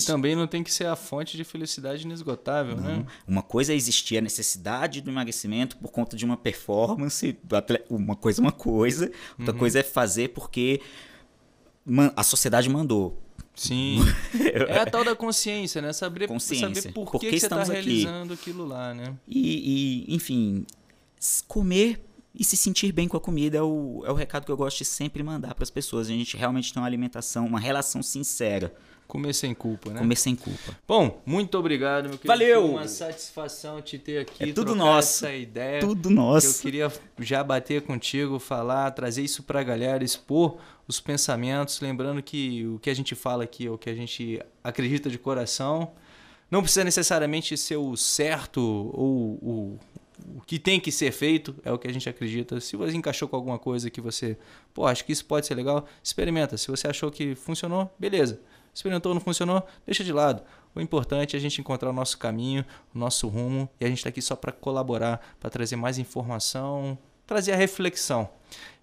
E 0.04 0.06
também 0.06 0.36
não 0.36 0.46
tem 0.46 0.62
que 0.62 0.72
ser 0.72 0.86
a 0.86 0.94
fonte 0.94 1.36
de 1.36 1.42
felicidade 1.42 2.04
inesgotável, 2.04 2.76
não. 2.76 2.98
né? 2.98 3.06
Uma 3.26 3.42
coisa 3.42 3.72
é 3.72 3.76
existir 3.76 4.18
a 4.18 4.20
necessidade 4.20 5.00
do 5.00 5.10
emagrecimento 5.10 5.76
por 5.78 5.90
conta 5.90 6.16
de 6.16 6.24
uma 6.24 6.36
performance, 6.36 7.36
uma 7.90 8.14
coisa 8.14 8.40
é 8.40 8.42
uma 8.42 8.52
coisa, 8.52 9.10
outra 9.36 9.52
uhum. 9.52 9.58
coisa 9.58 9.80
é 9.80 9.82
fazer 9.82 10.28
porque 10.28 10.80
a 12.14 12.22
sociedade 12.22 12.68
mandou. 12.68 13.25
Sim. 13.56 14.00
é 14.68 14.78
a 14.78 14.86
tal 14.86 15.02
da 15.02 15.16
consciência, 15.16 15.80
né? 15.80 15.92
Saber, 15.92 16.28
consciência. 16.28 16.68
saber 16.68 16.92
por, 16.92 17.10
por 17.10 17.20
que, 17.20 17.30
que, 17.30 17.40
você 17.40 17.46
está 17.46 17.64
realizando 17.64 18.34
aquilo 18.34 18.66
lá, 18.66 18.92
né? 18.92 19.14
E, 19.26 20.04
e, 20.08 20.14
enfim, 20.14 20.66
comer 21.48 22.04
e 22.34 22.44
se 22.44 22.56
sentir 22.56 22.92
bem 22.92 23.08
com 23.08 23.16
a 23.16 23.20
comida 23.20 23.56
é 23.56 23.62
o, 23.62 24.04
é 24.06 24.10
o 24.10 24.14
recado 24.14 24.44
que 24.44 24.52
eu 24.52 24.56
gosto 24.56 24.78
de 24.78 24.84
sempre 24.84 25.22
mandar 25.22 25.54
para 25.54 25.64
as 25.64 25.70
pessoas. 25.70 26.08
A 26.08 26.12
gente 26.12 26.36
realmente 26.36 26.72
tem 26.72 26.80
uma 26.80 26.86
alimentação, 26.86 27.46
uma 27.46 27.58
relação 27.58 28.02
sincera 28.02 28.74
Comer 29.06 29.32
sem 29.32 29.54
culpa, 29.54 29.90
né? 29.90 29.98
Comer 30.00 30.16
sem 30.16 30.34
culpa. 30.34 30.76
Bom, 30.86 31.22
muito 31.24 31.56
obrigado, 31.56 32.08
meu 32.08 32.18
querido. 32.18 32.26
Valeu! 32.26 32.62
Foi 32.62 32.70
uma 32.72 32.88
satisfação 32.88 33.80
te 33.80 33.98
ter 33.98 34.18
aqui. 34.18 34.50
É 34.50 34.52
tudo 34.52 34.74
nosso. 34.74 35.24
essa 35.24 35.34
ideia. 35.34 35.80
Tudo 35.80 36.10
nosso. 36.10 36.58
eu 36.58 36.62
queria 36.62 36.92
já 37.20 37.44
bater 37.44 37.82
contigo, 37.82 38.40
falar, 38.40 38.90
trazer 38.90 39.22
isso 39.22 39.44
pra 39.44 39.62
galera, 39.62 40.02
expor 40.02 40.58
os 40.86 41.00
pensamentos. 41.00 41.80
Lembrando 41.80 42.22
que 42.22 42.66
o 42.66 42.78
que 42.78 42.90
a 42.90 42.94
gente 42.94 43.14
fala 43.14 43.44
aqui 43.44 43.66
é 43.66 43.70
o 43.70 43.78
que 43.78 43.90
a 43.90 43.94
gente 43.94 44.40
acredita 44.62 45.10
de 45.10 45.18
coração. 45.18 45.92
Não 46.50 46.62
precisa 46.62 46.84
necessariamente 46.84 47.56
ser 47.56 47.76
o 47.76 47.96
certo 47.96 48.60
ou 48.60 49.38
o, 49.42 49.80
o 50.36 50.40
que 50.46 50.58
tem 50.58 50.78
que 50.78 50.92
ser 50.92 51.12
feito, 51.12 51.54
é 51.64 51.72
o 51.72 51.78
que 51.78 51.88
a 51.88 51.92
gente 51.92 52.08
acredita. 52.08 52.60
Se 52.60 52.76
você 52.76 52.96
encaixou 52.96 53.28
com 53.28 53.36
alguma 53.36 53.58
coisa 53.58 53.90
que 53.90 54.00
você, 54.00 54.38
pô, 54.72 54.86
acho 54.86 55.04
que 55.04 55.12
isso 55.12 55.24
pode 55.24 55.46
ser 55.46 55.54
legal, 55.54 55.86
experimenta. 56.02 56.56
Se 56.56 56.68
você 56.68 56.88
achou 56.88 57.10
que 57.10 57.34
funcionou, 57.34 57.92
beleza 57.98 58.40
experimentou, 58.76 59.14
não 59.14 59.20
funcionou, 59.20 59.66
deixa 59.86 60.04
de 60.04 60.12
lado. 60.12 60.42
O 60.74 60.80
importante 60.80 61.34
é 61.34 61.38
a 61.38 61.40
gente 61.40 61.60
encontrar 61.60 61.88
o 61.88 61.92
nosso 61.92 62.18
caminho, 62.18 62.64
o 62.94 62.98
nosso 62.98 63.26
rumo, 63.26 63.68
e 63.80 63.84
a 63.84 63.88
gente 63.88 63.98
está 63.98 64.10
aqui 64.10 64.20
só 64.20 64.36
para 64.36 64.52
colaborar, 64.52 65.34
para 65.40 65.48
trazer 65.48 65.76
mais 65.76 65.98
informação, 65.98 66.98
trazer 67.26 67.52
a 67.52 67.56
reflexão. 67.56 68.28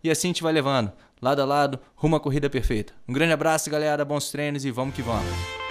E 0.04 0.10
assim 0.10 0.28
a 0.28 0.30
gente 0.30 0.41
vai 0.41 0.51
levando, 0.51 0.91
lado 1.24 1.41
a 1.41 1.45
lado, 1.45 1.80
rumo 1.95 2.15
à 2.15 2.19
corrida 2.19 2.49
perfeita. 2.49 2.93
Um 3.07 3.13
grande 3.13 3.34
abraço, 3.34 3.69
galera, 3.69 4.03
bons 4.03 4.30
treinos 4.30 4.65
e 4.65 4.71
vamos 4.71 4.93
que 4.93 5.01
vamos. 5.01 5.62